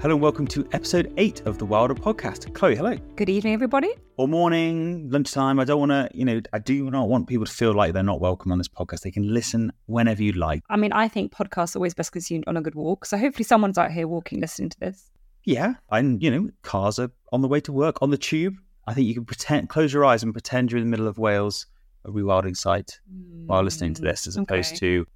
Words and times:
Hello 0.00 0.14
and 0.14 0.22
welcome 0.22 0.46
to 0.46 0.66
episode 0.72 1.12
eight 1.18 1.42
of 1.42 1.58
the 1.58 1.66
Wilder 1.66 1.94
podcast. 1.94 2.54
Chloe, 2.54 2.74
hello. 2.74 2.96
Good 3.16 3.28
evening, 3.28 3.52
everybody. 3.52 3.92
Or 4.16 4.26
morning, 4.26 5.10
lunchtime. 5.10 5.60
I 5.60 5.64
don't 5.64 5.78
want 5.78 5.90
to, 5.90 6.08
you 6.14 6.24
know, 6.24 6.40
I 6.54 6.58
do 6.58 6.90
not 6.90 7.10
want 7.10 7.26
people 7.26 7.44
to 7.44 7.52
feel 7.52 7.74
like 7.74 7.92
they're 7.92 8.02
not 8.02 8.18
welcome 8.18 8.50
on 8.50 8.56
this 8.56 8.66
podcast. 8.66 9.02
They 9.02 9.10
can 9.10 9.34
listen 9.34 9.70
whenever 9.86 10.22
you 10.22 10.32
like. 10.32 10.62
I 10.70 10.76
mean, 10.78 10.94
I 10.94 11.06
think 11.06 11.32
podcasts 11.34 11.76
are 11.76 11.80
always 11.80 11.92
best 11.92 12.12
consumed 12.12 12.44
on 12.46 12.56
a 12.56 12.62
good 12.62 12.74
walk. 12.74 13.04
So 13.04 13.18
hopefully 13.18 13.44
someone's 13.44 13.76
out 13.76 13.90
here 13.92 14.08
walking 14.08 14.40
listening 14.40 14.70
to 14.70 14.80
this. 14.80 15.10
Yeah. 15.44 15.74
And, 15.90 16.22
you 16.22 16.30
know, 16.30 16.48
cars 16.62 16.98
are 16.98 17.10
on 17.30 17.42
the 17.42 17.48
way 17.48 17.60
to 17.60 17.70
work, 17.72 17.98
on 18.00 18.08
the 18.08 18.16
tube. 18.16 18.54
I 18.86 18.94
think 18.94 19.06
you 19.06 19.12
can 19.12 19.26
pretend, 19.26 19.68
close 19.68 19.92
your 19.92 20.06
eyes 20.06 20.22
and 20.22 20.32
pretend 20.32 20.72
you're 20.72 20.78
in 20.78 20.86
the 20.86 20.90
middle 20.90 21.08
of 21.08 21.18
Wales, 21.18 21.66
a 22.06 22.10
rewilding 22.10 22.56
site, 22.56 22.98
while 23.44 23.62
listening 23.62 23.92
to 23.94 24.02
this, 24.02 24.26
as 24.26 24.38
Mm, 24.38 24.44
opposed 24.44 24.76
to, 24.76 25.06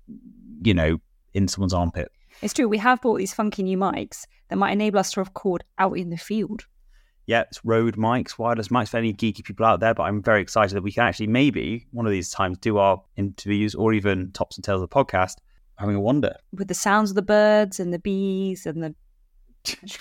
you 0.62 0.74
know, 0.74 0.98
in 1.32 1.48
someone's 1.48 1.72
armpit. 1.72 2.12
It's 2.44 2.52
true. 2.52 2.68
We 2.68 2.76
have 2.76 3.00
bought 3.00 3.16
these 3.16 3.32
funky 3.32 3.62
new 3.62 3.78
mics 3.78 4.26
that 4.50 4.56
might 4.56 4.72
enable 4.72 4.98
us 4.98 5.12
to 5.12 5.20
record 5.20 5.64
out 5.78 5.96
in 5.96 6.10
the 6.10 6.18
field. 6.18 6.66
Yeah, 7.24 7.40
it's 7.40 7.64
Rode 7.64 7.96
mics, 7.96 8.38
wireless 8.38 8.68
mics 8.68 8.90
for 8.90 8.98
any 8.98 9.14
geeky 9.14 9.42
people 9.42 9.64
out 9.64 9.80
there. 9.80 9.94
But 9.94 10.02
I'm 10.02 10.22
very 10.22 10.42
excited 10.42 10.74
that 10.76 10.82
we 10.82 10.92
can 10.92 11.04
actually 11.04 11.28
maybe 11.28 11.86
one 11.92 12.04
of 12.04 12.12
these 12.12 12.28
times 12.28 12.58
do 12.58 12.76
our 12.76 13.02
interviews 13.16 13.74
or 13.74 13.94
even 13.94 14.30
tops 14.32 14.58
and 14.58 14.64
tails 14.64 14.82
of 14.82 14.90
the 14.90 14.94
podcast 14.94 15.36
having 15.78 15.96
a 15.96 16.00
wander. 16.00 16.36
with 16.52 16.68
the 16.68 16.74
sounds 16.74 17.10
of 17.10 17.16
the 17.16 17.22
birds 17.22 17.80
and 17.80 17.94
the 17.94 17.98
bees 17.98 18.66
and 18.66 18.82
the 18.82 18.94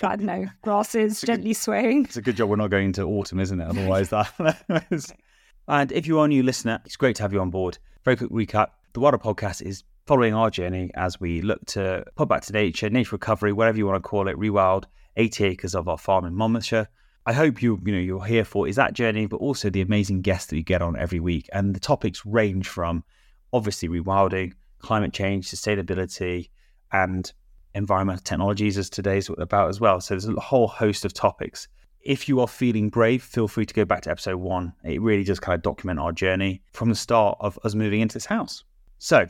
I 0.02 0.16
don't 0.16 0.26
know 0.26 0.44
grasses 0.60 1.22
a 1.22 1.26
good- 1.26 1.32
gently 1.36 1.54
swaying. 1.54 2.04
It's 2.04 2.18
a 2.18 2.22
good 2.22 2.36
job 2.36 2.50
we're 2.50 2.56
not 2.56 2.68
going 2.70 2.88
into 2.88 3.04
autumn, 3.04 3.40
isn't 3.40 3.58
it? 3.58 3.66
Otherwise, 3.66 4.10
that. 4.10 4.62
and 5.68 5.92
if 5.92 6.06
you 6.06 6.18
are 6.18 6.26
a 6.26 6.28
new 6.28 6.42
listener, 6.42 6.82
it's 6.84 6.96
great 6.96 7.16
to 7.16 7.22
have 7.22 7.32
you 7.32 7.40
on 7.40 7.48
board. 7.48 7.78
Very 8.04 8.18
quick 8.18 8.30
recap: 8.30 8.68
the 8.92 9.00
Wilder 9.00 9.16
Podcast 9.16 9.62
is 9.62 9.82
following 10.06 10.34
our 10.34 10.50
journey 10.50 10.90
as 10.94 11.18
we 11.18 11.40
look 11.40 11.64
to 11.66 12.04
put 12.14 12.28
back 12.28 12.42
to 12.42 12.52
nature, 12.52 12.90
nature 12.90 13.14
recovery, 13.14 13.52
whatever 13.52 13.78
you 13.78 13.86
want 13.86 14.02
to 14.02 14.08
call 14.08 14.28
it, 14.28 14.36
rewild 14.36 14.84
80 15.16 15.44
acres 15.44 15.74
of 15.74 15.88
our 15.88 15.98
farm 15.98 16.24
in 16.24 16.34
Monmouthshire. 16.34 16.88
I 17.26 17.32
hope 17.32 17.62
you 17.62 17.80
you 17.84 17.92
know 17.92 17.98
you're 17.98 18.24
here 18.24 18.44
for 18.44 18.68
is 18.68 18.76
that 18.76 18.92
journey, 18.92 19.26
but 19.26 19.36
also 19.36 19.70
the 19.70 19.80
amazing 19.80 20.20
guests 20.20 20.50
that 20.50 20.56
you 20.56 20.62
get 20.62 20.82
on 20.82 20.96
every 20.96 21.20
week. 21.20 21.48
And 21.52 21.74
the 21.74 21.80
topics 21.80 22.26
range 22.26 22.68
from 22.68 23.02
obviously 23.52 23.88
rewilding, 23.88 24.52
climate 24.80 25.14
change, 25.14 25.48
sustainability, 25.50 26.50
and 26.92 27.32
environmental 27.74 28.22
technologies 28.22 28.76
as 28.76 28.90
today's 28.90 29.30
about 29.38 29.70
as 29.70 29.80
well. 29.80 30.00
So 30.00 30.14
there's 30.14 30.28
a 30.28 30.38
whole 30.38 30.68
host 30.68 31.06
of 31.06 31.14
topics. 31.14 31.66
If 32.02 32.28
you 32.28 32.40
are 32.40 32.48
feeling 32.48 32.90
brave, 32.90 33.22
feel 33.22 33.48
free 33.48 33.64
to 33.64 33.72
go 33.72 33.86
back 33.86 34.02
to 34.02 34.10
episode 34.10 34.36
one. 34.36 34.74
It 34.84 35.00
really 35.00 35.24
does 35.24 35.40
kind 35.40 35.56
of 35.56 35.62
document 35.62 35.98
our 35.98 36.12
journey 36.12 36.60
from 36.74 36.90
the 36.90 36.94
start 36.94 37.38
of 37.40 37.58
us 37.64 37.74
moving 37.74 38.02
into 38.02 38.12
this 38.12 38.26
house. 38.26 38.64
So 38.98 39.26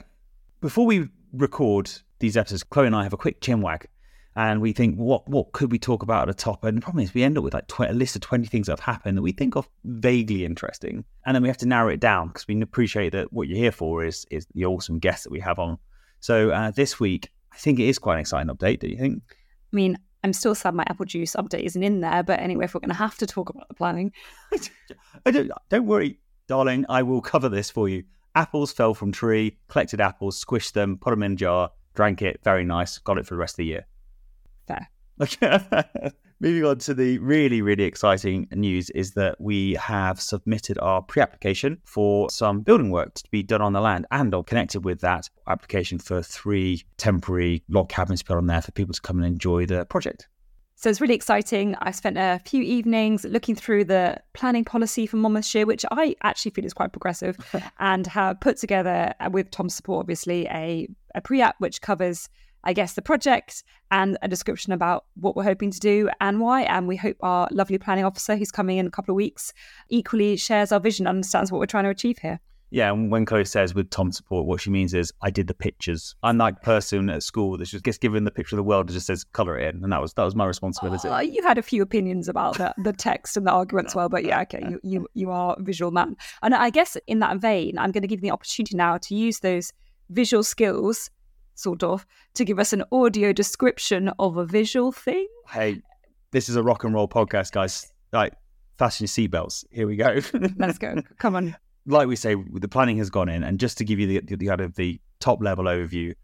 before 0.64 0.86
we 0.86 1.06
record 1.34 1.90
these 2.20 2.38
episodes, 2.38 2.62
Chloe 2.62 2.86
and 2.86 2.96
I 2.96 3.02
have 3.02 3.12
a 3.12 3.18
quick 3.18 3.42
chin 3.42 3.60
wag. 3.60 3.86
And 4.34 4.62
we 4.62 4.72
think, 4.72 4.96
what 4.96 5.28
what 5.28 5.52
could 5.52 5.70
we 5.70 5.78
talk 5.78 6.02
about 6.02 6.26
at 6.26 6.36
the 6.38 6.42
top? 6.42 6.64
And 6.64 6.78
the 6.78 6.80
problem 6.80 7.04
is, 7.04 7.12
we 7.12 7.22
end 7.22 7.36
up 7.36 7.44
with 7.44 7.52
like 7.52 7.68
tw- 7.68 7.80
a 7.80 7.92
list 7.92 8.16
of 8.16 8.22
20 8.22 8.46
things 8.46 8.66
that 8.66 8.72
have 8.72 8.80
happened 8.80 9.18
that 9.18 9.22
we 9.22 9.32
think 9.32 9.56
are 9.56 9.64
vaguely 9.84 10.42
interesting. 10.42 11.04
And 11.26 11.34
then 11.34 11.42
we 11.42 11.48
have 11.48 11.58
to 11.58 11.66
narrow 11.66 11.90
it 11.90 12.00
down 12.00 12.28
because 12.28 12.48
we 12.48 12.58
appreciate 12.62 13.12
that 13.12 13.30
what 13.30 13.46
you're 13.46 13.58
here 13.58 13.72
for 13.72 14.04
is 14.04 14.24
is 14.30 14.46
the 14.54 14.64
awesome 14.64 14.98
guests 14.98 15.24
that 15.24 15.30
we 15.30 15.38
have 15.40 15.58
on. 15.58 15.76
So 16.20 16.48
uh, 16.48 16.70
this 16.70 16.98
week, 16.98 17.30
I 17.52 17.58
think 17.58 17.78
it 17.78 17.86
is 17.86 17.98
quite 17.98 18.14
an 18.14 18.20
exciting 18.20 18.52
update, 18.52 18.80
do 18.80 18.88
you 18.88 18.96
think? 18.96 19.22
I 19.28 19.76
mean, 19.76 19.98
I'm 20.24 20.32
still 20.32 20.54
sad 20.54 20.74
my 20.74 20.84
apple 20.88 21.04
juice 21.04 21.36
update 21.36 21.64
isn't 21.64 21.82
in 21.82 22.00
there, 22.00 22.22
but 22.22 22.40
anyway, 22.40 22.64
if 22.64 22.74
we're 22.74 22.80
going 22.80 22.88
to 22.88 22.96
have 22.96 23.18
to 23.18 23.26
talk 23.26 23.50
about 23.50 23.68
the 23.68 23.74
planning, 23.74 24.12
I 25.26 25.30
don't, 25.30 25.50
don't 25.68 25.86
worry, 25.86 26.18
darling. 26.48 26.86
I 26.88 27.02
will 27.02 27.20
cover 27.20 27.50
this 27.50 27.70
for 27.70 27.86
you. 27.86 28.04
Apples 28.34 28.72
fell 28.72 28.94
from 28.94 29.12
tree, 29.12 29.58
collected 29.68 30.00
apples, 30.00 30.42
squished 30.42 30.72
them, 30.72 30.98
put 30.98 31.10
them 31.10 31.22
in 31.22 31.32
a 31.32 31.36
jar, 31.36 31.70
drank 31.94 32.22
it. 32.22 32.40
Very 32.42 32.64
nice. 32.64 32.98
Got 32.98 33.18
it 33.18 33.26
for 33.26 33.34
the 33.34 33.38
rest 33.38 33.54
of 33.54 33.58
the 33.58 33.66
year. 33.66 33.86
fair. 34.66 34.88
Okay. 35.20 36.10
Moving 36.40 36.64
on 36.64 36.78
to 36.78 36.94
the 36.94 37.18
really, 37.18 37.62
really 37.62 37.84
exciting 37.84 38.48
news 38.52 38.90
is 38.90 39.12
that 39.12 39.40
we 39.40 39.74
have 39.74 40.20
submitted 40.20 40.78
our 40.80 41.00
pre 41.00 41.22
application 41.22 41.78
for 41.84 42.28
some 42.28 42.60
building 42.60 42.90
work 42.90 43.14
to 43.14 43.24
be 43.30 43.42
done 43.42 43.62
on 43.62 43.72
the 43.72 43.80
land 43.80 44.06
and 44.10 44.34
are 44.34 44.42
connected 44.42 44.84
with 44.84 45.00
that 45.00 45.30
application 45.46 45.98
for 45.98 46.22
three 46.22 46.82
temporary 46.98 47.62
log 47.68 47.88
cabins 47.88 48.20
to 48.20 48.26
put 48.26 48.36
on 48.36 48.46
there 48.46 48.60
for 48.60 48.72
people 48.72 48.92
to 48.92 49.00
come 49.00 49.18
and 49.18 49.26
enjoy 49.26 49.64
the 49.64 49.86
project. 49.86 50.28
So 50.76 50.90
it's 50.90 51.00
really 51.00 51.14
exciting. 51.14 51.76
I 51.80 51.92
spent 51.92 52.18
a 52.18 52.40
few 52.44 52.62
evenings 52.62 53.24
looking 53.24 53.54
through 53.54 53.84
the 53.84 54.20
planning 54.32 54.64
policy 54.64 55.06
for 55.06 55.16
Monmouthshire, 55.16 55.66
which 55.66 55.84
I 55.90 56.16
actually 56.22 56.50
feel 56.50 56.64
is 56.64 56.74
quite 56.74 56.92
progressive, 56.92 57.36
and 57.78 58.06
have 58.08 58.40
put 58.40 58.56
together, 58.56 59.14
uh, 59.20 59.30
with 59.32 59.50
Tom's 59.50 59.74
support, 59.74 60.00
obviously, 60.00 60.46
a, 60.46 60.88
a 61.14 61.20
pre 61.20 61.40
app 61.40 61.56
which 61.58 61.80
covers, 61.80 62.28
I 62.64 62.72
guess, 62.72 62.94
the 62.94 63.02
project 63.02 63.62
and 63.92 64.18
a 64.20 64.28
description 64.28 64.72
about 64.72 65.04
what 65.14 65.36
we're 65.36 65.44
hoping 65.44 65.70
to 65.70 65.80
do 65.80 66.10
and 66.20 66.40
why. 66.40 66.62
And 66.62 66.88
we 66.88 66.96
hope 66.96 67.16
our 67.20 67.48
lovely 67.52 67.78
planning 67.78 68.04
officer, 68.04 68.36
who's 68.36 68.50
coming 68.50 68.78
in 68.78 68.86
a 68.86 68.90
couple 68.90 69.12
of 69.12 69.16
weeks, 69.16 69.52
equally 69.88 70.36
shares 70.36 70.72
our 70.72 70.80
vision, 70.80 71.06
and 71.06 71.16
understands 71.16 71.52
what 71.52 71.60
we're 71.60 71.66
trying 71.66 71.84
to 71.84 71.90
achieve 71.90 72.18
here. 72.18 72.40
Yeah, 72.74 72.92
and 72.92 73.08
when 73.08 73.24
Chloe 73.24 73.44
says 73.44 73.72
with 73.72 73.88
Tom's 73.90 74.16
support, 74.16 74.46
what 74.46 74.60
she 74.60 74.68
means 74.68 74.94
is 74.94 75.12
I 75.22 75.30
did 75.30 75.46
the 75.46 75.54
pictures. 75.54 76.16
I'm 76.24 76.38
that 76.38 76.60
person 76.62 77.08
at 77.08 77.22
school 77.22 77.56
that 77.56 77.66
just 77.66 77.84
gets 77.84 77.98
given 77.98 78.24
the 78.24 78.32
picture 78.32 78.56
of 78.56 78.58
the 78.58 78.64
world 78.64 78.86
and 78.86 78.92
just 78.92 79.06
says 79.06 79.22
colour 79.22 79.56
it 79.56 79.72
in, 79.72 79.84
and 79.84 79.92
that 79.92 80.00
was 80.00 80.12
that 80.14 80.24
was 80.24 80.34
my 80.34 80.44
responsibility. 80.44 81.06
Uh, 81.06 81.20
you 81.20 81.40
had 81.44 81.56
a 81.56 81.62
few 81.62 81.82
opinions 81.82 82.28
about 82.28 82.58
the, 82.58 82.74
the 82.78 82.92
text 82.92 83.36
and 83.36 83.46
the 83.46 83.52
arguments, 83.52 83.94
well, 83.94 84.08
but 84.08 84.24
yeah, 84.24 84.40
okay, 84.40 84.60
you, 84.68 84.80
you 84.82 85.08
you 85.14 85.30
are 85.30 85.54
a 85.56 85.62
visual 85.62 85.92
man, 85.92 86.16
and 86.42 86.52
I 86.52 86.70
guess 86.70 86.96
in 87.06 87.20
that 87.20 87.36
vein, 87.36 87.78
I'm 87.78 87.92
going 87.92 88.02
to 88.02 88.08
give 88.08 88.18
you 88.18 88.28
the 88.28 88.32
opportunity 88.32 88.76
now 88.76 88.98
to 88.98 89.14
use 89.14 89.38
those 89.38 89.72
visual 90.10 90.42
skills, 90.42 91.10
sort 91.54 91.84
of, 91.84 92.04
to 92.34 92.44
give 92.44 92.58
us 92.58 92.72
an 92.72 92.82
audio 92.90 93.32
description 93.32 94.10
of 94.18 94.36
a 94.36 94.44
visual 94.44 94.90
thing. 94.90 95.28
hey, 95.48 95.80
this 96.32 96.48
is 96.48 96.56
a 96.56 96.62
rock 96.64 96.82
and 96.82 96.92
roll 96.92 97.06
podcast, 97.06 97.52
guys. 97.52 97.92
Like, 98.12 98.32
fasten 98.78 99.04
your 99.04 99.28
seatbelts. 99.28 99.64
Here 99.70 99.86
we 99.86 99.94
go. 99.94 100.18
Let's 100.56 100.78
go. 100.78 100.96
Come 101.18 101.36
on. 101.36 101.56
Like 101.86 102.08
we 102.08 102.16
say, 102.16 102.34
the 102.34 102.68
planning 102.68 102.98
has 102.98 103.10
gone 103.10 103.28
in, 103.28 103.44
and 103.44 103.60
just 103.60 103.78
to 103.78 103.84
give 103.84 103.98
you 103.98 104.06
the 104.06 104.20
the, 104.20 104.36
the 104.36 104.46
kind 104.46 104.60
of 104.60 104.74
the 104.74 105.00
top 105.20 105.42
level 105.42 105.64
overview, 105.64 106.14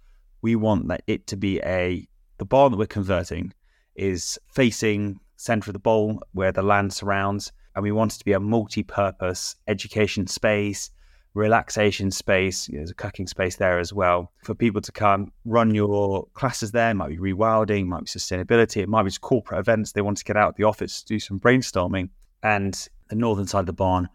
we 0.43 0.57
want 0.57 0.89
that 0.89 1.03
it 1.07 1.27
to 1.29 1.37
be 1.37 1.61
a 1.61 2.07
the 2.39 2.45
barn 2.45 2.73
that 2.73 2.79
we're 2.79 2.87
converting 2.87 3.53
is 3.95 4.39
facing 4.55 5.21
center 5.37 5.71
of 5.71 5.73
the 5.75 5.79
bowl 5.79 6.23
where 6.33 6.53
the 6.53 6.63
land 6.63 6.93
surrounds, 6.93 7.53
and 7.75 7.83
we 7.83 7.93
want 7.93 8.15
it 8.15 8.19
to 8.19 8.25
be 8.25 8.33
a 8.33 8.41
multi-purpose 8.41 9.57
education 9.69 10.27
space, 10.27 10.91
relaxation 11.35 12.11
space. 12.11 12.69
You 12.69 12.75
know, 12.75 12.81
there's 12.81 12.91
a 12.91 12.95
cooking 12.95 13.27
space 13.27 13.57
there 13.57 13.79
as 13.79 13.93
well 13.93 14.33
for 14.45 14.55
people 14.55 14.81
to 14.81 14.93
come 14.93 15.33
run 15.45 15.75
your 15.75 16.27
classes 16.33 16.73
there. 16.73 16.91
It 16.91 16.95
might 16.95 17.09
be 17.09 17.19
rewilding, 17.19 17.87
might 17.87 18.05
be 18.05 18.07
sustainability, 18.07 18.79
it 18.79 18.89
might 18.89 19.03
be 19.03 19.11
just 19.11 19.21
corporate 19.21 19.61
events. 19.61 19.93
They 19.93 20.03
want 20.03 20.17
to 20.19 20.25
get 20.25 20.37
out 20.37 20.51
of 20.51 20.57
the 20.57 20.65
office, 20.65 21.03
do 21.03 21.19
some 21.19 21.39
brainstorming, 21.39 22.09
and 22.43 22.89
the 23.09 23.17
northern 23.17 23.47
side 23.47 23.61
of 23.61 23.67
the 23.67 23.73
barn 23.75 24.09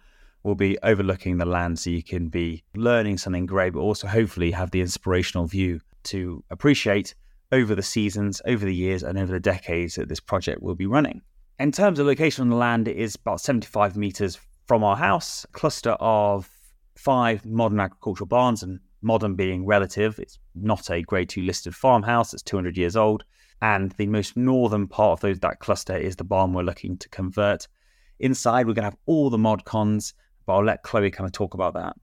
will 0.45 0.55
be 0.55 0.77
overlooking 0.83 1.37
the 1.37 1.45
land 1.45 1.79
so 1.79 1.89
you 1.89 2.03
can 2.03 2.29
be 2.29 2.63
learning 2.75 3.17
something 3.17 3.47
great, 3.47 3.73
but 3.73 3.79
also 3.79 4.07
hopefully 4.07 4.51
have 4.51 4.69
the 4.69 4.79
inspirational 4.79 5.47
view 5.47 5.81
to 6.03 6.43
appreciate 6.51 7.15
over 7.51 7.73
the 7.73 7.81
seasons, 7.81 8.43
over 8.45 8.63
the 8.63 8.75
years, 8.75 9.01
and 9.01 9.17
over 9.17 9.33
the 9.33 9.39
decades 9.39 9.95
that 9.95 10.07
this 10.07 10.19
project 10.19 10.61
will 10.61 10.75
be 10.75 10.85
running. 10.85 11.19
In 11.57 11.71
terms 11.71 11.97
of 11.97 12.05
location 12.05 12.43
on 12.43 12.49
the 12.49 12.55
land, 12.55 12.87
it 12.87 12.95
is 12.95 13.15
about 13.15 13.41
75 13.41 13.97
metres 13.97 14.39
from 14.67 14.83
our 14.83 14.95
house, 14.95 15.47
cluster 15.51 15.97
of 15.99 16.47
five 16.95 17.43
modern 17.43 17.79
agricultural 17.79 18.27
barns, 18.27 18.61
and 18.61 18.79
modern 19.01 19.33
being 19.33 19.65
relative. 19.65 20.19
It's 20.19 20.37
not 20.53 20.91
a 20.91 21.01
grade 21.01 21.29
two 21.29 21.41
listed 21.41 21.75
farmhouse, 21.75 22.33
it's 22.33 22.43
200 22.43 22.77
years 22.77 22.95
old. 22.95 23.23
And 23.63 23.91
the 23.93 24.07
most 24.07 24.37
northern 24.37 24.87
part 24.87 25.13
of 25.13 25.19
those, 25.21 25.39
that 25.39 25.59
cluster 25.59 25.97
is 25.97 26.17
the 26.17 26.23
barn 26.23 26.53
we're 26.53 26.61
looking 26.61 26.97
to 26.97 27.09
convert. 27.09 27.67
Inside, 28.19 28.67
we're 28.67 28.73
going 28.73 28.83
to 28.83 28.91
have 28.91 28.97
all 29.07 29.29
the 29.29 29.37
mod 29.37 29.65
cons, 29.65 30.13
but 30.45 30.53
I'll 30.53 30.63
let 30.63 30.83
Chloe 30.83 31.11
kind 31.11 31.27
of 31.27 31.31
talk 31.31 31.53
about 31.53 31.73
that. 31.73 31.95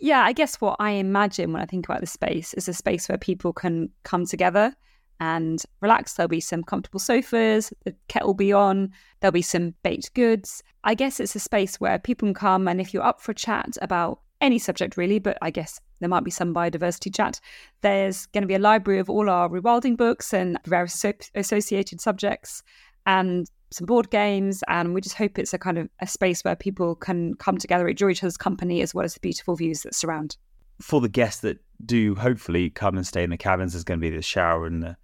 Yeah, 0.00 0.22
I 0.22 0.32
guess 0.32 0.60
what 0.60 0.76
I 0.78 0.92
imagine 0.92 1.52
when 1.52 1.60
I 1.60 1.66
think 1.66 1.86
about 1.86 2.00
the 2.00 2.06
space 2.06 2.54
is 2.54 2.68
a 2.68 2.74
space 2.74 3.08
where 3.08 3.18
people 3.18 3.52
can 3.52 3.90
come 4.02 4.24
together 4.24 4.74
and 5.20 5.62
relax. 5.82 6.14
There'll 6.14 6.28
be 6.28 6.40
some 6.40 6.64
comfortable 6.64 7.00
sofas, 7.00 7.72
the 7.84 7.94
kettle 8.08 8.28
will 8.28 8.34
be 8.34 8.52
on, 8.52 8.92
there'll 9.20 9.32
be 9.32 9.42
some 9.42 9.74
baked 9.82 10.14
goods. 10.14 10.62
I 10.84 10.94
guess 10.94 11.20
it's 11.20 11.36
a 11.36 11.40
space 11.40 11.78
where 11.78 11.98
people 11.98 12.26
can 12.26 12.34
come 12.34 12.66
and 12.66 12.80
if 12.80 12.94
you're 12.94 13.02
up 13.02 13.20
for 13.20 13.32
a 13.32 13.34
chat 13.34 13.76
about 13.82 14.20
any 14.40 14.58
subject 14.58 14.96
really, 14.96 15.18
but 15.18 15.36
I 15.42 15.50
guess 15.50 15.78
there 16.00 16.08
might 16.08 16.24
be 16.24 16.30
some 16.30 16.54
biodiversity 16.54 17.14
chat. 17.14 17.40
There's 17.82 18.24
going 18.26 18.42
to 18.42 18.48
be 18.48 18.54
a 18.54 18.58
library 18.58 19.00
of 19.00 19.10
all 19.10 19.28
our 19.28 19.50
rewilding 19.50 19.98
books 19.98 20.32
and 20.32 20.58
various 20.64 21.04
associated 21.34 22.00
subjects 22.00 22.62
and 23.04 23.50
some 23.70 23.86
board 23.86 24.10
games. 24.10 24.62
And 24.68 24.94
we 24.94 25.00
just 25.00 25.16
hope 25.16 25.38
it's 25.38 25.54
a 25.54 25.58
kind 25.58 25.78
of 25.78 25.88
a 26.00 26.06
space 26.06 26.42
where 26.42 26.56
people 26.56 26.94
can 26.94 27.34
come 27.34 27.58
together, 27.58 27.88
enjoy 27.88 28.10
each 28.10 28.22
other's 28.22 28.36
company, 28.36 28.82
as 28.82 28.94
well 28.94 29.04
as 29.04 29.14
the 29.14 29.20
beautiful 29.20 29.56
views 29.56 29.82
that 29.82 29.94
surround. 29.94 30.36
For 30.80 31.00
the 31.00 31.08
guests 31.08 31.42
that 31.42 31.58
do 31.84 32.14
hopefully 32.14 32.70
come 32.70 32.96
and 32.96 33.06
stay 33.06 33.22
in 33.22 33.30
the 33.30 33.36
cabins, 33.36 33.72
there's 33.72 33.84
going 33.84 34.00
to 34.00 34.10
be 34.10 34.14
the 34.14 34.22
shower 34.22 34.66
and 34.66 34.82
the, 34.82 34.96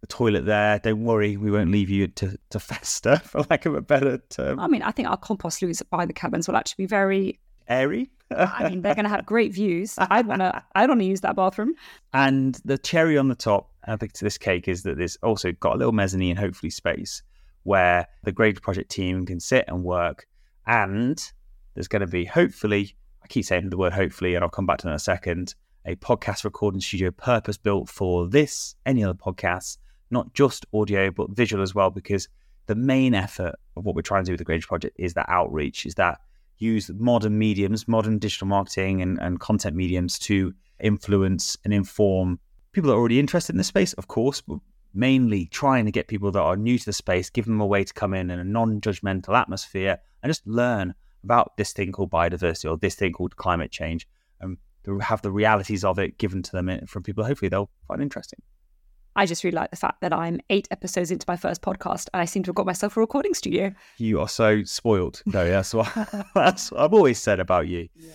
the 0.00 0.06
toilet 0.06 0.46
there. 0.46 0.78
Don't 0.78 1.04
worry, 1.04 1.36
we 1.36 1.50
won't 1.50 1.70
leave 1.70 1.90
you 1.90 2.06
to, 2.08 2.38
to 2.50 2.60
fester, 2.60 3.16
for 3.24 3.42
lack 3.50 3.66
of 3.66 3.74
a 3.74 3.80
better 3.80 4.18
term. 4.30 4.60
I 4.60 4.68
mean, 4.68 4.82
I 4.82 4.90
think 4.90 5.08
our 5.08 5.16
compost 5.16 5.60
loos 5.62 5.82
by 5.82 6.06
the 6.06 6.12
cabins 6.12 6.48
will 6.48 6.56
actually 6.56 6.84
be 6.84 6.88
very. 6.88 7.40
Airy. 7.68 8.10
I 8.30 8.68
mean, 8.68 8.82
they're 8.82 8.94
going 8.94 9.04
to 9.04 9.10
have 9.10 9.24
great 9.24 9.52
views. 9.52 9.94
I'd 9.98 10.26
want 10.26 10.40
to. 10.40 10.62
I'd 10.74 10.88
want 10.88 11.00
to 11.00 11.06
use 11.06 11.20
that 11.22 11.36
bathroom. 11.36 11.74
And 12.12 12.58
the 12.64 12.78
cherry 12.78 13.16
on 13.16 13.28
the 13.28 13.34
top, 13.34 13.70
I 13.86 13.96
think 13.96 14.12
to 14.14 14.24
this 14.24 14.38
cake 14.38 14.68
is 14.68 14.82
that 14.82 14.98
there's 14.98 15.16
also 15.22 15.52
got 15.52 15.74
a 15.74 15.78
little 15.78 15.92
mezzanine, 15.92 16.30
and 16.30 16.38
hopefully 16.38 16.70
space 16.70 17.22
where 17.64 18.06
the 18.22 18.32
Grange 18.32 18.62
project 18.62 18.90
team 18.90 19.26
can 19.26 19.40
sit 19.40 19.64
and 19.68 19.82
work. 19.82 20.26
And 20.66 21.20
there's 21.74 21.88
going 21.88 22.00
to 22.00 22.06
be 22.06 22.24
hopefully, 22.24 22.94
I 23.22 23.26
keep 23.26 23.44
saying 23.44 23.68
the 23.70 23.76
word 23.76 23.92
hopefully, 23.92 24.34
and 24.34 24.44
I'll 24.44 24.50
come 24.50 24.66
back 24.66 24.78
to 24.78 24.86
that 24.86 24.90
in 24.90 24.96
a 24.96 25.00
second, 25.00 25.54
a 25.84 25.96
podcast 25.96 26.44
recording 26.44 26.80
studio 26.80 27.10
purpose 27.10 27.58
built 27.58 27.88
for 27.88 28.28
this, 28.28 28.76
any 28.86 29.04
other 29.04 29.14
podcasts, 29.14 29.78
not 30.10 30.32
just 30.32 30.64
audio, 30.72 31.10
but 31.10 31.30
visual 31.30 31.62
as 31.62 31.74
well, 31.74 31.90
because 31.90 32.28
the 32.66 32.74
main 32.74 33.14
effort 33.14 33.54
of 33.76 33.84
what 33.84 33.94
we're 33.94 34.02
trying 34.02 34.24
to 34.24 34.28
do 34.28 34.32
with 34.32 34.38
the 34.38 34.44
Grange 34.44 34.66
project 34.66 34.96
is 34.98 35.14
that 35.14 35.26
outreach, 35.28 35.84
is 35.84 35.94
that 35.96 36.20
use 36.58 36.90
modern 36.94 37.36
mediums, 37.36 37.88
modern 37.88 38.18
digital 38.18 38.46
marketing 38.46 39.02
and, 39.02 39.18
and 39.20 39.40
content 39.40 39.76
mediums 39.76 40.18
to 40.20 40.54
influence 40.80 41.56
and 41.64 41.74
inform 41.74 42.38
people 42.72 42.88
that 42.88 42.94
are 42.94 42.98
already 42.98 43.18
interested 43.18 43.52
in 43.52 43.58
the 43.58 43.64
space, 43.64 43.92
of 43.94 44.08
course, 44.08 44.40
but 44.40 44.58
mainly 44.94 45.46
trying 45.46 45.84
to 45.84 45.90
get 45.90 46.08
people 46.08 46.30
that 46.30 46.40
are 46.40 46.56
new 46.56 46.78
to 46.78 46.84
the 46.84 46.92
space, 46.92 47.28
give 47.30 47.44
them 47.44 47.60
a 47.60 47.66
way 47.66 47.84
to 47.84 47.92
come 47.92 48.14
in 48.14 48.30
in 48.30 48.38
a 48.38 48.44
non 48.44 48.80
judgmental 48.80 49.38
atmosphere 49.38 49.98
and 50.22 50.30
just 50.30 50.46
learn 50.46 50.94
about 51.22 51.56
this 51.56 51.72
thing 51.72 51.92
called 51.92 52.10
biodiversity 52.10 52.70
or 52.70 52.76
this 52.76 52.94
thing 52.94 53.12
called 53.12 53.36
climate 53.36 53.70
change 53.70 54.06
and 54.40 54.58
have 55.00 55.22
the 55.22 55.30
realities 55.30 55.84
of 55.84 55.98
it 55.98 56.18
given 56.18 56.42
to 56.42 56.52
them 56.52 56.86
from 56.86 57.02
people 57.02 57.24
hopefully 57.24 57.48
they'll 57.48 57.70
find 57.88 58.02
interesting. 58.02 58.40
I 59.16 59.26
just 59.26 59.44
really 59.44 59.54
like 59.54 59.70
the 59.70 59.76
fact 59.76 60.00
that 60.00 60.12
I'm 60.12 60.40
eight 60.50 60.66
episodes 60.72 61.10
into 61.10 61.24
my 61.28 61.36
first 61.36 61.62
podcast 61.62 62.08
and 62.12 62.20
I 62.20 62.24
seem 62.24 62.42
to 62.44 62.48
have 62.48 62.56
got 62.56 62.66
myself 62.66 62.96
a 62.96 63.00
recording 63.00 63.32
studio. 63.32 63.72
You 63.96 64.20
are 64.20 64.28
so 64.28 64.64
spoiled. 64.64 65.22
No, 65.26 65.48
that's 65.48 65.72
what, 65.72 65.88
that's 66.34 66.72
what 66.72 66.80
I've 66.80 66.92
always 66.92 67.20
said 67.20 67.38
about 67.38 67.68
you. 67.68 67.88
Yeah. 67.94 68.10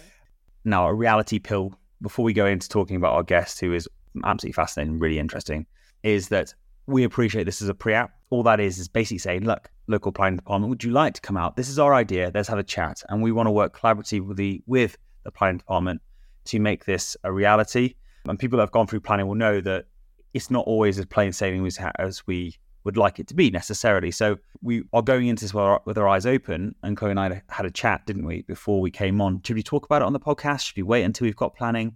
Now, 0.65 0.87
a 0.87 0.93
reality 0.93 1.39
pill 1.39 1.73
before 2.01 2.25
we 2.25 2.33
go 2.33 2.45
into 2.45 2.67
talking 2.67 2.97
about 2.97 3.13
our 3.13 3.23
guest, 3.23 3.61
who 3.61 3.73
is 3.73 3.87
absolutely 4.25 4.53
fascinating, 4.53 4.99
really 4.99 5.19
interesting, 5.19 5.65
is 6.03 6.27
that 6.29 6.53
we 6.89 7.03
appreciate 7.03 7.45
this 7.45 7.61
as 7.61 7.69
a 7.69 7.73
pre-app. 7.73 8.11
All 8.31 8.43
that 8.43 8.59
is 8.59 8.77
is 8.79 8.87
basically 8.87 9.19
saying, 9.19 9.45
look, 9.45 9.69
local 9.87 10.11
planning 10.11 10.37
department, 10.37 10.69
would 10.69 10.83
you 10.83 10.91
like 10.91 11.13
to 11.15 11.21
come 11.21 11.37
out? 11.37 11.55
This 11.55 11.69
is 11.69 11.79
our 11.79 11.93
idea. 11.93 12.31
Let's 12.33 12.47
have 12.49 12.59
a 12.59 12.63
chat, 12.63 13.03
and 13.09 13.21
we 13.21 13.31
want 13.31 13.47
to 13.47 13.51
work 13.51 13.77
collaboratively 13.77 14.61
with 14.65 14.97
the 15.23 15.31
planning 15.31 15.57
department 15.57 16.01
to 16.45 16.59
make 16.59 16.85
this 16.85 17.15
a 17.23 17.31
reality. 17.31 17.95
And 18.25 18.37
people 18.37 18.57
that 18.57 18.63
have 18.63 18.71
gone 18.71 18.87
through 18.87 19.01
planning 19.01 19.27
will 19.27 19.35
know 19.35 19.61
that 19.61 19.85
it's 20.33 20.51
not 20.51 20.65
always 20.65 20.99
as 20.99 21.05
plain 21.05 21.31
sailing 21.31 21.67
as 21.97 22.27
we 22.27 22.55
would 22.83 22.97
like 22.97 23.19
it 23.19 23.27
to 23.27 23.33
be 23.33 23.49
necessarily. 23.49 24.11
So 24.11 24.37
we 24.61 24.83
are 24.93 25.01
going 25.01 25.27
into 25.27 25.43
this 25.43 25.53
with 25.53 25.63
our, 25.63 25.81
with 25.85 25.97
our 25.97 26.07
eyes 26.07 26.25
open. 26.25 26.75
And 26.83 26.95
Chloe 26.95 27.11
and 27.11 27.19
I 27.19 27.41
had 27.49 27.65
a 27.65 27.71
chat, 27.71 28.05
didn't 28.05 28.25
we, 28.25 28.43
before 28.43 28.79
we 28.79 28.91
came 28.91 29.21
on? 29.21 29.41
Should 29.43 29.55
we 29.55 29.63
talk 29.63 29.85
about 29.85 30.01
it 30.01 30.05
on 30.05 30.13
the 30.13 30.19
podcast? 30.19 30.67
Should 30.67 30.77
we 30.77 30.83
wait 30.83 31.03
until 31.03 31.25
we've 31.25 31.35
got 31.35 31.55
planning? 31.55 31.95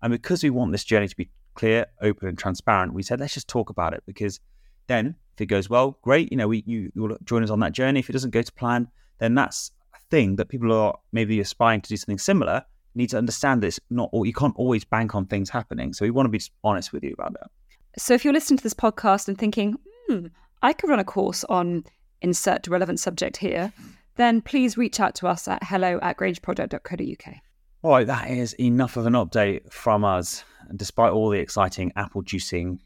And 0.00 0.10
because 0.10 0.42
we 0.42 0.50
want 0.50 0.72
this 0.72 0.84
journey 0.84 1.08
to 1.08 1.16
be 1.16 1.30
clear, 1.54 1.86
open, 2.00 2.28
and 2.28 2.38
transparent, 2.38 2.94
we 2.94 3.02
said 3.02 3.20
let's 3.20 3.34
just 3.34 3.48
talk 3.48 3.70
about 3.70 3.94
it 3.94 4.02
because 4.06 4.40
then 4.86 5.14
if 5.34 5.40
it 5.40 5.46
goes 5.46 5.70
well, 5.70 5.98
great. 6.02 6.30
You 6.30 6.36
know, 6.36 6.48
we 6.48 6.62
you 6.66 6.90
will 6.94 7.16
join 7.24 7.42
us 7.42 7.50
on 7.50 7.60
that 7.60 7.72
journey. 7.72 8.00
If 8.00 8.10
it 8.10 8.12
doesn't 8.12 8.30
go 8.30 8.42
to 8.42 8.52
plan, 8.52 8.88
then 9.18 9.34
that's 9.34 9.70
a 9.94 9.98
thing 10.10 10.36
that 10.36 10.48
people 10.48 10.72
are 10.72 10.98
maybe 11.12 11.40
aspiring 11.40 11.80
to 11.82 11.88
do 11.88 11.96
something 11.96 12.18
similar. 12.18 12.64
need 12.94 13.10
to 13.10 13.18
understand 13.18 13.62
this. 13.62 13.80
Not 13.90 14.10
all 14.12 14.26
you 14.26 14.34
can't 14.34 14.56
always 14.56 14.84
bank 14.84 15.14
on 15.14 15.26
things 15.26 15.48
happening. 15.48 15.92
So 15.92 16.04
we 16.04 16.10
want 16.10 16.26
to 16.26 16.30
be 16.30 16.42
honest 16.62 16.92
with 16.92 17.02
you 17.02 17.14
about 17.14 17.32
that. 17.34 17.50
So 17.98 18.14
if 18.14 18.24
you're 18.24 18.34
listening 18.34 18.58
to 18.58 18.62
this 18.62 18.74
podcast 18.74 19.28
and 19.28 19.38
thinking, 19.38 19.76
hmm, 20.08 20.26
I 20.62 20.72
could 20.72 20.90
run 20.90 20.98
a 20.98 21.04
course 21.04 21.44
on 21.44 21.84
insert 22.20 22.68
relevant 22.68 23.00
subject 23.00 23.36
here, 23.38 23.72
then 24.16 24.42
please 24.42 24.76
reach 24.76 25.00
out 25.00 25.14
to 25.16 25.26
us 25.26 25.48
at 25.48 25.62
hello 25.64 25.98
at 26.02 26.16
grangeproject.co.uk. 26.18 27.34
All 27.84 27.90
right, 27.90 28.06
that 28.06 28.30
is 28.30 28.52
enough 28.60 28.96
of 28.96 29.06
an 29.06 29.14
update 29.14 29.72
from 29.72 30.04
us. 30.04 30.44
Despite 30.76 31.12
all 31.12 31.30
the 31.30 31.40
exciting 31.40 31.90
apple 31.96 32.22
juicing 32.22 32.78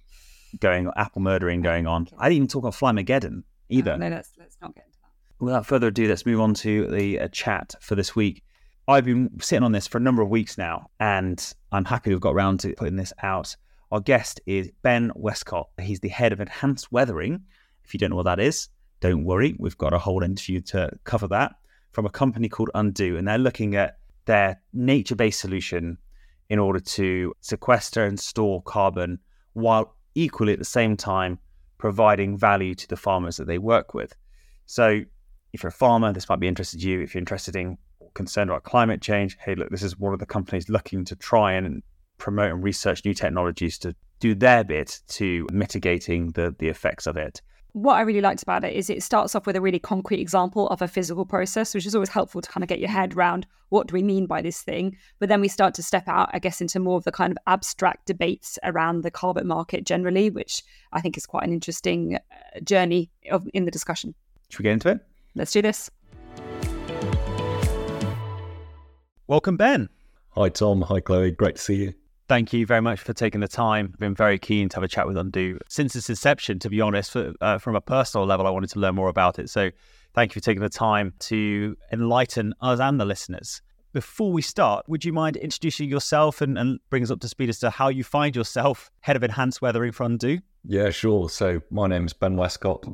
going, 0.58 0.90
apple 0.96 1.20
murdering 1.20 1.60
going 1.60 1.86
on, 1.86 2.08
I 2.18 2.30
didn't 2.30 2.36
even 2.36 2.48
talk 2.48 2.62
about 2.62 2.72
Flymageddon 2.72 3.42
either. 3.68 3.92
Uh, 3.92 3.96
no, 3.98 4.08
let's, 4.08 4.30
let's 4.38 4.56
not 4.62 4.74
get 4.74 4.86
into 4.86 4.98
that. 5.02 5.44
Without 5.44 5.66
further 5.66 5.88
ado, 5.88 6.08
let's 6.08 6.24
move 6.24 6.40
on 6.40 6.54
to 6.54 6.86
the 6.86 7.20
uh, 7.20 7.28
chat 7.28 7.74
for 7.82 7.94
this 7.94 8.16
week. 8.16 8.42
I've 8.88 9.04
been 9.04 9.38
sitting 9.38 9.64
on 9.64 9.72
this 9.72 9.86
for 9.86 9.98
a 9.98 10.00
number 10.00 10.22
of 10.22 10.30
weeks 10.30 10.56
now, 10.56 10.88
and 10.98 11.54
I'm 11.72 11.84
happy 11.84 12.08
we've 12.08 12.18
got 12.18 12.34
around 12.34 12.60
to 12.60 12.72
putting 12.72 12.96
this 12.96 13.12
out. 13.22 13.54
Our 13.92 14.00
guest 14.00 14.40
is 14.46 14.72
Ben 14.80 15.12
Westcott. 15.14 15.68
He's 15.78 16.00
the 16.00 16.08
head 16.08 16.32
of 16.32 16.40
enhanced 16.40 16.90
weathering. 16.90 17.42
If 17.84 17.92
you 17.92 17.98
don't 17.98 18.08
know 18.10 18.16
what 18.16 18.22
that 18.22 18.40
is, 18.40 18.70
don't 19.00 19.24
worry. 19.24 19.56
We've 19.58 19.76
got 19.76 19.92
a 19.92 19.98
whole 19.98 20.22
interview 20.22 20.62
to 20.62 20.90
cover 21.04 21.28
that 21.28 21.56
from 21.92 22.06
a 22.06 22.10
company 22.10 22.48
called 22.48 22.70
Undo, 22.74 23.18
and 23.18 23.28
they're 23.28 23.36
looking 23.36 23.76
at 23.76 23.98
their 24.26 24.60
nature 24.72 25.16
based 25.16 25.40
solution 25.40 25.98
in 26.48 26.58
order 26.58 26.80
to 26.80 27.34
sequester 27.40 28.04
and 28.04 28.20
store 28.20 28.62
carbon 28.62 29.18
while 29.54 29.96
equally 30.14 30.52
at 30.52 30.58
the 30.58 30.64
same 30.64 30.96
time 30.96 31.38
providing 31.78 32.36
value 32.36 32.74
to 32.74 32.88
the 32.88 32.96
farmers 32.96 33.36
that 33.36 33.46
they 33.46 33.58
work 33.58 33.94
with. 33.94 34.14
So, 34.66 35.02
if 35.52 35.62
you're 35.62 35.68
a 35.68 35.72
farmer, 35.72 36.12
this 36.12 36.28
might 36.28 36.40
be 36.40 36.48
interested 36.48 36.80
to 36.80 36.88
you. 36.88 37.00
If 37.00 37.14
you're 37.14 37.20
interested 37.20 37.56
in 37.56 37.78
or 37.98 38.10
concerned 38.12 38.50
about 38.50 38.64
climate 38.64 39.00
change, 39.00 39.36
hey, 39.40 39.54
look, 39.54 39.70
this 39.70 39.82
is 39.82 39.98
one 39.98 40.12
of 40.12 40.18
the 40.18 40.26
companies 40.26 40.68
looking 40.68 41.04
to 41.06 41.16
try 41.16 41.52
and 41.52 41.82
promote 42.18 42.52
and 42.52 42.62
research 42.62 43.04
new 43.04 43.14
technologies 43.14 43.78
to 43.78 43.94
do 44.20 44.34
their 44.34 44.64
bit 44.64 45.00
to 45.08 45.46
mitigating 45.52 46.30
the, 46.32 46.54
the 46.58 46.68
effects 46.68 47.06
of 47.06 47.16
it. 47.16 47.40
What 47.76 47.96
I 47.96 48.00
really 48.00 48.22
liked 48.22 48.42
about 48.42 48.64
it 48.64 48.72
is 48.72 48.88
it 48.88 49.02
starts 49.02 49.34
off 49.34 49.46
with 49.46 49.54
a 49.54 49.60
really 49.60 49.78
concrete 49.78 50.18
example 50.18 50.66
of 50.68 50.80
a 50.80 50.88
physical 50.88 51.26
process, 51.26 51.74
which 51.74 51.84
is 51.84 51.94
always 51.94 52.08
helpful 52.08 52.40
to 52.40 52.48
kind 52.48 52.64
of 52.64 52.70
get 52.70 52.78
your 52.78 52.88
head 52.88 53.14
around 53.14 53.46
what 53.68 53.86
do 53.86 53.92
we 53.92 54.02
mean 54.02 54.24
by 54.24 54.40
this 54.40 54.62
thing. 54.62 54.96
But 55.18 55.28
then 55.28 55.42
we 55.42 55.48
start 55.48 55.74
to 55.74 55.82
step 55.82 56.08
out, 56.08 56.30
I 56.32 56.38
guess, 56.38 56.62
into 56.62 56.80
more 56.80 56.96
of 56.96 57.04
the 57.04 57.12
kind 57.12 57.30
of 57.30 57.36
abstract 57.46 58.06
debates 58.06 58.58
around 58.64 59.02
the 59.02 59.10
carbon 59.10 59.46
market 59.46 59.84
generally, 59.84 60.30
which 60.30 60.62
I 60.94 61.02
think 61.02 61.18
is 61.18 61.26
quite 61.26 61.44
an 61.44 61.52
interesting 61.52 62.14
uh, 62.14 62.60
journey 62.60 63.10
of, 63.30 63.46
in 63.52 63.66
the 63.66 63.70
discussion. 63.70 64.14
Should 64.48 64.60
we 64.60 64.62
get 64.62 64.72
into 64.72 64.88
it? 64.88 65.00
Let's 65.34 65.52
do 65.52 65.60
this. 65.60 65.90
Welcome, 69.26 69.58
Ben. 69.58 69.90
Hi, 70.30 70.48
Tom. 70.48 70.80
Hi, 70.80 71.00
Chloe. 71.00 71.30
Great 71.30 71.56
to 71.56 71.60
see 71.60 71.74
you. 71.74 71.94
Thank 72.28 72.52
you 72.52 72.66
very 72.66 72.82
much 72.82 73.00
for 73.00 73.12
taking 73.12 73.40
the 73.40 73.46
time. 73.48 73.90
I've 73.92 74.00
been 74.00 74.14
very 74.14 74.38
keen 74.38 74.68
to 74.70 74.76
have 74.76 74.82
a 74.82 74.88
chat 74.88 75.06
with 75.06 75.16
Undo 75.16 75.58
since 75.68 75.94
its 75.94 76.10
inception. 76.10 76.58
To 76.58 76.68
be 76.68 76.80
honest, 76.80 77.14
uh, 77.14 77.58
from 77.58 77.76
a 77.76 77.80
personal 77.80 78.26
level, 78.26 78.48
I 78.48 78.50
wanted 78.50 78.70
to 78.70 78.80
learn 78.80 78.96
more 78.96 79.08
about 79.08 79.38
it. 79.38 79.48
So, 79.48 79.70
thank 80.12 80.34
you 80.34 80.40
for 80.40 80.44
taking 80.44 80.62
the 80.62 80.68
time 80.68 81.14
to 81.20 81.76
enlighten 81.92 82.52
us 82.60 82.80
and 82.80 82.98
the 82.98 83.04
listeners. 83.04 83.62
Before 83.92 84.32
we 84.32 84.42
start, 84.42 84.88
would 84.88 85.04
you 85.04 85.12
mind 85.12 85.36
introducing 85.36 85.88
yourself 85.88 86.40
and, 86.40 86.58
and 86.58 86.80
bring 86.90 87.04
us 87.04 87.12
up 87.12 87.20
to 87.20 87.28
speed 87.28 87.48
as 87.48 87.60
to 87.60 87.70
how 87.70 87.88
you 87.88 88.02
find 88.02 88.34
yourself 88.34 88.90
head 89.00 89.14
of 89.14 89.22
enhanced 89.22 89.62
weathering 89.62 89.92
for 89.92 90.02
Undo? 90.02 90.40
Yeah, 90.64 90.90
sure. 90.90 91.30
So, 91.30 91.62
my 91.70 91.86
name 91.86 92.06
is 92.06 92.12
Ben 92.12 92.36
Westcott. 92.36 92.84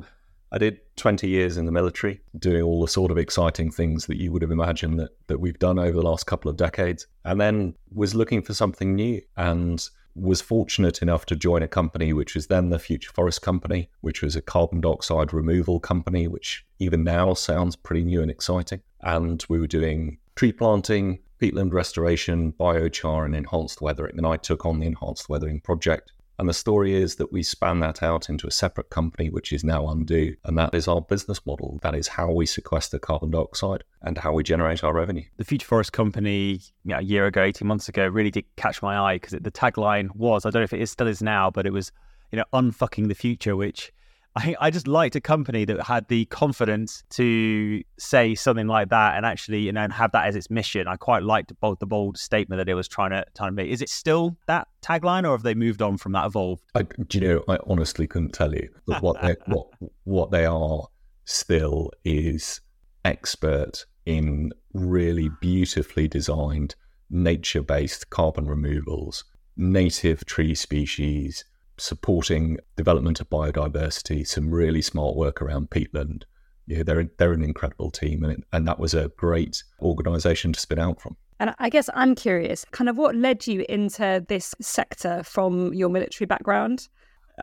I 0.53 0.59
did 0.59 0.81
20 0.97 1.27
years 1.27 1.57
in 1.57 1.65
the 1.65 1.71
military, 1.71 2.21
doing 2.37 2.61
all 2.61 2.79
the 2.79 2.87
sort 2.87 3.09
of 3.09 3.17
exciting 3.17 3.71
things 3.71 4.05
that 4.05 4.21
you 4.21 4.31
would 4.31 4.43
have 4.43 4.51
imagined 4.51 4.99
that, 4.99 5.09
that 5.25 5.39
we've 5.39 5.57
done 5.57 5.79
over 5.79 5.93
the 5.93 6.03
last 6.03 6.27
couple 6.27 6.49
of 6.49 6.57
decades, 6.57 7.07
and 7.25 7.41
then 7.41 7.73
was 7.91 8.13
looking 8.13 8.43
for 8.43 8.53
something 8.53 8.93
new 8.93 9.19
and 9.35 9.89
was 10.15 10.41
fortunate 10.41 11.01
enough 11.01 11.25
to 11.25 11.35
join 11.35 11.63
a 11.63 11.67
company 11.67 12.13
which 12.13 12.35
was 12.35 12.45
then 12.45 12.69
the 12.69 12.77
Future 12.77 13.11
Forest 13.11 13.41
Company, 13.41 13.89
which 14.01 14.21
was 14.21 14.35
a 14.35 14.43
carbon 14.43 14.79
dioxide 14.79 15.33
removal 15.33 15.79
company, 15.79 16.27
which 16.27 16.63
even 16.77 17.03
now 17.03 17.33
sounds 17.33 17.75
pretty 17.75 18.03
new 18.03 18.21
and 18.21 18.29
exciting. 18.29 18.81
And 19.01 19.43
we 19.49 19.59
were 19.59 19.65
doing 19.65 20.19
tree 20.35 20.51
planting, 20.51 21.17
peatland 21.41 21.73
restoration, 21.73 22.53
biochar, 22.53 23.25
and 23.25 23.35
enhanced 23.35 23.81
weathering. 23.81 24.17
And 24.17 24.27
I 24.27 24.37
took 24.37 24.67
on 24.67 24.79
the 24.79 24.85
enhanced 24.85 25.29
weathering 25.29 25.61
project. 25.61 26.11
And 26.39 26.49
the 26.49 26.53
story 26.53 26.95
is 26.95 27.15
that 27.15 27.31
we 27.31 27.43
span 27.43 27.79
that 27.81 28.01
out 28.01 28.29
into 28.29 28.47
a 28.47 28.51
separate 28.51 28.89
company, 28.89 29.29
which 29.29 29.53
is 29.53 29.63
now 29.63 29.87
Undo. 29.87 30.35
And 30.43 30.57
that 30.57 30.73
is 30.73 30.87
our 30.87 31.01
business 31.01 31.45
model. 31.45 31.79
That 31.83 31.95
is 31.95 32.07
how 32.07 32.31
we 32.31 32.45
sequester 32.45 32.99
carbon 32.99 33.31
dioxide 33.31 33.83
and 34.01 34.17
how 34.17 34.33
we 34.33 34.43
generate 34.43 34.83
our 34.83 34.93
revenue. 34.93 35.23
The 35.37 35.45
Future 35.45 35.67
Forest 35.67 35.93
Company, 35.93 36.61
yeah, 36.85 36.99
a 36.99 37.03
year 37.03 37.27
ago, 37.27 37.43
18 37.43 37.67
months 37.67 37.87
ago, 37.87 38.07
really 38.07 38.31
did 38.31 38.45
catch 38.55 38.81
my 38.81 38.97
eye 38.97 39.15
because 39.15 39.31
the 39.31 39.51
tagline 39.51 40.15
was 40.15 40.45
I 40.45 40.49
don't 40.49 40.61
know 40.61 40.65
if 40.65 40.73
it 40.73 40.81
is, 40.81 40.91
still 40.91 41.07
is 41.07 41.21
now, 41.21 41.51
but 41.51 41.65
it 41.65 41.73
was, 41.73 41.91
you 42.31 42.37
know, 42.37 42.45
unfucking 42.53 43.07
the 43.07 43.15
future, 43.15 43.55
which 43.55 43.91
I 44.35 44.55
I 44.59 44.71
just 44.71 44.87
liked 44.87 45.15
a 45.15 45.21
company 45.21 45.65
that 45.65 45.83
had 45.83 46.07
the 46.07 46.25
confidence 46.25 47.03
to 47.11 47.83
say 47.97 48.35
something 48.35 48.67
like 48.67 48.89
that 48.89 49.15
and 49.15 49.25
actually, 49.25 49.61
you 49.61 49.71
know, 49.71 49.81
and 49.81 49.93
have 49.93 50.11
that 50.13 50.27
as 50.27 50.35
its 50.35 50.49
mission. 50.49 50.87
I 50.87 50.95
quite 50.95 51.23
liked 51.23 51.57
both 51.59 51.79
the 51.79 51.85
bold 51.85 52.17
statement 52.17 52.59
that 52.59 52.69
it 52.69 52.73
was 52.73 52.87
trying 52.87 53.11
to 53.11 53.25
trying 53.35 53.51
to 53.51 53.55
make. 53.55 53.69
Is 53.69 53.81
it 53.81 53.89
still 53.89 54.37
that 54.47 54.67
tagline, 54.81 55.27
or 55.27 55.31
have 55.31 55.43
they 55.43 55.53
moved 55.53 55.81
on 55.81 55.97
from 55.97 56.13
that? 56.13 56.25
Evolved? 56.25 56.63
I, 56.73 56.83
do 56.83 57.19
you 57.19 57.27
know? 57.27 57.43
I 57.47 57.59
honestly 57.67 58.07
couldn't 58.07 58.33
tell 58.33 58.53
you. 58.53 58.69
But 58.87 59.01
what 59.01 59.21
they 59.21 59.35
what 59.45 59.67
what 60.03 60.31
they 60.31 60.45
are 60.45 60.87
still 61.25 61.91
is 62.03 62.61
expert 63.05 63.85
in 64.05 64.51
really 64.73 65.29
beautifully 65.39 66.07
designed 66.07 66.75
nature-based 67.09 68.09
carbon 68.09 68.47
removals, 68.47 69.23
native 69.55 70.25
tree 70.25 70.55
species 70.55 71.45
supporting 71.77 72.57
development 72.75 73.19
of 73.19 73.29
biodiversity, 73.29 74.25
some 74.27 74.51
really 74.51 74.81
smart 74.81 75.15
work 75.15 75.41
around 75.41 75.69
peatland. 75.69 76.23
Yeah, 76.65 76.83
they're 76.83 77.09
they're 77.17 77.33
an 77.33 77.43
incredible 77.43 77.91
team, 77.91 78.23
and 78.23 78.33
it, 78.33 78.43
and 78.53 78.67
that 78.67 78.79
was 78.79 78.93
a 78.93 79.09
great 79.17 79.63
organisation 79.81 80.53
to 80.53 80.59
spin 80.59 80.79
out 80.79 81.01
from. 81.01 81.17
And 81.39 81.53
I 81.59 81.69
guess 81.69 81.89
I'm 81.93 82.15
curious, 82.15 82.65
kind 82.71 82.89
of 82.89 82.97
what 82.97 83.15
led 83.15 83.47
you 83.47 83.65
into 83.67 84.23
this 84.29 84.55
sector 84.61 85.23
from 85.23 85.73
your 85.73 85.89
military 85.89 86.25
background? 86.25 86.87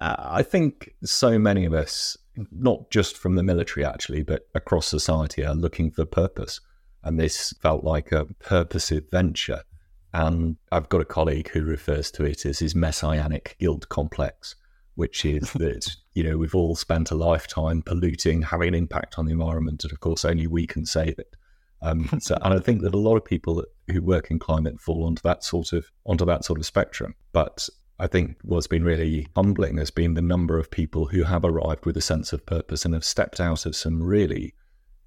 Uh, 0.01 0.17
I 0.19 0.43
think 0.43 0.95
so 1.05 1.39
many 1.39 1.65
of 1.65 1.75
us, 1.75 2.17
not 2.53 2.91
just 2.91 3.19
from 3.19 3.35
the 3.35 3.43
military 3.43 3.85
actually, 3.85 4.23
but 4.23 4.49
across 4.55 4.87
society, 4.87 5.45
are 5.45 5.55
looking 5.55 5.91
for 5.91 6.07
purpose. 6.07 6.61
And 7.03 7.19
this 7.19 7.53
felt 7.61 7.85
like 7.85 8.13
a 8.13 8.27
purposive 8.39 9.11
venture. 9.11 9.63
And 10.13 10.57
I've 10.73 10.89
got 10.89 11.01
a 11.01 11.07
colleague 11.07 11.51
who 11.51 11.63
refers 11.63 12.11
to 12.13 12.25
it 12.25 12.45
as 12.45 12.59
his 12.59 12.75
messianic 12.75 13.57
guilt 13.59 13.89
complex, 13.89 14.57
which 14.95 15.25
is 15.25 15.53
that, 15.55 15.95
you 16.15 16.25
know, 16.25 16.37
we've 16.37 16.55
all 16.55 16.77
spent 16.77 17.11
a 17.11 17.15
lifetime 17.15 17.83
polluting, 17.83 18.43
having 18.43 18.69
an 18.69 18.75
impact 18.75 19.19
on 19.19 19.27
the 19.27 19.33
environment. 19.33 19.85
And 19.85 19.93
of 19.93 20.01
course, 20.01 20.25
only 20.25 20.47
we 20.47 20.67
can 20.67 20.85
save 20.85 21.19
it. 21.19 21.37
Um, 21.83 22.09
so, 22.21 22.37
and 22.43 22.55
I 22.55 22.59
think 22.59 22.83
that 22.83 22.95
a 22.95 22.99
lot 22.99 23.17
of 23.17 23.25
people 23.25 23.65
who 23.91 24.03
work 24.03 24.31
in 24.31 24.39
climate 24.39 24.81
fall 24.81 25.05
onto 25.05 25.23
that 25.23 25.45
sort 25.45 25.73
of 25.73 25.91
onto 26.07 26.25
that 26.27 26.45
sort 26.45 26.59
of 26.59 26.67
spectrum. 26.67 27.15
But 27.33 27.69
I 27.99 28.07
think 28.07 28.39
what's 28.43 28.67
been 28.67 28.85
really 28.85 29.29
humbling 29.37 29.77
has 29.77 29.91
been 29.91 30.15
the 30.15 30.23
number 30.23 30.59
of 30.59 30.71
people 30.71 31.07
who 31.07 31.25
have 31.25 31.45
arrived 31.45 31.85
with 31.85 31.97
a 31.97 32.03
sense 32.03 32.33
of 32.33 32.47
purpose 32.47 32.85
and 32.85 32.95
have 32.95 33.05
stepped 33.05 33.41
out 33.41 33.67
of 33.67 33.77
some 33.77 34.03
really 34.03 34.55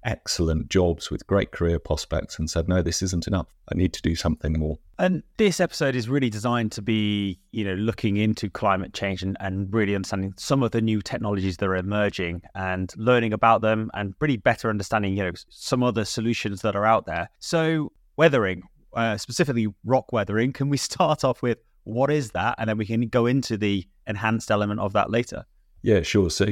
excellent 0.04 0.68
jobs 0.68 1.10
with 1.10 1.26
great 1.26 1.50
career 1.50 1.78
prospects 1.78 2.38
and 2.38 2.48
said, 2.48 2.68
no, 2.68 2.82
this 2.82 3.02
isn't 3.02 3.26
enough. 3.26 3.46
I 3.72 3.76
need 3.76 3.92
to 3.94 4.02
do 4.02 4.14
something 4.14 4.58
more. 4.58 4.78
And 4.98 5.22
this 5.38 5.60
episode 5.60 5.96
is 5.96 6.08
really 6.08 6.30
designed 6.30 6.72
to 6.72 6.82
be, 6.82 7.38
you 7.52 7.64
know, 7.64 7.74
looking 7.74 8.16
into 8.16 8.50
climate 8.50 8.92
change 8.92 9.22
and, 9.22 9.36
and 9.40 9.72
really 9.72 9.94
understanding 9.94 10.34
some 10.36 10.62
of 10.62 10.70
the 10.72 10.80
new 10.80 11.00
technologies 11.00 11.56
that 11.56 11.66
are 11.66 11.76
emerging 11.76 12.42
and 12.54 12.92
learning 12.96 13.32
about 13.32 13.62
them 13.62 13.90
and 13.94 14.14
really 14.20 14.36
better 14.36 14.70
understanding, 14.70 15.16
you 15.16 15.24
know, 15.24 15.32
some 15.48 15.82
other 15.82 16.04
solutions 16.04 16.62
that 16.62 16.76
are 16.76 16.84
out 16.84 17.06
there. 17.06 17.28
So 17.38 17.92
weathering, 18.16 18.62
uh, 18.92 19.16
specifically 19.16 19.68
rock 19.84 20.12
weathering, 20.12 20.52
can 20.52 20.68
we 20.68 20.76
start 20.78 21.24
off 21.24 21.42
with 21.42 21.58
what 21.84 22.10
is 22.10 22.30
that? 22.32 22.56
And 22.58 22.68
then 22.68 22.78
we 22.78 22.86
can 22.86 23.08
go 23.08 23.26
into 23.26 23.56
the 23.56 23.86
enhanced 24.06 24.50
element 24.50 24.80
of 24.80 24.92
that 24.92 25.10
later. 25.10 25.44
Yeah, 25.82 26.02
sure. 26.02 26.30
So 26.30 26.46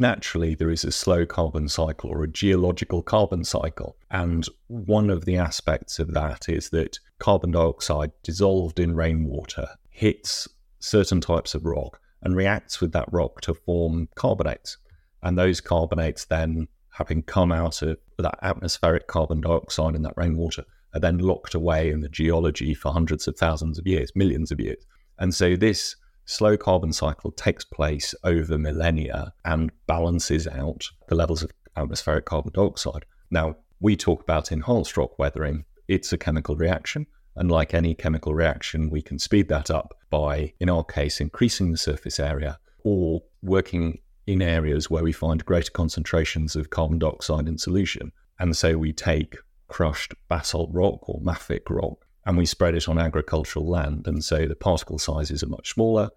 naturally 0.00 0.54
there 0.54 0.70
is 0.70 0.84
a 0.84 0.90
slow 0.90 1.26
carbon 1.26 1.68
cycle 1.68 2.10
or 2.10 2.24
a 2.24 2.28
geological 2.28 3.02
carbon 3.02 3.44
cycle. 3.44 3.96
And 4.10 4.46
one 4.68 5.10
of 5.10 5.24
the 5.26 5.36
aspects 5.36 5.98
of 5.98 6.14
that 6.14 6.48
is 6.48 6.70
that 6.70 6.98
carbon 7.18 7.52
dioxide 7.52 8.12
dissolved 8.22 8.80
in 8.80 8.96
rainwater 8.96 9.68
hits 9.90 10.48
certain 10.78 11.20
types 11.20 11.54
of 11.54 11.64
rock 11.64 12.00
and 12.22 12.34
reacts 12.34 12.80
with 12.80 12.92
that 12.92 13.12
rock 13.12 13.40
to 13.42 13.54
form 13.54 14.08
carbonates. 14.14 14.78
And 15.22 15.38
those 15.38 15.60
carbonates 15.60 16.24
then, 16.24 16.68
having 16.90 17.22
come 17.22 17.52
out 17.52 17.82
of 17.82 17.98
that 18.18 18.38
atmospheric 18.42 19.06
carbon 19.06 19.40
dioxide 19.42 19.94
in 19.94 20.02
that 20.02 20.16
rainwater, 20.16 20.64
are 20.94 21.00
then 21.00 21.18
locked 21.18 21.54
away 21.54 21.90
in 21.90 22.00
the 22.00 22.08
geology 22.08 22.74
for 22.74 22.92
hundreds 22.92 23.28
of 23.28 23.36
thousands 23.36 23.78
of 23.78 23.86
years, 23.86 24.10
millions 24.14 24.50
of 24.50 24.60
years. 24.60 24.84
And 25.18 25.34
so 25.34 25.56
this 25.56 25.96
slow 26.30 26.56
carbon 26.56 26.92
cycle 26.92 27.32
takes 27.32 27.64
place 27.64 28.14
over 28.22 28.56
millennia 28.56 29.32
and 29.44 29.72
balances 29.88 30.46
out 30.46 30.88
the 31.08 31.14
levels 31.16 31.42
of 31.42 31.50
atmospheric 31.76 32.24
carbon 32.24 32.52
dioxide. 32.52 33.04
Now, 33.32 33.56
we 33.80 33.96
talk 33.96 34.22
about 34.22 34.52
enhanced 34.52 34.96
rock 34.96 35.18
weathering, 35.18 35.64
it's 35.88 36.12
a 36.12 36.18
chemical 36.18 36.54
reaction. 36.54 37.06
And 37.34 37.50
like 37.50 37.74
any 37.74 37.94
chemical 37.94 38.34
reaction, 38.34 38.90
we 38.90 39.02
can 39.02 39.18
speed 39.18 39.48
that 39.48 39.70
up 39.70 39.94
by, 40.08 40.52
in 40.60 40.70
our 40.70 40.84
case, 40.84 41.20
increasing 41.20 41.72
the 41.72 41.78
surface 41.78 42.20
area 42.20 42.58
or 42.84 43.22
working 43.42 43.98
in 44.26 44.40
areas 44.40 44.88
where 44.88 45.02
we 45.02 45.12
find 45.12 45.44
greater 45.44 45.72
concentrations 45.72 46.54
of 46.54 46.70
carbon 46.70 46.98
dioxide 47.00 47.48
in 47.48 47.58
solution. 47.58 48.12
And 48.38 48.56
so 48.56 48.78
we 48.78 48.92
take 48.92 49.36
crushed 49.66 50.14
basalt 50.28 50.70
rock 50.72 51.08
or 51.08 51.20
mafic 51.20 51.62
rock 51.68 52.06
and 52.26 52.36
we 52.36 52.46
spread 52.46 52.74
it 52.74 52.88
on 52.88 52.98
agricultural 52.98 53.66
land. 53.66 54.06
And 54.06 54.22
so 54.22 54.46
the 54.46 54.54
particle 54.54 54.98
sizes 54.98 55.42
are 55.42 55.48
much 55.48 55.72
smaller, 55.72 56.10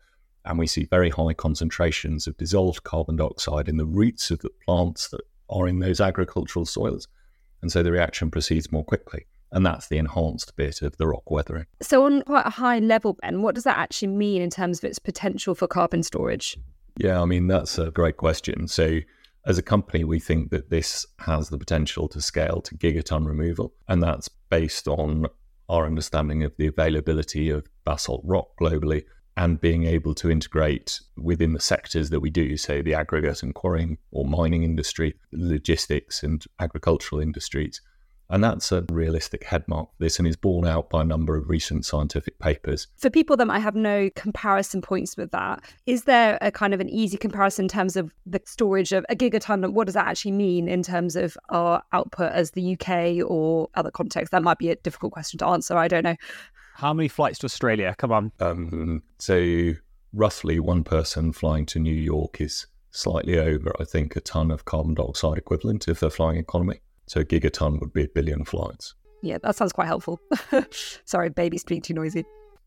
and 0.46 0.60
we 0.60 0.68
see 0.68 0.86
very 0.86 1.10
high 1.10 1.34
concentrations 1.34 2.28
of 2.28 2.38
dissolved 2.38 2.84
carbon 2.84 3.16
dioxide 3.16 3.70
in 3.70 3.78
the 3.78 3.86
roots 3.86 4.32
of 4.32 4.40
the 4.40 4.50
plants 4.66 5.10
that 5.10 5.22
are 5.50 5.68
in 5.68 5.80
those 5.80 6.02
agricultural 6.02 6.66
soils. 6.66 7.08
And 7.62 7.72
so 7.72 7.82
the 7.82 7.92
reaction 7.92 8.30
proceeds 8.30 8.72
more 8.72 8.84
quickly. 8.84 9.26
And 9.54 9.66
that's 9.66 9.88
the 9.88 9.98
enhanced 9.98 10.56
bit 10.56 10.82
of 10.82 10.98
the 10.98 11.08
rock 11.08 11.30
weathering. 11.30 11.68
So, 11.80 12.06
on 12.06 12.24
quite 12.24 12.48
a 12.48 12.50
high 12.50 12.80
level, 12.80 13.18
Ben, 13.22 13.44
what 13.44 13.54
does 13.54 13.66
that 13.66 13.78
actually 13.78 14.08
mean 14.08 14.42
in 14.42 14.50
terms 14.50 14.80
of 14.80 14.86
its 14.86 14.98
potential 14.98 15.54
for 15.54 15.68
carbon 15.68 16.02
storage? 16.02 16.58
Yeah, 16.98 17.22
I 17.22 17.26
mean, 17.26 17.46
that's 17.48 17.78
a 17.78 17.92
great 17.92 18.18
question. 18.18 18.68
So, 18.68 19.00
as 19.46 19.60
a 19.60 19.62
company, 19.62 20.04
we 20.04 20.20
think 20.20 20.50
that 20.50 20.72
this 20.72 21.06
has 21.20 21.50
the 21.50 21.60
potential 21.60 22.08
to 22.10 22.22
scale 22.22 22.62
to 22.62 22.76
gigaton 22.76 23.28
removal. 23.28 23.74
And 23.88 24.02
that's 24.02 24.28
based 24.28 24.88
on 24.88 25.28
our 25.70 25.86
understanding 25.86 26.43
of 26.43 26.53
the 26.58 26.67
availability 26.67 27.50
of 27.50 27.67
basalt 27.86 28.22
rock 28.24 28.48
globally 28.60 29.03
and 29.36 29.60
being 29.60 29.86
able 29.86 30.13
to 30.13 30.29
integrate 30.29 31.00
within 31.17 31.53
the 31.53 31.60
sectors 31.60 32.10
that 32.12 32.20
we 32.20 32.29
do, 32.29 32.55
say 32.55 32.82
the 32.82 32.93
aggregate 32.93 33.41
and 33.41 33.55
quarrying 33.55 33.98
or 34.12 34.25
mining 34.25 34.63
industry, 34.63 35.15
logistics 35.32 36.22
and 36.22 36.46
agricultural 36.60 37.20
industries, 37.20 37.82
and 38.30 38.44
that's 38.44 38.72
a 38.72 38.84
realistic 38.89 39.44
headmark 39.44 39.88
for 39.88 39.96
this 40.00 40.18
and 40.18 40.27
is 40.27 40.36
borne 40.36 40.65
out 40.65 40.89
by 40.89 41.01
a 41.01 41.06
number 41.06 41.36
of 41.36 41.50
recent 41.50 41.86
scientific 41.86 42.39
papers. 42.39 42.88
For 42.98 43.10
people 43.10 43.38
that 43.38 43.46
might 43.46 43.60
have 43.60 43.75
no 43.75 44.10
comparison 44.15 44.82
points 44.82 45.18
with 45.18 45.32
that, 45.32 45.63
is 45.86 46.06
there 46.06 46.38
a 46.42 46.51
kind 46.51 46.74
of 46.74 46.80
an 46.80 46.89
easy 46.89 47.18
comparison 47.18 47.65
in 47.65 47.70
terms 47.70 47.96
of 47.96 48.13
the 48.25 48.42
storage 48.46 48.92
of 48.92 49.06
a 49.10 49.15
gigaton? 49.15 49.72
What 49.74 49.86
does 49.86 49.94
that 49.94 50.08
actually 50.08 50.32
mean 50.32 50.68
in 50.68 50.84
terms 50.84 51.15
of 51.15 51.38
our 51.50 51.84
output 51.92 52.32
as 52.32 52.51
the 52.51 52.74
UK 52.74 53.30
or 53.30 53.70
other 53.75 53.92
contexts? 53.92 54.32
That 54.32 54.44
might 54.44 54.58
be 54.58 54.70
a 54.70 54.75
difficult 54.77 55.13
question 55.13 55.38
to 55.39 55.48
answer. 55.48 55.77
I 55.77 55.88
don't 55.88 56.03
know. 56.03 56.15
How 56.75 56.94
many 56.94 57.08
flights 57.08 57.39
to 57.39 57.46
Australia? 57.46 57.94
Come 57.98 58.12
on. 58.12 58.32
Um, 58.39 59.03
so, 59.20 59.74
roughly 60.12 60.60
one 60.60 60.84
person 60.84 61.34
flying 61.34 61.65
to 61.68 61.80
New 61.80 61.94
York 61.94 62.42
is 62.42 62.65
slightly 62.89 63.38
over, 63.38 63.74
I 63.80 63.84
think, 63.84 64.15
a 64.15 64.22
ton 64.22 64.51
of 64.51 64.65
carbon 64.65 64.94
dioxide 64.94 65.38
equivalent 65.38 65.88
if 65.88 66.00
they're 66.00 66.10
flying 66.10 66.38
economy. 66.38 66.82
So 67.08 67.22
a 67.22 67.26
gigaton 67.26 67.80
would 67.80 67.94
be 67.94 68.04
a 68.04 68.08
billion 68.08 68.46
flights. 68.46 68.96
Yeah, 69.22 69.38
that 69.44 69.56
sounds 69.56 69.74
quite 69.74 69.88
helpful. 69.88 70.20
Sorry, 71.06 71.30
baby's 71.30 71.64
being 71.64 71.82
too 71.82 71.94
noisy. 71.94 72.26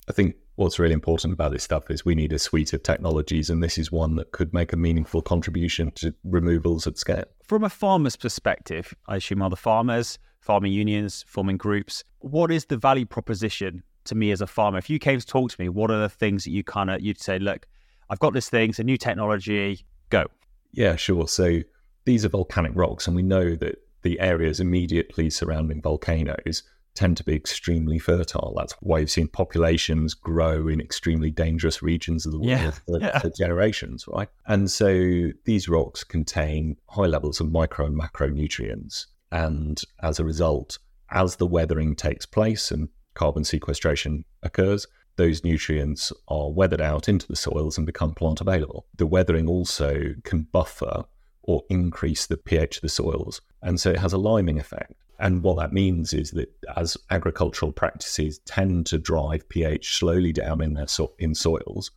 I 0.09 0.13
think 0.13 0.37
what's 0.55 0.79
really 0.79 0.95
important 0.95 1.35
about 1.35 1.53
this 1.53 1.65
stuff 1.65 1.91
is 1.91 2.05
we 2.05 2.15
need 2.15 2.33
a 2.33 2.39
suite 2.39 2.73
of 2.73 2.83
technologies, 2.83 3.51
and 3.51 3.63
this 3.63 3.77
is 3.77 3.93
one 3.93 4.17
that 4.17 4.33
could 4.33 4.55
make 4.55 4.73
a 4.73 4.77
meaningful 4.77 5.21
contribution 5.21 5.91
to 5.97 6.15
removals 6.25 6.87
at 6.87 6.97
scale. 6.97 7.25
From 7.45 7.65
a 7.65 7.69
farmer's 7.69 8.17
perspective, 8.17 8.95
I 9.07 9.17
assume 9.17 9.43
other 9.43 9.57
farmers, 9.57 10.19
farming 10.41 10.73
unions, 10.73 11.25
farming 11.27 11.57
groups, 11.57 12.05
what 12.21 12.51
is 12.51 12.67
the 12.67 12.77
value 12.77 13.05
proposition 13.05 13.83
to 14.05 14.15
me 14.15 14.31
as 14.31 14.41
a 14.41 14.47
farmer? 14.47 14.79
If 14.79 14.89
you 14.89 14.99
came 14.99 15.19
to 15.19 15.27
talk 15.27 15.51
to 15.51 15.61
me, 15.61 15.69
what 15.69 15.91
are 15.91 15.99
the 15.99 16.09
things 16.09 16.45
that 16.45 16.51
you 16.51 16.63
kind 16.63 16.89
of 16.89 17.01
you'd 17.01 17.21
say, 17.21 17.39
look, 17.39 17.67
I've 18.09 18.21
got 18.21 18.33
this 18.33 18.49
thing, 18.49 18.71
it's 18.71 18.79
a 18.79 18.85
new 18.85 18.97
technology, 18.97 19.85
go. 20.09 20.27
Yeah, 20.73 20.97
sure. 20.97 21.27
So 21.27 21.61
these 22.05 22.25
are 22.25 22.29
volcanic 22.29 22.73
rocks, 22.75 23.07
and 23.09 23.17
we 23.17 23.23
know 23.23 23.57
that 23.57 23.77
the 24.03 24.21
areas 24.21 24.61
immediately 24.61 25.31
surrounding 25.31 25.83
volcanoes 25.83 26.63
tend 26.97 27.17
to 27.19 27.25
be 27.25 27.35
extremely 27.35 27.99
fertile. 27.99 28.55
That's 28.57 28.73
why 28.81 29.01
you've 29.01 29.11
seen 29.11 29.29
populations 29.29 30.15
grow 30.15 30.67
in 30.67 30.81
extremely 30.81 31.31
dangerous 31.31 31.83
regions 31.83 32.27
of 32.27 32.33
the 32.33 32.39
world 32.39 32.49
yeah, 32.49 32.71
for, 32.71 33.01
yeah. 33.01 33.19
for, 33.19 33.31
generations, 33.31 34.07
right? 34.09 34.29
And 34.47 34.71
so 34.71 35.31
these 35.45 35.69
rocks 35.69 36.03
contain 36.03 36.77
high 36.89 37.07
levels 37.07 37.41
of 37.41 37.53
micro 37.53 37.87
and 37.87 38.01
macronutrients. 38.01 39.07
And 39.31 39.81
as 40.03 40.19
a 40.19 40.25
result, 40.25 40.79
as 41.11 41.37
the 41.37 41.47
weathering 41.47 41.95
takes 41.95 42.27
place 42.27 42.71
and 42.71 42.89
carbon 43.15 43.45
sequestration 43.45 44.25
occurs, 44.43 44.87
those 45.17 45.45
nutrients 45.45 46.13
are 46.29 46.51
weathered 46.51 46.81
out 46.81 47.09
into 47.09 47.27
the 47.27 47.37
soils 47.37 47.77
and 47.77 47.87
become 47.87 48.15
plant 48.15 48.41
available. 48.41 48.87
The 48.97 49.07
weathering 49.07 49.49
also 49.49 50.15
can 50.25 50.43
buffer 50.53 51.05
or 51.47 51.63
increase 51.69 52.27
the 52.27 52.37
pH 52.37 52.77
of 52.77 52.83
the 52.83 52.89
soils. 52.89 53.41
And 53.63 53.81
so 53.81 53.91
it 53.91 53.99
has 53.99 54.13
a 54.13 54.19
liming 54.19 54.59
effect. 54.59 54.95
And 55.19 55.43
what 55.43 55.57
that 55.57 55.73
means 55.73 56.13
is 56.13 56.33
that 56.33 56.53
as 56.77 56.97
agricultural 57.11 57.73
practices 57.73 58.39
tend 58.41 58.87
to 58.87 58.99
drive 58.99 59.49
pH 59.49 59.97
slowly 59.97 60.33
down 60.33 60.61
in 60.61 60.75
their 60.75 60.87
so- 60.87 61.15
in 61.19 61.35
soils, 61.35 61.91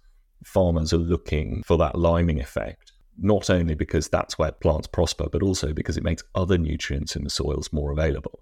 farmers 0.44 0.94
are 0.94 0.98
looking 0.98 1.64
for 1.64 1.78
that 1.78 1.98
liming 1.98 2.40
effect. 2.40 2.94
Not 3.18 3.50
only 3.50 3.76
because 3.76 4.08
that's 4.08 4.40
where 4.40 4.54
plants 4.54 4.88
prosper, 4.88 5.28
but 5.30 5.44
also 5.44 5.74
because 5.74 5.98
it 5.98 6.04
makes 6.04 6.24
other 6.34 6.58
nutrients 6.58 7.18
in 7.18 7.26
the 7.26 7.30
soils 7.30 7.74
more 7.74 7.92
available 7.92 8.40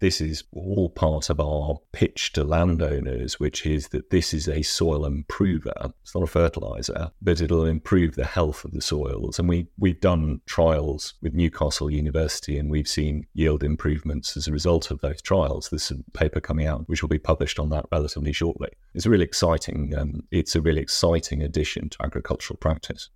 this 0.00 0.20
is 0.20 0.44
all 0.52 0.88
part 0.88 1.30
of 1.30 1.38
our 1.40 1.78
pitch 1.92 2.32
to 2.32 2.42
landowners, 2.42 3.38
which 3.38 3.66
is 3.66 3.88
that 3.88 4.10
this 4.10 4.34
is 4.34 4.48
a 4.48 4.62
soil 4.62 5.04
improver. 5.04 5.72
It's 6.02 6.14
not 6.14 6.24
a 6.24 6.26
fertilizer, 6.26 7.10
but 7.20 7.40
it'll 7.40 7.66
improve 7.66 8.16
the 8.16 8.24
health 8.24 8.64
of 8.64 8.72
the 8.72 8.80
soils. 8.80 9.38
And 9.38 9.48
we, 9.48 9.68
we've 9.78 10.00
done 10.00 10.40
trials 10.46 11.14
with 11.20 11.34
Newcastle 11.34 11.90
University 11.90 12.58
and 12.58 12.70
we've 12.70 12.88
seen 12.88 13.26
yield 13.34 13.62
improvements 13.62 14.36
as 14.36 14.48
a 14.48 14.52
result 14.52 14.90
of 14.90 15.00
those 15.00 15.20
trials. 15.20 15.68
There's 15.68 15.90
a 15.90 16.02
paper 16.12 16.40
coming 16.40 16.66
out 16.66 16.88
which 16.88 17.02
will 17.02 17.08
be 17.08 17.18
published 17.18 17.58
on 17.58 17.68
that 17.70 17.86
relatively 17.92 18.32
shortly. 18.32 18.70
It's 18.94 19.06
really 19.06 19.24
exciting. 19.24 19.94
Um, 19.96 20.22
it's 20.30 20.56
a 20.56 20.62
really 20.62 20.80
exciting 20.80 21.42
addition 21.42 21.90
to 21.90 22.02
agricultural 22.02 22.56
practice. 22.56 23.10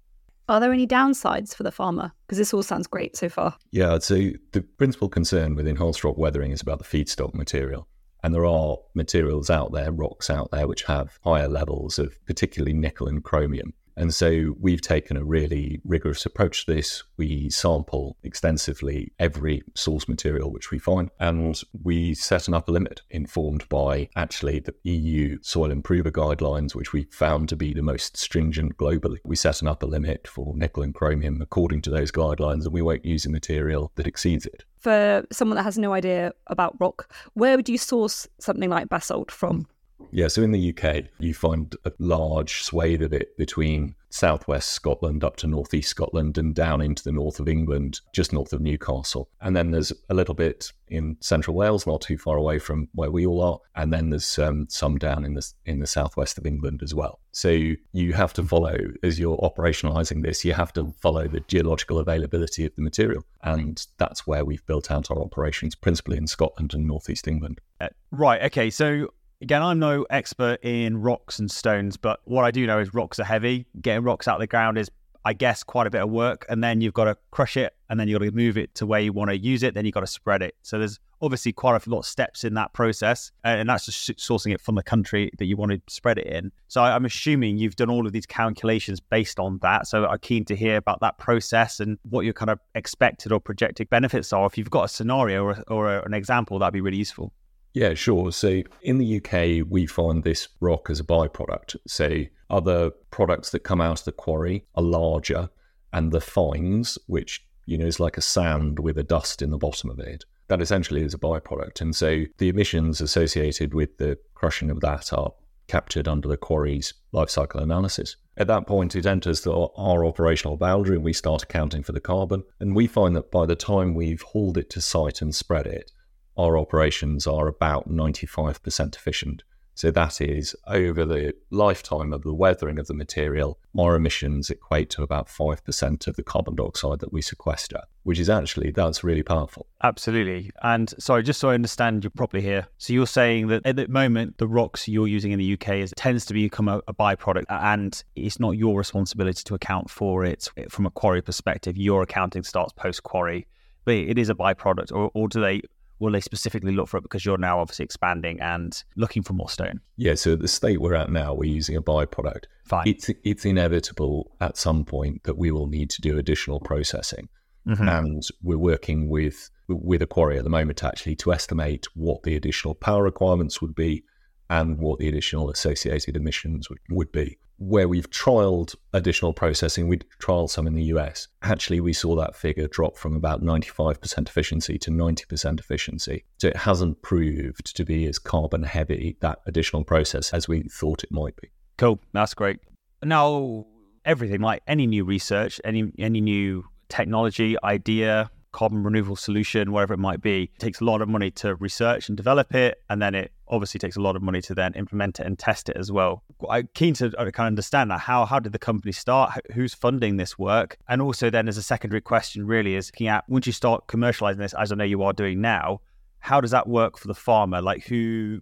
Are 0.48 0.60
there 0.60 0.72
any 0.72 0.86
downsides 0.86 1.54
for 1.54 1.62
the 1.62 1.72
farmer? 1.72 2.12
Because 2.26 2.38
this 2.38 2.52
all 2.52 2.62
sounds 2.62 2.86
great 2.86 3.16
so 3.16 3.28
far. 3.28 3.56
Yeah, 3.70 3.98
so 3.98 4.30
the 4.52 4.60
principal 4.76 5.08
concern 5.08 5.54
within 5.54 5.70
enhanced 5.70 6.04
rock 6.04 6.18
weathering 6.18 6.50
is 6.50 6.60
about 6.60 6.78
the 6.78 6.84
feedstock 6.84 7.34
material. 7.34 7.88
And 8.22 8.34
there 8.34 8.46
are 8.46 8.76
materials 8.94 9.50
out 9.50 9.72
there, 9.72 9.92
rocks 9.92 10.30
out 10.30 10.50
there, 10.50 10.66
which 10.66 10.84
have 10.84 11.18
higher 11.24 11.48
levels 11.48 11.98
of 11.98 12.22
particularly 12.26 12.74
nickel 12.74 13.06
and 13.06 13.22
chromium. 13.22 13.74
And 13.96 14.12
so 14.12 14.54
we've 14.60 14.80
taken 14.80 15.16
a 15.16 15.24
really 15.24 15.80
rigorous 15.84 16.26
approach 16.26 16.66
to 16.66 16.74
this. 16.74 17.04
We 17.16 17.50
sample 17.50 18.16
extensively 18.22 19.12
every 19.18 19.62
source 19.74 20.08
material 20.08 20.50
which 20.50 20.70
we 20.70 20.78
find, 20.78 21.10
and 21.20 21.60
we 21.82 22.14
set 22.14 22.48
an 22.48 22.54
upper 22.54 22.72
limit 22.72 23.02
informed 23.10 23.68
by 23.68 24.08
actually 24.16 24.60
the 24.60 24.74
EU 24.82 25.38
soil 25.42 25.70
improver 25.70 26.10
guidelines, 26.10 26.74
which 26.74 26.92
we 26.92 27.04
found 27.10 27.48
to 27.50 27.56
be 27.56 27.72
the 27.72 27.82
most 27.82 28.16
stringent 28.16 28.76
globally. 28.76 29.18
We 29.24 29.36
set 29.36 29.62
an 29.62 29.68
upper 29.68 29.86
limit 29.86 30.26
for 30.26 30.54
nickel 30.56 30.82
and 30.82 30.94
chromium 30.94 31.40
according 31.40 31.82
to 31.82 31.90
those 31.90 32.10
guidelines, 32.10 32.64
and 32.64 32.72
we 32.72 32.82
won't 32.82 33.04
use 33.04 33.26
a 33.26 33.30
material 33.30 33.92
that 33.94 34.06
exceeds 34.06 34.46
it. 34.46 34.64
For 34.76 35.24
someone 35.32 35.56
that 35.56 35.62
has 35.62 35.78
no 35.78 35.94
idea 35.94 36.32
about 36.48 36.78
rock, 36.78 37.10
where 37.32 37.56
would 37.56 37.68
you 37.68 37.78
source 37.78 38.28
something 38.38 38.68
like 38.68 38.88
basalt 38.88 39.30
from? 39.30 39.66
Yeah, 40.12 40.28
so 40.28 40.42
in 40.42 40.52
the 40.52 40.74
UK, 40.76 41.04
you 41.18 41.34
find 41.34 41.74
a 41.84 41.92
large 41.98 42.62
swathe 42.62 43.02
of 43.02 43.12
it 43.12 43.36
between 43.36 43.94
southwest 44.14 44.68
Scotland 44.68 45.24
up 45.24 45.34
to 45.34 45.48
northeast 45.48 45.90
Scotland 45.90 46.38
and 46.38 46.54
down 46.54 46.80
into 46.80 47.02
the 47.02 47.10
north 47.10 47.40
of 47.40 47.48
England, 47.48 48.00
just 48.12 48.32
north 48.32 48.52
of 48.52 48.60
Newcastle. 48.60 49.28
And 49.40 49.56
then 49.56 49.72
there's 49.72 49.92
a 50.08 50.14
little 50.14 50.36
bit 50.36 50.70
in 50.86 51.16
central 51.20 51.56
Wales, 51.56 51.84
not 51.84 52.00
too 52.00 52.16
far 52.16 52.36
away 52.36 52.60
from 52.60 52.88
where 52.94 53.10
we 53.10 53.26
all 53.26 53.42
are. 53.42 53.58
And 53.74 53.92
then 53.92 54.10
there's 54.10 54.38
um, 54.38 54.66
some 54.70 54.98
down 54.98 55.24
in 55.24 55.34
the 55.34 55.52
in 55.66 55.80
the 55.80 55.86
southwest 55.88 56.38
of 56.38 56.46
England 56.46 56.80
as 56.84 56.94
well. 56.94 57.18
So 57.32 57.48
you 57.92 58.12
have 58.12 58.32
to 58.34 58.44
follow 58.44 58.78
as 59.02 59.18
you're 59.18 59.38
operationalizing 59.38 60.22
this, 60.22 60.44
you 60.44 60.52
have 60.52 60.72
to 60.74 60.94
follow 61.00 61.26
the 61.26 61.40
geological 61.40 61.98
availability 61.98 62.64
of 62.64 62.74
the 62.76 62.82
material, 62.82 63.24
and 63.42 63.84
that's 63.98 64.28
where 64.28 64.44
we've 64.44 64.64
built 64.66 64.92
out 64.92 65.10
our 65.10 65.20
operations, 65.20 65.74
principally 65.74 66.18
in 66.18 66.28
Scotland 66.28 66.72
and 66.72 66.86
northeast 66.86 67.26
England. 67.26 67.60
Uh, 67.80 67.88
right. 68.12 68.42
Okay. 68.42 68.70
So 68.70 69.08
Again, 69.44 69.60
I'm 69.60 69.78
no 69.78 70.06
expert 70.08 70.64
in 70.64 71.02
rocks 71.02 71.38
and 71.38 71.50
stones, 71.50 71.98
but 71.98 72.18
what 72.24 72.46
I 72.46 72.50
do 72.50 72.66
know 72.66 72.78
is 72.78 72.94
rocks 72.94 73.18
are 73.18 73.24
heavy. 73.24 73.66
Getting 73.78 74.02
rocks 74.02 74.26
out 74.26 74.36
of 74.36 74.40
the 74.40 74.46
ground 74.46 74.78
is, 74.78 74.90
I 75.26 75.34
guess, 75.34 75.62
quite 75.62 75.86
a 75.86 75.90
bit 75.90 76.00
of 76.00 76.08
work. 76.08 76.46
And 76.48 76.64
then 76.64 76.80
you've 76.80 76.94
got 76.94 77.04
to 77.04 77.18
crush 77.30 77.58
it 77.58 77.74
and 77.90 78.00
then 78.00 78.08
you've 78.08 78.20
got 78.20 78.24
to 78.24 78.32
move 78.32 78.56
it 78.56 78.74
to 78.76 78.86
where 78.86 79.00
you 79.00 79.12
want 79.12 79.28
to 79.28 79.36
use 79.36 79.62
it. 79.62 79.74
Then 79.74 79.84
you've 79.84 79.92
got 79.92 80.00
to 80.00 80.06
spread 80.06 80.40
it. 80.40 80.54
So 80.62 80.78
there's 80.78 80.98
obviously 81.20 81.52
quite 81.52 81.86
a 81.86 81.90
lot 81.90 81.98
of 81.98 82.06
steps 82.06 82.42
in 82.42 82.54
that 82.54 82.72
process. 82.72 83.32
And 83.44 83.68
that's 83.68 83.84
just 83.84 84.16
sourcing 84.16 84.54
it 84.54 84.62
from 84.62 84.76
the 84.76 84.82
country 84.82 85.30
that 85.36 85.44
you 85.44 85.58
want 85.58 85.72
to 85.72 85.82
spread 85.88 86.16
it 86.16 86.26
in. 86.26 86.50
So 86.68 86.82
I'm 86.82 87.04
assuming 87.04 87.58
you've 87.58 87.76
done 87.76 87.90
all 87.90 88.06
of 88.06 88.14
these 88.14 88.24
calculations 88.24 88.98
based 88.98 89.38
on 89.38 89.58
that. 89.60 89.86
So 89.86 90.06
I'm 90.06 90.20
keen 90.20 90.46
to 90.46 90.56
hear 90.56 90.78
about 90.78 91.00
that 91.02 91.18
process 91.18 91.80
and 91.80 91.98
what 92.08 92.24
your 92.24 92.32
kind 92.32 92.48
of 92.48 92.60
expected 92.74 93.30
or 93.30 93.40
projected 93.40 93.90
benefits 93.90 94.32
are. 94.32 94.46
If 94.46 94.56
you've 94.56 94.70
got 94.70 94.84
a 94.84 94.88
scenario 94.88 95.44
or, 95.44 95.62
or 95.68 95.98
an 95.98 96.14
example, 96.14 96.58
that'd 96.58 96.72
be 96.72 96.80
really 96.80 96.96
useful. 96.96 97.30
Yeah, 97.74 97.94
sure. 97.94 98.30
So 98.30 98.62
in 98.82 98.98
the 98.98 99.16
UK, 99.16 99.66
we 99.68 99.84
find 99.86 100.22
this 100.22 100.48
rock 100.60 100.88
as 100.90 101.00
a 101.00 101.04
byproduct. 101.04 101.76
So 101.88 102.22
other 102.48 102.90
products 103.10 103.50
that 103.50 103.60
come 103.60 103.80
out 103.80 103.98
of 103.98 104.04
the 104.04 104.12
quarry 104.12 104.64
are 104.76 104.82
larger, 104.82 105.50
and 105.92 106.12
the 106.12 106.20
fines, 106.20 106.98
which 107.06 107.44
you 107.66 107.76
know 107.76 107.86
is 107.86 108.00
like 108.00 108.16
a 108.16 108.22
sand 108.22 108.78
with 108.78 108.96
a 108.96 109.02
dust 109.02 109.42
in 109.42 109.50
the 109.50 109.58
bottom 109.58 109.90
of 109.90 109.98
it, 109.98 110.24
that 110.48 110.60
essentially 110.60 111.02
is 111.02 111.14
a 111.14 111.18
byproduct. 111.18 111.80
And 111.80 111.96
so 111.96 112.24
the 112.38 112.48
emissions 112.48 113.00
associated 113.00 113.74
with 113.74 113.98
the 113.98 114.18
crushing 114.34 114.70
of 114.70 114.80
that 114.80 115.12
are 115.12 115.32
captured 115.66 116.06
under 116.06 116.28
the 116.28 116.36
quarry's 116.36 116.94
life 117.12 117.30
cycle 117.30 117.60
analysis. 117.60 118.16
At 118.36 118.48
that 118.48 118.66
point, 118.66 118.94
it 118.94 119.06
enters 119.06 119.40
the, 119.40 119.52
our 119.52 120.04
operational 120.04 120.56
boundary 120.56 120.96
and 120.96 121.04
we 121.04 121.12
start 121.12 121.42
accounting 121.42 121.82
for 121.82 121.92
the 121.92 122.00
carbon. 122.00 122.44
And 122.60 122.76
we 122.76 122.86
find 122.86 123.16
that 123.16 123.30
by 123.30 123.46
the 123.46 123.56
time 123.56 123.94
we've 123.94 124.20
hauled 124.20 124.58
it 124.58 124.68
to 124.70 124.80
site 124.80 125.22
and 125.22 125.34
spread 125.34 125.66
it, 125.66 125.90
our 126.36 126.58
operations 126.58 127.26
are 127.26 127.46
about 127.46 127.88
95% 127.88 128.96
efficient. 128.96 129.42
So 129.76 129.90
that 129.90 130.20
is 130.20 130.54
over 130.68 131.04
the 131.04 131.34
lifetime 131.50 132.12
of 132.12 132.22
the 132.22 132.32
weathering 132.32 132.78
of 132.78 132.86
the 132.86 132.94
material, 132.94 133.58
our 133.76 133.96
emissions 133.96 134.48
equate 134.48 134.88
to 134.90 135.02
about 135.02 135.26
5% 135.26 136.06
of 136.06 136.16
the 136.16 136.22
carbon 136.22 136.54
dioxide 136.54 137.00
that 137.00 137.12
we 137.12 137.20
sequester, 137.20 137.80
which 138.04 138.20
is 138.20 138.30
actually, 138.30 138.70
that's 138.70 139.02
really 139.02 139.24
powerful. 139.24 139.66
Absolutely. 139.82 140.52
And 140.62 140.94
sorry, 141.00 141.24
just 141.24 141.40
so 141.40 141.50
I 141.50 141.54
understand 141.54 142.04
you 142.04 142.10
properly 142.10 142.42
here. 142.42 142.68
So 142.78 142.92
you're 142.92 143.06
saying 143.06 143.48
that 143.48 143.66
at 143.66 143.74
the 143.74 143.88
moment, 143.88 144.38
the 144.38 144.46
rocks 144.46 144.86
you're 144.86 145.08
using 145.08 145.32
in 145.32 145.40
the 145.40 145.54
UK 145.54 145.68
is, 145.70 145.92
tends 145.96 146.24
to 146.26 146.34
become 146.34 146.68
a, 146.68 146.80
a 146.86 146.94
byproduct 146.94 147.46
and 147.48 148.00
it's 148.14 148.38
not 148.38 148.52
your 148.52 148.78
responsibility 148.78 149.42
to 149.44 149.54
account 149.54 149.90
for 149.90 150.24
it 150.24 150.48
from 150.68 150.86
a 150.86 150.90
quarry 150.90 151.20
perspective. 151.20 151.76
Your 151.76 152.02
accounting 152.02 152.44
starts 152.44 152.72
post 152.72 153.02
quarry, 153.02 153.48
but 153.84 153.94
it 153.94 154.18
is 154.18 154.30
a 154.30 154.34
byproduct 154.36 154.92
or, 154.92 155.10
or 155.14 155.28
do 155.28 155.40
they 155.40 155.62
will 155.98 156.12
they 156.12 156.20
specifically 156.20 156.72
look 156.72 156.88
for 156.88 156.98
it 156.98 157.02
because 157.02 157.24
you're 157.24 157.38
now 157.38 157.60
obviously 157.60 157.84
expanding 157.84 158.40
and 158.40 158.82
looking 158.96 159.22
for 159.22 159.32
more 159.32 159.48
stone? 159.48 159.80
Yeah, 159.96 160.14
so 160.14 160.36
the 160.36 160.48
state 160.48 160.80
we're 160.80 160.94
at 160.94 161.10
now, 161.10 161.34
we're 161.34 161.50
using 161.50 161.76
a 161.76 161.82
byproduct. 161.82 162.44
Fine. 162.64 162.88
It's 162.88 163.10
it's 163.24 163.44
inevitable 163.44 164.32
at 164.40 164.56
some 164.56 164.84
point 164.84 165.24
that 165.24 165.38
we 165.38 165.50
will 165.50 165.66
need 165.66 165.90
to 165.90 166.00
do 166.00 166.18
additional 166.18 166.60
processing. 166.60 167.28
Mm-hmm. 167.66 167.88
And 167.88 168.22
we're 168.42 168.58
working 168.58 169.08
with 169.08 169.50
with 169.68 170.02
a 170.02 170.06
quarry 170.06 170.36
at 170.36 170.44
the 170.44 170.50
moment 170.50 170.84
actually 170.84 171.16
to 171.16 171.32
estimate 171.32 171.86
what 171.94 172.22
the 172.22 172.36
additional 172.36 172.74
power 172.74 173.02
requirements 173.02 173.62
would 173.62 173.74
be 173.74 174.04
and 174.50 174.78
what 174.78 174.98
the 174.98 175.08
additional 175.08 175.50
associated 175.50 176.16
emissions 176.16 176.68
would, 176.68 176.80
would 176.90 177.10
be 177.10 177.38
where 177.58 177.88
we've 177.88 178.10
trialed 178.10 178.74
additional 178.92 179.32
processing, 179.32 179.88
we 179.88 179.98
trialed 180.20 180.50
some 180.50 180.66
in 180.66 180.74
the 180.74 180.84
US. 180.84 181.28
Actually, 181.42 181.80
we 181.80 181.92
saw 181.92 182.16
that 182.16 182.34
figure 182.34 182.68
drop 182.68 182.96
from 182.96 183.16
about 183.16 183.42
95% 183.42 184.28
efficiency 184.28 184.78
to 184.78 184.90
90% 184.90 185.60
efficiency. 185.60 186.24
So 186.38 186.48
it 186.48 186.56
hasn't 186.56 187.02
proved 187.02 187.74
to 187.76 187.84
be 187.84 188.06
as 188.06 188.18
carbon 188.18 188.64
heavy, 188.64 189.16
that 189.20 189.40
additional 189.46 189.84
process, 189.84 190.32
as 190.32 190.48
we 190.48 190.62
thought 190.62 191.04
it 191.04 191.12
might 191.12 191.36
be. 191.36 191.50
Cool. 191.76 192.00
That's 192.12 192.34
great. 192.34 192.60
Now, 193.02 193.66
everything 194.04 194.40
like 194.40 194.62
any 194.66 194.86
new 194.86 195.04
research, 195.04 195.60
any 195.64 195.92
any 195.98 196.20
new 196.20 196.64
technology, 196.88 197.56
idea, 197.62 198.30
carbon 198.54 198.82
removal 198.82 199.16
solution, 199.16 199.72
whatever 199.72 199.92
it 199.92 199.98
might 199.98 200.22
be, 200.22 200.44
it 200.44 200.60
takes 200.60 200.80
a 200.80 200.84
lot 200.84 201.02
of 201.02 201.08
money 201.08 201.30
to 201.32 201.56
research 201.56 202.08
and 202.08 202.16
develop 202.16 202.54
it. 202.54 202.80
And 202.88 203.02
then 203.02 203.14
it 203.14 203.32
obviously 203.48 203.78
takes 203.78 203.96
a 203.96 204.00
lot 204.00 204.16
of 204.16 204.22
money 204.22 204.40
to 204.42 204.54
then 204.54 204.72
implement 204.74 205.20
it 205.20 205.26
and 205.26 205.38
test 205.38 205.68
it 205.68 205.76
as 205.76 205.90
well. 205.90 206.22
I'm 206.48 206.68
keen 206.72 206.94
to 206.94 207.06
uh, 207.18 207.30
kind 207.30 207.46
of 207.46 207.52
understand 207.52 207.90
that. 207.90 207.98
How, 208.00 208.24
how 208.24 208.38
did 208.38 208.52
the 208.52 208.58
company 208.58 208.92
start? 208.92 209.32
Who's 209.52 209.74
funding 209.74 210.16
this 210.16 210.38
work? 210.38 210.78
And 210.88 211.02
also, 211.02 211.30
then, 211.30 211.48
as 211.48 211.58
a 211.58 211.62
secondary 211.62 212.00
question, 212.00 212.46
really 212.46 212.76
is 212.76 212.88
looking 212.88 213.08
at 213.08 213.28
once 213.28 213.46
you 213.46 213.52
start 213.52 213.88
commercializing 213.88 214.38
this, 214.38 214.54
as 214.54 214.70
I 214.70 214.76
know 214.76 214.84
you 214.84 215.02
are 215.02 215.12
doing 215.12 215.40
now, 215.40 215.80
how 216.20 216.40
does 216.40 216.52
that 216.52 216.68
work 216.68 216.96
for 216.96 217.08
the 217.08 217.14
farmer? 217.14 217.60
Like, 217.60 217.84
who, 217.84 218.40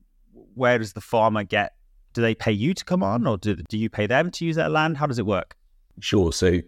where 0.54 0.78
does 0.78 0.92
the 0.92 1.00
farmer 1.00 1.42
get? 1.42 1.72
Do 2.12 2.20
they 2.20 2.34
pay 2.34 2.52
you 2.52 2.74
to 2.74 2.84
come 2.84 3.02
on, 3.02 3.26
or 3.26 3.38
do, 3.38 3.56
do 3.56 3.78
you 3.78 3.88
pay 3.88 4.06
them 4.06 4.30
to 4.32 4.44
use 4.44 4.56
their 4.56 4.68
land? 4.68 4.98
How 4.98 5.06
does 5.06 5.18
it 5.18 5.26
work? 5.26 5.56
Sure. 6.00 6.32
So, 6.32 6.60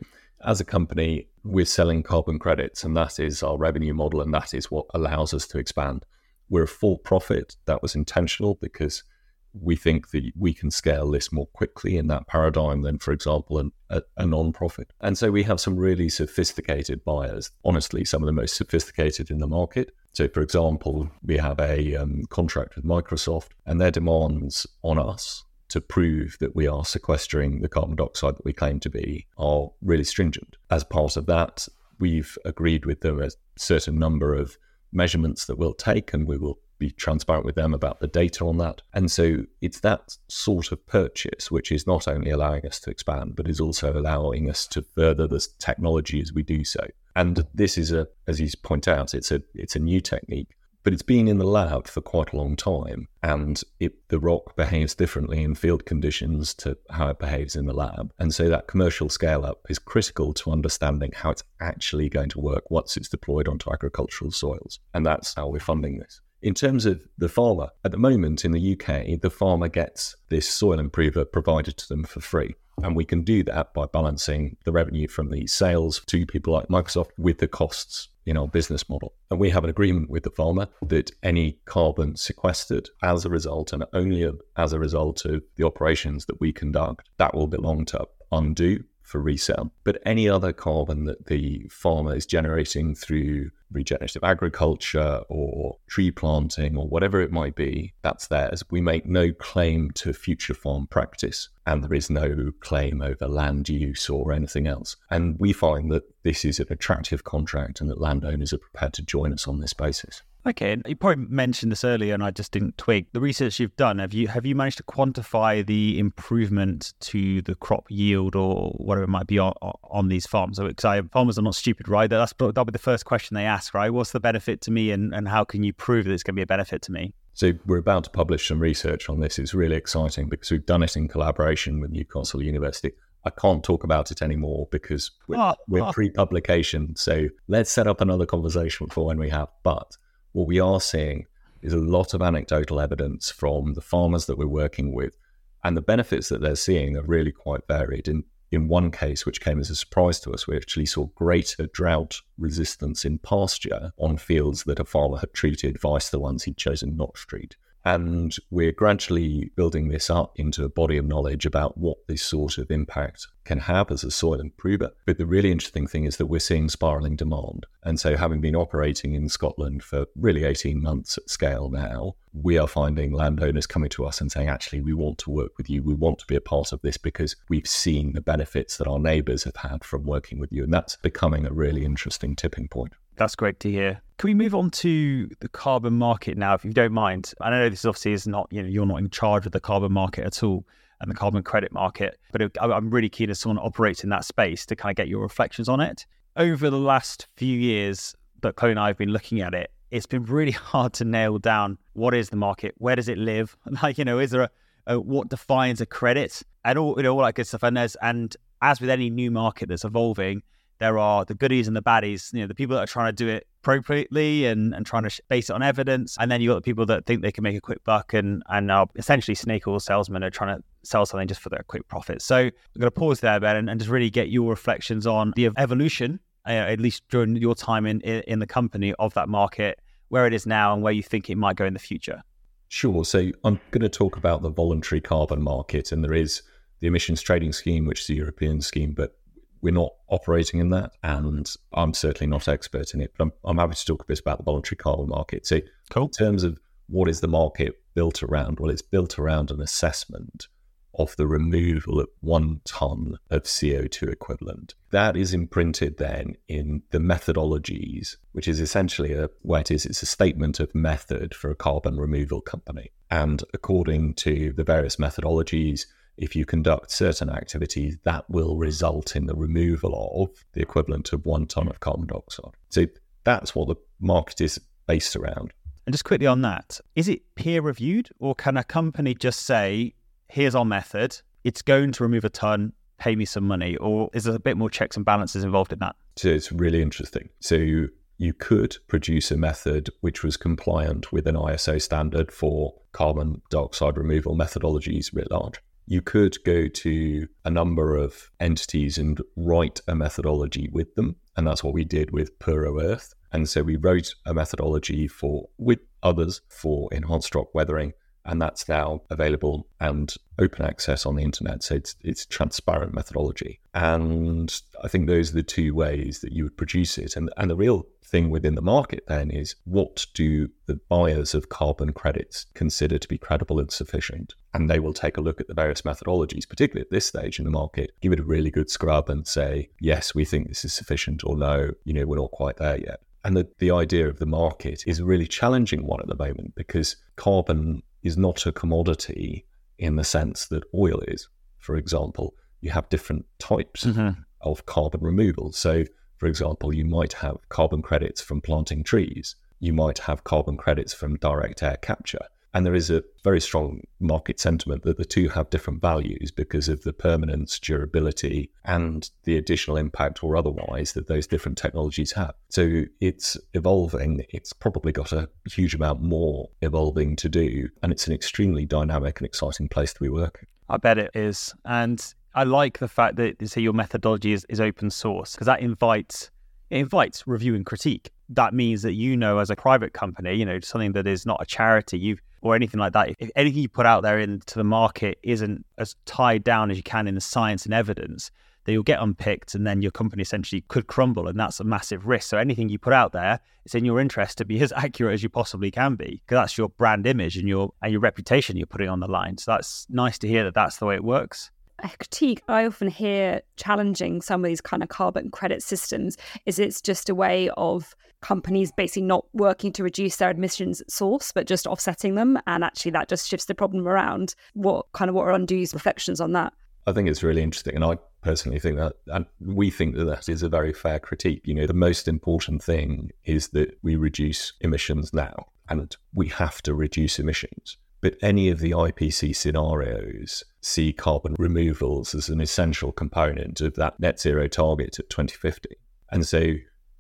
as 0.45 0.61
a 0.61 0.65
company, 0.65 1.29
we're 1.45 1.67
selling 1.67 2.03
carbon 2.03 2.39
credits, 2.39 2.85
and 2.85 2.97
that 2.97 3.21
is 3.21 3.43
our 3.43 3.59
revenue 3.59 3.95
model, 3.95 4.21
and 4.21 4.33
that 4.33 4.55
is 4.55 4.71
what 4.71 4.87
allows 4.95 5.35
us 5.35 5.47
to 5.49 5.59
expand. 5.59 6.05
We're 6.49 6.65
a 6.65 6.69
full 6.69 6.99
profit. 6.99 7.57
That 7.67 7.83
was 7.83 7.95
intentional 7.95 8.59
because 8.61 9.05
we 9.53 9.77
think 9.77 10.11
that 10.11 10.33
we 10.37 10.53
can 10.53 10.71
scale 10.71 11.11
this 11.11 11.31
more 11.31 11.47
quickly 11.49 11.97
in 11.97 12.09
that 12.09 12.27
paradigm 12.27 12.83
than, 12.83 12.99
for 12.99 13.13
example, 13.13 13.59
an, 13.59 13.73
a, 13.91 14.03
a 14.17 14.27
non 14.27 14.53
profit. 14.53 14.93
And 15.01 15.17
so 15.17 15.31
we 15.31 15.45
have 15.45 15.61
some 15.61 15.77
really 15.77 16.09
sophisticated 16.09 17.05
buyers, 17.05 17.51
honestly, 17.65 18.05
some 18.05 18.23
of 18.23 18.27
the 18.27 18.33
most 18.33 18.57
sophisticated 18.57 19.31
in 19.31 19.39
the 19.39 19.47
market. 19.47 19.93
So, 20.13 20.29
for 20.29 20.41
example, 20.41 21.11
we 21.23 21.37
have 21.37 21.61
a 21.61 21.95
um, 21.97 22.25
contract 22.31 22.77
with 22.77 22.85
Microsoft, 22.85 23.49
and 23.67 23.81
their 23.81 23.91
demands 23.91 24.67
on 24.83 24.99
us 24.99 25.45
to 25.69 25.81
prove 25.81 26.37
that 26.41 26.55
we 26.55 26.67
are 26.67 26.85
sequestering 26.85 27.61
the 27.61 27.69
carbon 27.69 27.97
dioxide 27.97 28.37
that 28.37 28.45
we 28.45 28.53
claim 28.53 28.81
to 28.81 28.91
be 28.91 29.27
are 29.39 29.71
really 29.83 30.05
stringent. 30.05 30.57
As 30.71 30.85
part 30.85 31.17
of 31.17 31.27
that, 31.27 31.67
we've 31.99 32.37
agreed 32.45 32.87
with 32.87 33.01
them 33.01 33.23
a 33.23 33.31
certain 33.57 33.99
number 33.99 34.35
of 34.35 34.57
measurements 34.93 35.47
that 35.47 35.59
we'll 35.59 35.75
take 35.75 36.15
and 36.15 36.27
we 36.27 36.39
will 36.39 36.59
be 36.79 36.91
transparent 36.91 37.45
with 37.45 37.55
them 37.55 37.73
about 37.73 38.01
the 38.01 38.07
data 38.07 38.45
on 38.45 38.59
that. 38.59 38.83
And 38.93 39.11
so 39.11 39.45
it's 39.61 39.81
that 39.81 40.17
sort 40.29 40.73
of 40.73 40.85
purchase 40.87 41.51
which 41.51 41.71
is 41.71 41.87
not 41.87 42.09
only 42.09 42.31
allowing 42.31 42.67
us 42.67 42.81
to 42.81 42.91
expand, 42.91 43.37
but 43.37 43.49
is 43.49 43.61
also 43.61 43.97
allowing 43.97 44.51
us 44.51 44.67
to 44.69 44.85
further 44.95 45.27
the 45.27 45.47
technology 45.59 46.21
as 46.21 46.33
we 46.33 46.43
do 46.43 46.65
so. 46.65 46.87
And 47.17 47.47
this 47.55 47.79
is 47.79 47.93
a, 47.93 48.09
as 48.27 48.41
you 48.41 48.49
point 48.63 48.89
out, 48.89 49.15
it's 49.15 49.31
a 49.31 49.41
it's 49.55 49.77
a 49.77 49.79
new 49.79 50.01
technique 50.01 50.57
but 50.85 50.93
it's 50.93 51.03
been 51.03 51.27
in 51.27 51.39
the 51.39 51.47
lab 51.47 51.89
for 51.89 52.03
quite 52.03 52.33
a 52.33 52.37
long 52.37 52.55
time, 52.55 53.09
and 53.23 53.63
it, 53.81 54.09
the 54.11 54.19
rock 54.21 54.55
behaves 54.55 54.95
differently 54.95 55.43
in 55.43 55.55
field 55.55 55.87
conditions 55.87 56.55
to 56.55 56.77
how 56.91 57.09
it 57.09 57.19
behaves 57.19 57.57
in 57.57 57.65
the 57.65 57.73
lab. 57.73 58.13
And 58.19 58.33
so 58.33 58.51
that 58.51 58.69
commercial 58.69 59.09
scale 59.09 59.45
up 59.45 59.67
is 59.71 59.79
critical 59.79 60.35
to 60.35 60.53
understanding 60.53 61.13
how 61.15 61.31
it's 61.31 61.43
actually 61.61 62.11
going 62.11 62.29
to 62.29 62.41
work 62.41 62.71
once 62.71 62.97
it's 62.99 63.09
deployed 63.09 63.49
onto 63.49 63.73
agricultural 63.73 64.31
soils. 64.31 64.79
And 64.93 65.05
that's 65.05 65.35
how 65.35 65.49
we're 65.49 65.59
funding 65.59 65.99
this. 65.99 66.21
In 66.43 66.53
terms 66.53 66.85
of 66.85 67.09
the 67.17 67.31
farmer, 67.31 67.71
at 67.85 67.91
the 67.91 67.97
moment 67.97 68.45
in 68.45 68.53
the 68.53 68.73
UK, 68.75 69.19
the 69.23 69.31
farmer 69.31 69.69
gets 69.69 70.15
this 70.29 70.47
soil 70.47 70.79
improver 70.79 71.25
provided 71.25 71.79
to 71.79 71.89
them 71.89 72.05
for 72.05 72.21
free. 72.21 72.55
And 72.83 72.97
we 72.97 73.05
can 73.05 73.23
do 73.23 73.43
that 73.45 73.73
by 73.73 73.87
balancing 73.87 74.57
the 74.65 74.73
revenue 74.73 75.09
from 75.09 75.31
the 75.31 75.47
sales 75.47 76.03
to 76.07 76.27
people 76.27 76.53
like 76.53 76.69
Microsoft 76.69 77.11
with 77.17 77.39
the 77.39 77.49
costs 77.49 78.09
in 78.27 78.37
our 78.37 78.49
business 78.49 78.89
model. 78.89 79.15
And 79.31 79.39
we 79.39 79.51
have 79.51 79.65
an 79.65 79.71
agreement 79.71 80.11
with 80.11 80.23
the 80.23 80.31
farmer 80.31 80.69
that 80.83 81.11
any 81.23 81.59
carbon 81.65 82.17
sequestered 82.17 82.89
as 83.03 83.25
a 83.25 83.31
result 83.31 83.73
and 83.73 83.85
only 83.93 84.31
as 84.57 84.73
a 84.73 84.79
result 84.79 85.25
of 85.25 85.43
the 85.57 85.67
operations 85.67 86.27
that 86.27 86.41
we 86.41 86.53
conduct, 86.53 87.09
that 87.19 87.35
will 87.35 87.47
belong 87.47 87.85
to 87.87 88.07
Undo 88.33 88.83
for 89.05 89.21
resale. 89.21 89.71
But 89.85 90.03
any 90.05 90.29
other 90.29 90.53
carbon 90.53 91.05
that 91.05 91.27
the 91.27 91.67
farmer 91.71 92.17
is 92.17 92.27
generating 92.27 92.95
through 92.95 93.51
regenerative 93.71 94.25
agriculture 94.25 95.21
or 95.29 95.77
tree 95.89 96.11
planting 96.11 96.77
or 96.77 96.89
whatever 96.89 97.21
it 97.21 97.31
might 97.31 97.55
be, 97.55 97.93
that's 98.03 98.29
theirs. 98.29 98.65
We 98.71 98.81
make 98.81 99.07
no 99.07 99.33
claim 99.33 99.91
to 99.93 100.13
future 100.13 100.55
farm 100.55 100.87
practice 100.87 101.51
and 101.67 101.85
there 101.85 101.95
is 101.95 102.11
no 102.11 102.53
claim 102.61 103.03
over 103.03 103.29
land 103.29 103.69
use 103.69 104.09
or 104.09 104.33
anything 104.33 104.67
else. 104.67 104.97
And 105.11 105.39
we 105.39 105.53
find 105.53 105.91
that 105.93 106.05
this 106.23 106.45
is 106.45 106.59
an 106.59 106.67
attractive 106.71 107.25
contract 107.25 107.81
and 107.81 107.91
that 107.91 108.01
landowners 108.01 108.53
are 108.53 108.59
prepared 108.59 108.95
to 108.95 109.03
join 109.03 109.33
us 109.33 109.47
on 109.47 109.61
this 109.61 109.75
basis. 109.75 110.23
Okay, 110.47 110.77
you 110.87 110.95
probably 110.95 111.25
mentioned 111.25 111.73
this 111.73 111.85
earlier, 111.85 112.13
and 112.13 112.23
I 112.23 112.31
just 112.31 112.53
didn't 112.53 112.77
twig. 112.77 113.07
The 113.13 113.21
research 113.21 113.59
you've 113.61 113.77
done 113.77 113.99
have 113.99 114.13
you 114.13 114.29
have 114.29 114.45
you 114.45 114.55
managed 114.55 114.77
to 114.77 114.83
quantify 114.83 115.65
the 115.65 115.99
improvement 115.99 116.93
to 117.01 117.41
the 117.43 117.55
crop 117.55 117.87
yield 117.89 118.37
or 118.37 118.73
whatever 118.73 119.05
it 119.05 119.09
might 119.09 119.27
be 119.27 119.39
on, 119.39 119.55
on 119.63 120.09
these 120.09 120.27
farms? 120.27 120.59
Because 120.59 121.05
farmers 121.13 121.39
are 121.39 121.43
not 121.43 121.55
stupid, 121.55 121.89
right? 121.89 122.11
That's 122.11 122.35
that'll 122.39 122.65
be 122.65 122.73
the 122.73 122.79
first 122.79 123.07
question 123.07 123.35
they 123.35 123.47
ask, 123.47 123.73
right? 123.73 123.91
What's 123.91 124.13
the 124.13 124.21
benefit 124.21 124.61
to 124.63 124.71
me, 124.71 124.91
and, 124.91 125.15
and 125.15 125.29
how 125.29 125.45
can 125.45 125.63
you 125.63 125.73
prove 125.73 126.05
that 126.05 126.13
it's 126.13 126.23
going 126.23 126.35
to 126.35 126.39
be 126.39 126.43
a 126.43 126.47
benefit 126.47 126.83
to 126.83 126.93
me? 126.93 127.15
So 127.33 127.53
we're 127.67 127.79
about 127.79 128.05
to 128.05 128.11
publish 128.11 128.47
some 128.47 128.61
research 128.61 129.09
on 129.09 129.21
this. 129.21 129.39
It's 129.39 129.55
really 129.55 129.77
exciting 129.77 130.29
because 130.29 130.51
we've 130.51 130.67
done 130.67 130.83
it 130.83 130.97
in 130.97 131.09
collaboration 131.09 131.81
with 131.81 131.91
Newcastle 131.91 132.43
University. 132.43 132.93
I 133.25 133.31
can't 133.31 133.65
talk 133.65 133.83
about 133.83 134.11
it 134.11 134.21
anymore 134.21 134.69
because 134.71 135.11
we're, 135.27 135.39
oh, 135.39 135.55
we're 135.67 135.83
oh. 135.83 135.93
pre-publication. 135.93 136.95
So 136.97 137.29
let's 137.49 137.73
set 137.73 137.87
up 137.87 138.03
another 138.03 138.27
conversation 138.27 138.89
for 138.89 139.07
when 139.07 139.19
we 139.19 139.31
have. 139.31 139.49
But 139.63 139.97
what 140.35 140.49
we 140.49 140.61
are 140.61 140.81
seeing 140.81 141.27
is 141.63 141.73
a 141.73 141.79
lot 141.79 142.13
of 142.13 142.21
anecdotal 142.21 142.81
evidence 142.81 143.31
from 143.31 143.73
the 143.73 143.81
farmers 143.81 144.27
that 144.27 144.37
we're 144.37 144.47
working 144.47 144.93
with, 144.93 145.17
and 145.63 145.77
the 145.77 145.81
benefits 145.83 146.29
that 146.29 146.43
they're 146.43 146.57
seeing 146.57 146.97
are 146.97 147.03
really 147.03 147.33
quite 147.33 147.67
varied. 147.67 148.07
In 148.07 148.25
in 148.53 148.69
one 148.69 148.91
case, 148.91 149.27
which 149.27 149.41
came 149.41 149.59
as 149.59 149.71
a 149.71 149.75
surprise 149.75 150.21
to 150.21 150.33
us, 150.33 150.47
we 150.47 150.57
actually 150.57 150.87
saw 150.87 151.07
greater 151.15 151.67
drought 151.67 152.21
resistance 152.39 153.05
in 153.05 153.19
pasture 153.19 153.93
on 153.99 154.17
fields 154.17 154.63
that 154.65 154.79
a 154.79 154.85
farmer 154.85 155.19
had 155.19 155.33
treated 155.33 155.81
vice 155.81 156.11
the 156.11 156.21
ones 156.21 156.45
he'd 156.45 156.57
chosen 156.57 156.97
not 156.97 157.15
to 157.15 157.27
treat. 157.27 157.57
And 157.85 158.35
we're 158.51 158.73
gradually 158.73 159.51
building 159.57 159.89
this 159.89 160.09
up 160.09 160.33
into 160.37 160.65
a 160.65 160.71
body 160.71 160.97
of 160.97 161.05
knowledge 161.05 161.45
about 161.45 161.77
what 161.77 161.99
this 162.09 162.23
sort 162.23 162.57
of 162.57 162.71
impact 162.71 163.27
can 163.45 163.59
have 163.61 163.91
as 163.91 164.05
a 164.05 164.11
soil 164.11 164.41
improver. 164.41 164.91
But 165.05 165.19
the 165.19 165.27
really 165.27 165.53
interesting 165.53 165.87
thing 165.87 166.05
is 166.05 166.17
that 166.17 166.27
we're 166.27 166.41
seeing 166.41 166.71
spiraling 166.71 167.17
demand. 167.17 167.67
And 167.83 168.01
so, 168.01 168.17
having 168.17 168.41
been 168.41 168.57
operating 168.57 169.15
in 169.15 169.29
Scotland 169.29 169.83
for 169.83 170.07
really 170.17 170.45
18 170.45 170.83
months 170.83 171.19
at 171.19 171.29
scale 171.29 171.69
now, 171.69 172.17
we 172.33 172.57
are 172.57 172.67
finding 172.67 173.13
landowners 173.13 173.67
coming 173.67 173.91
to 173.91 174.07
us 174.07 174.21
and 174.21 174.33
saying, 174.33 174.49
actually, 174.49 174.81
we 174.81 174.95
want 174.95 175.19
to 175.19 175.31
work 175.31 175.59
with 175.59 175.69
you. 175.69 175.83
We 175.83 175.95
want 175.95 176.19
to 176.21 176.27
be 176.27 176.37
a 176.37 176.41
part 176.41 176.73
of 176.73 176.81
this 176.81 176.97
because 176.97 177.37
we've 177.51 177.69
seen 177.69 178.15
the 178.15 178.23
benefits 178.23 178.79
that 178.79 178.89
our 178.89 178.99
neighbours 178.99 179.45
have 179.45 179.57
had 179.57 179.85
from 179.85 180.05
working 180.05 180.39
with 180.39 180.51
you. 180.51 180.65
And 180.65 180.73
that's 180.73 180.97
becoming 180.97 181.45
a 181.45 181.53
really 181.53 181.85
interesting 181.85 182.35
tipping 182.35 182.69
point. 182.69 182.95
That's 183.17 183.37
great 183.37 183.61
to 183.61 183.71
hear. 183.71 184.01
Can 184.19 184.29
we 184.29 184.35
move 184.35 184.55
on 184.55 184.71
to 184.71 185.29
the 185.41 185.49
carbon 185.49 185.95
market 185.95 186.39
now, 186.39 186.55
if 186.55 186.65
you 186.65 186.73
don't 186.73 186.93
mind? 186.93 187.33
I 187.41 187.51
know 187.51 187.69
this 187.69 187.85
obviously 187.85 188.13
is 188.13 188.27
not, 188.29 188.49
you 188.51 188.63
know, 188.63 188.69
you're 188.69 188.87
not 188.87 188.99
in 188.99 189.11
charge 189.11 189.45
of 189.45 189.53
the 189.53 189.61
carbon 189.61 189.93
market 189.93 190.25
at 190.25 190.43
all 190.43 190.65
and 191.01 191.11
the 191.11 191.15
carbon 191.15 191.43
credit 191.43 191.73
market, 191.73 192.19
but 192.31 192.51
I'm 192.61 192.91
really 192.91 193.09
keen 193.09 193.29
as 193.31 193.41
someone 193.41 193.59
operates 193.65 194.05
in 194.05 194.11
that 194.11 194.25
space 194.25 194.65
to 194.67 194.77
kind 194.77 194.93
of 194.93 194.97
get 194.97 195.09
your 195.09 195.21
reflections 195.21 195.69
on 195.69 195.81
it. 195.81 196.07
Over 196.37 196.71
the 196.71 196.79
last 196.79 197.27
few 197.37 197.59
years 197.59 198.15
that 198.43 198.55
Chloe 198.55 198.71
and 198.71 198.81
I 198.81 198.87
have 198.87 198.97
been 198.97 199.11
looking 199.11 199.41
at 199.41 199.53
it, 199.53 199.71
it's 199.91 200.07
been 200.07 200.25
really 200.25 200.51
hard 200.53 200.93
to 200.95 201.05
nail 201.05 201.39
down 201.39 201.79
what 201.95 202.15
is 202.15 202.31
the 202.31 202.37
market, 202.37 202.75
where 202.79 202.97
does 202.97 203.09
it 203.09 203.19
live, 203.19 203.57
like 203.83 203.99
you 203.99 204.05
know, 204.05 204.21
is 204.21 204.31
there 204.31 204.43
a, 204.43 204.51
a 204.87 205.01
what 205.01 205.29
defines 205.29 205.81
a 205.81 205.87
credit, 205.87 206.43
and 206.65 206.79
all 206.79 206.95
you 206.97 207.03
know 207.03 207.17
all 207.17 207.25
that 207.25 207.35
good 207.35 207.47
stuff. 207.47 207.65
And 207.65 207.77
there's 207.77 207.97
and 207.97 208.37
as 208.63 208.81
with 208.81 208.91
any 208.91 209.11
new 209.11 209.31
market 209.31 209.69
that's 209.69 209.85
evolving, 209.85 210.43
there 210.79 210.99
are 210.99 211.25
the 211.25 211.35
goodies 211.35 211.69
and 211.69 211.77
the 211.77 211.83
baddies. 211.83 212.33
You 212.33 212.41
know, 212.41 212.47
the 212.47 212.55
people 212.55 212.77
that 212.77 212.83
are 212.83 212.87
trying 212.87 213.09
to 213.09 213.13
do 213.13 213.29
it 213.29 213.47
appropriately 213.61 214.47
and, 214.47 214.75
and 214.75 214.85
trying 214.85 215.09
to 215.09 215.23
base 215.29 215.51
it 215.51 215.53
on 215.53 215.63
evidence, 215.63 216.17
and 216.19 216.31
then 216.31 216.41
you've 216.41 216.51
got 216.51 216.57
the 216.57 216.63
people 216.63 216.87
that 216.87 217.07
think 217.07 217.23
they 217.23 217.33
can 217.33 217.43
make 217.43 217.57
a 217.57 217.61
quick 217.61 217.83
buck 217.85 218.13
and 218.13 218.43
and 218.49 218.71
are 218.71 218.87
essentially 218.97 219.35
snake 219.35 219.67
oil 219.67 219.81
salesmen 219.81 220.23
are 220.23 220.31
trying 220.31 220.57
to 220.57 220.63
sell 220.83 221.07
something 221.07 221.29
just 221.29 221.41
for 221.41 221.49
their 221.49 221.65
quick 221.67 221.87
profit. 221.89 222.21
So 222.23 222.37
I'm 222.37 222.53
going 222.79 222.87
to 222.87 222.91
pause 222.91 223.21
there, 223.21 223.41
Ben, 223.41 223.57
and, 223.57 223.71
and 223.71 223.81
just 223.81 223.91
really 223.91 224.11
get 224.11 224.29
your 224.29 224.51
reflections 224.51 225.07
on 225.07 225.33
the 225.37 225.51
evolution, 225.57 226.21
uh, 226.47 226.51
at 226.51 226.81
least 226.81 227.03
during 227.09 227.37
your 227.37 227.55
time 227.55 227.87
in 227.87 228.01
in 228.03 228.39
the 228.39 228.47
company 228.47 228.95
of 228.99 229.15
that 229.15 229.29
market, 229.29 229.81
where 230.09 230.27
it 230.27 230.35
is 230.35 230.47
now, 230.47 230.75
and 230.75 230.83
where 230.83 230.93
you 230.93 231.03
think 231.03 231.31
it 231.31 231.37
might 231.37 231.57
go 231.57 231.65
in 231.65 231.73
the 231.73 231.81
future. 231.81 232.23
Sure. 232.69 233.05
So 233.05 233.31
I'm 233.45 233.61
going 233.71 233.83
to 233.83 233.89
talk 233.89 234.17
about 234.17 234.43
the 234.43 234.51
voluntary 234.51 235.01
carbon 235.01 235.41
market, 235.41 235.93
and 235.93 236.03
there 236.03 236.15
is 236.15 236.43
the 236.81 236.89
emissions 236.89 237.23
trading 237.23 237.53
scheme, 237.53 237.87
which 237.87 238.01
is 238.01 238.11
a 238.11 238.15
European 238.15 238.61
scheme, 238.61 238.93
but 238.93 239.17
we're 239.65 239.73
not 239.73 239.95
operating 240.09 240.61
in 240.61 240.69
that, 240.69 240.93
and 241.03 241.51
I'm 241.73 241.95
certainly 241.95 242.31
not 242.31 242.47
expert 242.49 242.93
in 242.93 243.01
it. 243.01 243.15
But 243.17 243.25
I'm, 243.25 243.33
I'm 243.45 243.59
happy 243.59 243.75
to 243.75 243.85
talk 243.85 244.03
a 244.03 244.07
bit 244.07 244.21
about 244.21 244.37
the 244.37 244.45
voluntary 244.45 244.77
carbon 244.77 245.09
market. 245.09 245.47
So, 245.47 245.61
cool. 245.89 246.05
in 246.05 246.11
terms 246.11 246.45
of 246.45 246.61
what 246.87 247.09
is 247.09 247.21
the 247.21 247.29
market 247.29 247.81
built 247.95 248.23
around? 248.23 248.61
Well, 248.61 248.71
it's 248.71 248.83
built 248.83 249.19
around 249.19 249.51
an 249.51 249.63
assessment 249.63 250.49
of 250.97 251.17
the 251.17 251.27
removal 251.27 251.99
of 251.99 252.09
one 252.21 252.61
ton 252.67 253.17
of 253.31 253.45
CO2 253.45 254.13
equivalent. 254.13 254.75
That 254.91 255.17
is 255.17 255.33
imprinted 255.33 255.97
then 255.97 256.35
in 256.47 256.83
the 256.91 256.99
methodologies, 256.99 258.17
which 258.33 258.47
is 258.47 258.61
essentially 258.61 259.15
a 259.15 259.31
what 259.41 259.63
it 259.63 259.71
is, 259.71 259.87
it's 259.87 260.03
a 260.03 260.07
statement 260.07 260.61
of 260.61 260.75
method 260.75 261.35
for 261.35 261.51
a 261.51 261.57
carbon 261.57 261.97
removal 261.97 262.43
company. 262.43 262.93
And 263.11 263.43
according 263.55 264.15
to 264.17 264.53
the 264.53 264.63
various 264.63 264.97
methodologies, 264.97 265.87
if 266.17 266.37
you 266.37 266.45
conduct 266.45 266.91
certain 266.91 267.31
activities, 267.31 267.99
that 268.05 268.29
will 268.31 268.57
result 268.57 269.17
in 269.17 269.27
the 269.27 269.35
removal 269.35 270.11
of 270.23 270.45
the 270.53 270.63
equivalent 270.63 271.13
of 271.13 271.27
one 271.27 271.47
ton 271.47 271.69
of 271.69 271.81
carbon 271.81 272.07
dioxide. 272.07 272.53
So 272.69 272.87
that's 273.25 273.55
what 273.55 273.69
the 273.69 273.77
market 274.01 274.41
is 274.41 274.61
based 274.87 275.17
around. 275.17 275.53
And 275.87 275.93
just 275.93 276.05
quickly 276.05 276.27
on 276.27 276.43
that, 276.43 276.81
is 276.95 277.09
it 277.09 277.35
peer 277.35 277.61
reviewed 277.61 278.09
or 278.19 278.35
can 278.35 278.57
a 278.57 278.65
company 278.65 279.15
just 279.15 279.41
say, 279.41 279.95
here's 280.29 280.55
our 280.55 280.65
method, 280.65 281.21
it's 281.43 281.63
going 281.63 281.93
to 281.93 282.03
remove 282.03 282.25
a 282.25 282.31
ton, 282.31 282.73
pay 282.99 283.17
me 283.17 283.25
some 283.25 283.45
money? 283.45 283.77
Or 283.77 284.09
is 284.15 284.25
there 284.25 284.35
a 284.35 284.39
bit 284.39 284.57
more 284.57 284.71
checks 284.71 284.97
and 284.97 285.05
balances 285.05 285.45
involved 285.45 285.73
in 285.73 285.81
that? 285.81 285.97
So 286.17 286.29
it's 286.29 286.53
really 286.53 286.81
interesting. 286.81 287.29
So 287.41 287.57
you 287.57 287.91
could 288.39 288.77
produce 288.89 289.31
a 289.31 289.37
method 289.37 289.91
which 290.01 290.23
was 290.23 290.37
compliant 290.37 291.13
with 291.13 291.27
an 291.27 291.35
ISO 291.35 291.83
standard 291.83 292.33
for 292.33 292.75
carbon 292.93 293.43
dioxide 293.51 293.99
removal 293.99 294.37
methodologies 294.37 295.15
writ 295.15 295.31
large 295.31 295.61
you 295.87 296.01
could 296.01 296.37
go 296.45 296.69
to 296.69 297.29
a 297.45 297.51
number 297.51 297.97
of 297.97 298.31
entities 298.41 298.99
and 298.99 299.21
write 299.37 299.81
a 299.87 299.95
methodology 299.95 300.69
with 300.73 300.95
them. 300.95 301.17
And 301.37 301.47
that's 301.47 301.63
what 301.63 301.75
we 301.75 301.85
did 301.85 302.11
with 302.11 302.39
Puro 302.39 302.81
Earth. 302.81 303.15
And 303.33 303.49
so 303.49 303.63
we 303.63 303.77
wrote 303.77 304.15
a 304.25 304.33
methodology 304.33 305.09
for 305.09 305.49
with 305.59 305.81
others 306.03 306.41
for 306.49 306.89
enhanced 306.93 307.35
rock 307.35 307.55
weathering. 307.55 307.93
And 308.25 308.41
that's 308.41 308.69
now 308.69 309.03
available 309.11 309.67
and 309.81 310.15
open 310.39 310.65
access 310.65 311.05
on 311.05 311.17
the 311.17 311.23
internet. 311.23 311.63
So 311.63 311.75
it's 311.75 311.95
it's 312.01 312.27
transparent 312.27 312.95
methodology. 312.95 313.61
And 313.75 314.61
I 314.83 314.89
think 314.89 315.07
those 315.07 315.31
are 315.31 315.37
the 315.37 315.43
two 315.43 315.75
ways 315.75 316.21
that 316.21 316.33
you 316.33 316.45
would 316.45 316.57
produce 316.57 316.97
it. 316.99 317.17
And 317.17 317.31
and 317.37 317.51
the 317.51 317.57
real 317.57 317.87
thing 318.05 318.31
within 318.31 318.55
the 318.55 318.63
market 318.63 319.05
then 319.09 319.31
is 319.31 319.57
what 319.65 320.07
do 320.15 320.49
the 320.67 320.79
buyers 320.89 321.35
of 321.35 321.49
carbon 321.49 321.93
credits 321.93 322.47
consider 322.55 322.99
to 322.99 323.09
be 323.09 323.19
credible 323.19 323.59
and 323.59 323.73
sufficient? 323.73 324.35
And 324.53 324.71
they 324.71 324.79
will 324.79 324.93
take 324.93 325.17
a 325.17 325.21
look 325.21 325.41
at 325.41 325.49
the 325.49 325.55
various 325.55 325.83
methodologies, 325.83 326.49
particularly 326.49 326.83
at 326.83 326.91
this 326.91 327.07
stage 327.07 327.39
in 327.39 327.45
the 327.45 327.51
market, 327.51 327.91
give 328.01 328.13
it 328.13 328.21
a 328.21 328.25
really 328.25 328.51
good 328.51 328.71
scrub 328.71 329.11
and 329.11 329.27
say, 329.27 329.71
yes, 329.81 330.15
we 330.15 330.25
think 330.25 330.49
this 330.49 330.65
is 330.65 330.73
sufficient, 330.73 331.25
or 331.25 331.37
no, 331.37 331.73
you 331.85 331.93
know, 331.93 332.07
we're 332.07 332.17
not 332.17 332.31
quite 332.31 332.57
there 332.59 332.79
yet. 332.79 333.01
And 333.25 333.37
the, 333.37 333.49
the 333.59 333.71
idea 333.71 334.07
of 334.09 334.19
the 334.19 334.27
market 334.27 334.85
is 334.87 335.01
a 335.01 335.05
really 335.05 335.27
challenging 335.27 335.87
one 335.87 336.01
at 336.01 336.07
the 336.07 336.15
moment 336.15 336.55
because 336.55 336.97
carbon 337.17 337.83
is 338.05 338.17
not 338.17 338.47
a 338.47 338.53
commodity 338.53 339.47
in 339.79 339.97
the 339.97 340.05
sense 340.05 340.47
that 340.47 340.63
oil 340.73 341.01
is. 341.09 341.29
For 341.59 341.77
example, 341.77 342.35
you 342.61 342.71
have 342.71 342.89
different 342.89 343.27
types 343.39 343.85
mm-hmm. 343.85 344.21
of 344.41 344.67
carbon 344.67 345.01
removal. 345.01 345.53
So 345.53 345.85
for 346.17 346.27
example, 346.27 346.73
you 346.73 346.85
might 346.85 347.15
have 347.15 347.37
carbon 347.49 347.83
credits 347.83 348.21
from 348.21 348.41
planting 348.41 348.85
trees, 348.85 349.37
you 349.59 349.73
might 349.73 349.99
have 349.99 350.25
carbon 350.25 350.57
credits 350.57 350.95
from 350.95 351.17
direct 351.17 351.63
air 351.63 351.77
capture. 351.81 352.27
And 352.55 352.65
there 352.65 352.75
is 352.75 352.89
a 352.89 353.03
very 353.25 353.41
strong 353.41 353.83
market 353.99 354.39
sentiment 354.39 354.85
that 354.85 354.97
the 354.97 355.05
two 355.05 355.29
have 355.31 355.51
different 355.51 355.81
values 355.81 356.31
because 356.31 356.69
of 356.69 356.83
the 356.83 356.93
permanence, 356.93 357.59
durability, 357.59 358.51
and 358.65 359.11
the 359.25 359.37
additional 359.37 359.77
impact 359.77 360.23
or 360.23 360.37
otherwise 360.37 360.93
that 360.93 361.09
those 361.09 361.27
different 361.27 361.59
technologies 361.59 362.13
have. 362.13 362.35
So 362.51 362.85
it's 363.01 363.37
evolving. 363.55 364.25
It's 364.31 364.53
probably 364.53 364.93
got 364.93 365.13
a 365.13 365.29
huge 365.51 365.75
amount 365.75 366.01
more 366.01 366.49
evolving 366.63 367.17
to 367.17 367.29
do. 367.29 367.69
And 367.83 367.91
it's 367.91 368.07
an 368.07 368.13
extremely 368.13 368.65
dynamic 368.65 369.19
and 369.19 369.27
exciting 369.27 369.69
place 369.69 369.93
to 369.93 370.01
be 370.01 370.09
working. 370.09 370.47
I 370.69 370.77
bet 370.77 370.97
it 370.97 371.11
is. 371.13 371.53
And 371.65 372.15
I 372.37 372.45
like 372.45 372.79
the 372.79 372.89
fact 372.89 373.17
that 373.17 373.37
say 373.49 373.63
your 373.63 373.73
methodology 373.73 374.33
is, 374.33 374.47
is 374.49 374.61
open 374.61 374.91
source 374.91 375.33
because 375.33 375.47
that 375.47 375.61
invites 375.61 376.31
it 376.71 376.79
invites 376.79 377.27
review 377.27 377.55
and 377.55 377.67
critique. 377.67 378.11
That 378.31 378.55
means 378.55 378.83
that 378.83 378.95
you 378.95 379.17
know, 379.17 379.39
as 379.39 379.51
a 379.51 379.57
private 379.57 379.93
company, 379.93 380.35
you 380.35 380.47
know, 380.47 380.61
something 380.61 380.93
that 380.93 381.07
is 381.07 381.27
not 381.27 381.43
a 381.43 381.47
charity, 381.47 381.99
you've 381.99 382.23
or 382.45 382.55
anything 382.55 382.79
like 382.79 382.93
that, 382.93 383.11
if 383.19 383.31
anything 383.35 383.63
you 383.63 383.69
put 383.69 383.87
out 383.87 384.03
there 384.03 384.19
into 384.19 384.57
the 384.57 384.65
market 384.65 385.19
isn't 385.23 385.65
as 385.79 385.97
tied 386.05 386.45
down 386.45 386.71
as 386.71 386.77
you 386.77 386.83
can 386.83 387.09
in 387.09 387.15
the 387.15 387.21
science 387.21 387.65
and 387.65 387.75
evidence, 387.75 388.31
that 388.65 388.73
you'll 388.73 388.83
get 388.83 389.03
unpicked 389.03 389.55
and 389.55 389.67
then 389.67 389.83
your 389.83 389.91
company 389.91 390.23
essentially 390.23 390.63
could 390.69 390.87
crumble 390.87 391.27
and 391.29 391.39
that's 391.39 391.61
a 391.61 391.65
massive 391.65 392.07
risk. 392.07 392.29
So 392.29 392.39
anything 392.39 392.69
you 392.69 392.79
put 392.79 392.93
out 392.93 393.13
there 393.13 393.41
it's 393.65 393.75
in 393.75 393.85
your 393.85 393.99
interest 393.99 394.39
to 394.39 394.45
be 394.45 394.61
as 394.63 394.73
accurate 394.73 395.15
as 395.15 395.23
you 395.23 395.29
possibly 395.29 395.71
can 395.71 395.97
be 395.97 396.23
because 396.25 396.37
that's 396.37 396.59
your 396.59 396.69
brand 396.69 397.07
image 397.07 397.37
and 397.37 397.49
your 397.49 397.73
and 397.83 397.93
your 397.93 398.01
reputation 398.01 398.57
you're 398.57 398.67
putting 398.67 398.89
on 398.89 399.01
the 399.01 399.09
line. 399.11 399.39
So 399.39 399.53
that's 399.53 399.87
nice 399.91 400.19
to 400.19 400.29
hear 400.29 400.45
that 400.45 400.55
that's 400.55 400.77
the 400.77 400.87
way 400.87 400.95
it 400.95 401.05
works 401.05 401.51
a 401.83 401.89
critique 401.89 402.43
I 402.49 402.67
often 402.67 402.89
hear 402.89 403.43
challenging 403.57 404.23
some 404.23 404.45
of 404.45 404.49
these 404.49 404.61
kind 404.61 404.83
of 404.83 404.89
carbon 404.89 405.31
credit 405.31 405.63
systems 405.63 406.17
is 406.47 406.59
it's 406.59 406.81
just 406.81 407.09
a 407.09 407.15
way 407.15 407.51
of 407.57 407.95
companies 408.21 408.73
basically 408.73 409.03
not 409.03 409.27
working 409.35 409.71
to 409.73 409.83
reduce 409.83 410.17
their 410.17 410.31
emissions 410.31 410.81
at 410.81 410.91
source, 410.91 411.31
but 411.33 411.47
just 411.47 411.67
offsetting 411.67 412.15
them. 412.15 412.39
And 412.47 412.65
actually, 412.65 412.93
that 412.93 413.09
just 413.09 413.29
shifts 413.29 413.47
the 413.47 413.55
problem 413.55 413.87
around. 413.87 414.35
What 414.55 414.87
kind 414.93 415.09
of 415.09 415.15
what 415.15 415.27
are 415.29 415.33
Undo's 415.33 415.75
reflections 415.75 416.21
on 416.21 416.33
that? 416.33 416.53
I 416.87 416.93
think 416.93 417.09
it's 417.09 417.23
really 417.23 417.43
interesting. 417.43 417.75
And 417.75 417.85
I 417.85 417.99
personally 418.23 418.59
think 418.59 418.77
that, 418.79 418.95
and 419.09 419.27
we 419.41 419.71
think 419.71 419.97
that 419.97 420.05
that 420.05 420.29
is 420.29 420.43
a 420.43 420.49
very 420.49 420.73
fair 420.73 420.99
critique. 420.99 421.43
You 421.45 421.55
know, 421.55 421.67
the 421.67 421.75
most 421.75 422.09
important 422.09 422.63
thing 422.63 423.11
is 423.25 423.49
that 423.49 423.77
we 423.83 423.97
reduce 423.97 424.53
emissions 424.61 425.13
now, 425.13 425.47
and 425.69 425.95
we 426.15 426.29
have 426.29 426.63
to 426.63 426.75
reduce 426.75 427.19
emissions. 427.19 427.77
But 428.05 428.19
any 428.21 428.51
of 428.51 428.59
the 428.59 428.73
IPCC 428.73 429.35
scenarios 429.35 430.45
see 430.61 430.93
carbon 430.93 431.37
removals 431.39 432.15
as 432.15 432.29
an 432.29 432.39
essential 432.39 432.93
component 432.93 433.63
of 433.63 433.77
that 433.77 433.99
net 433.99 434.21
zero 434.21 434.47
target 434.47 434.99
at 434.99 435.09
2050. 435.09 435.71
And 436.11 436.27
so 436.27 436.53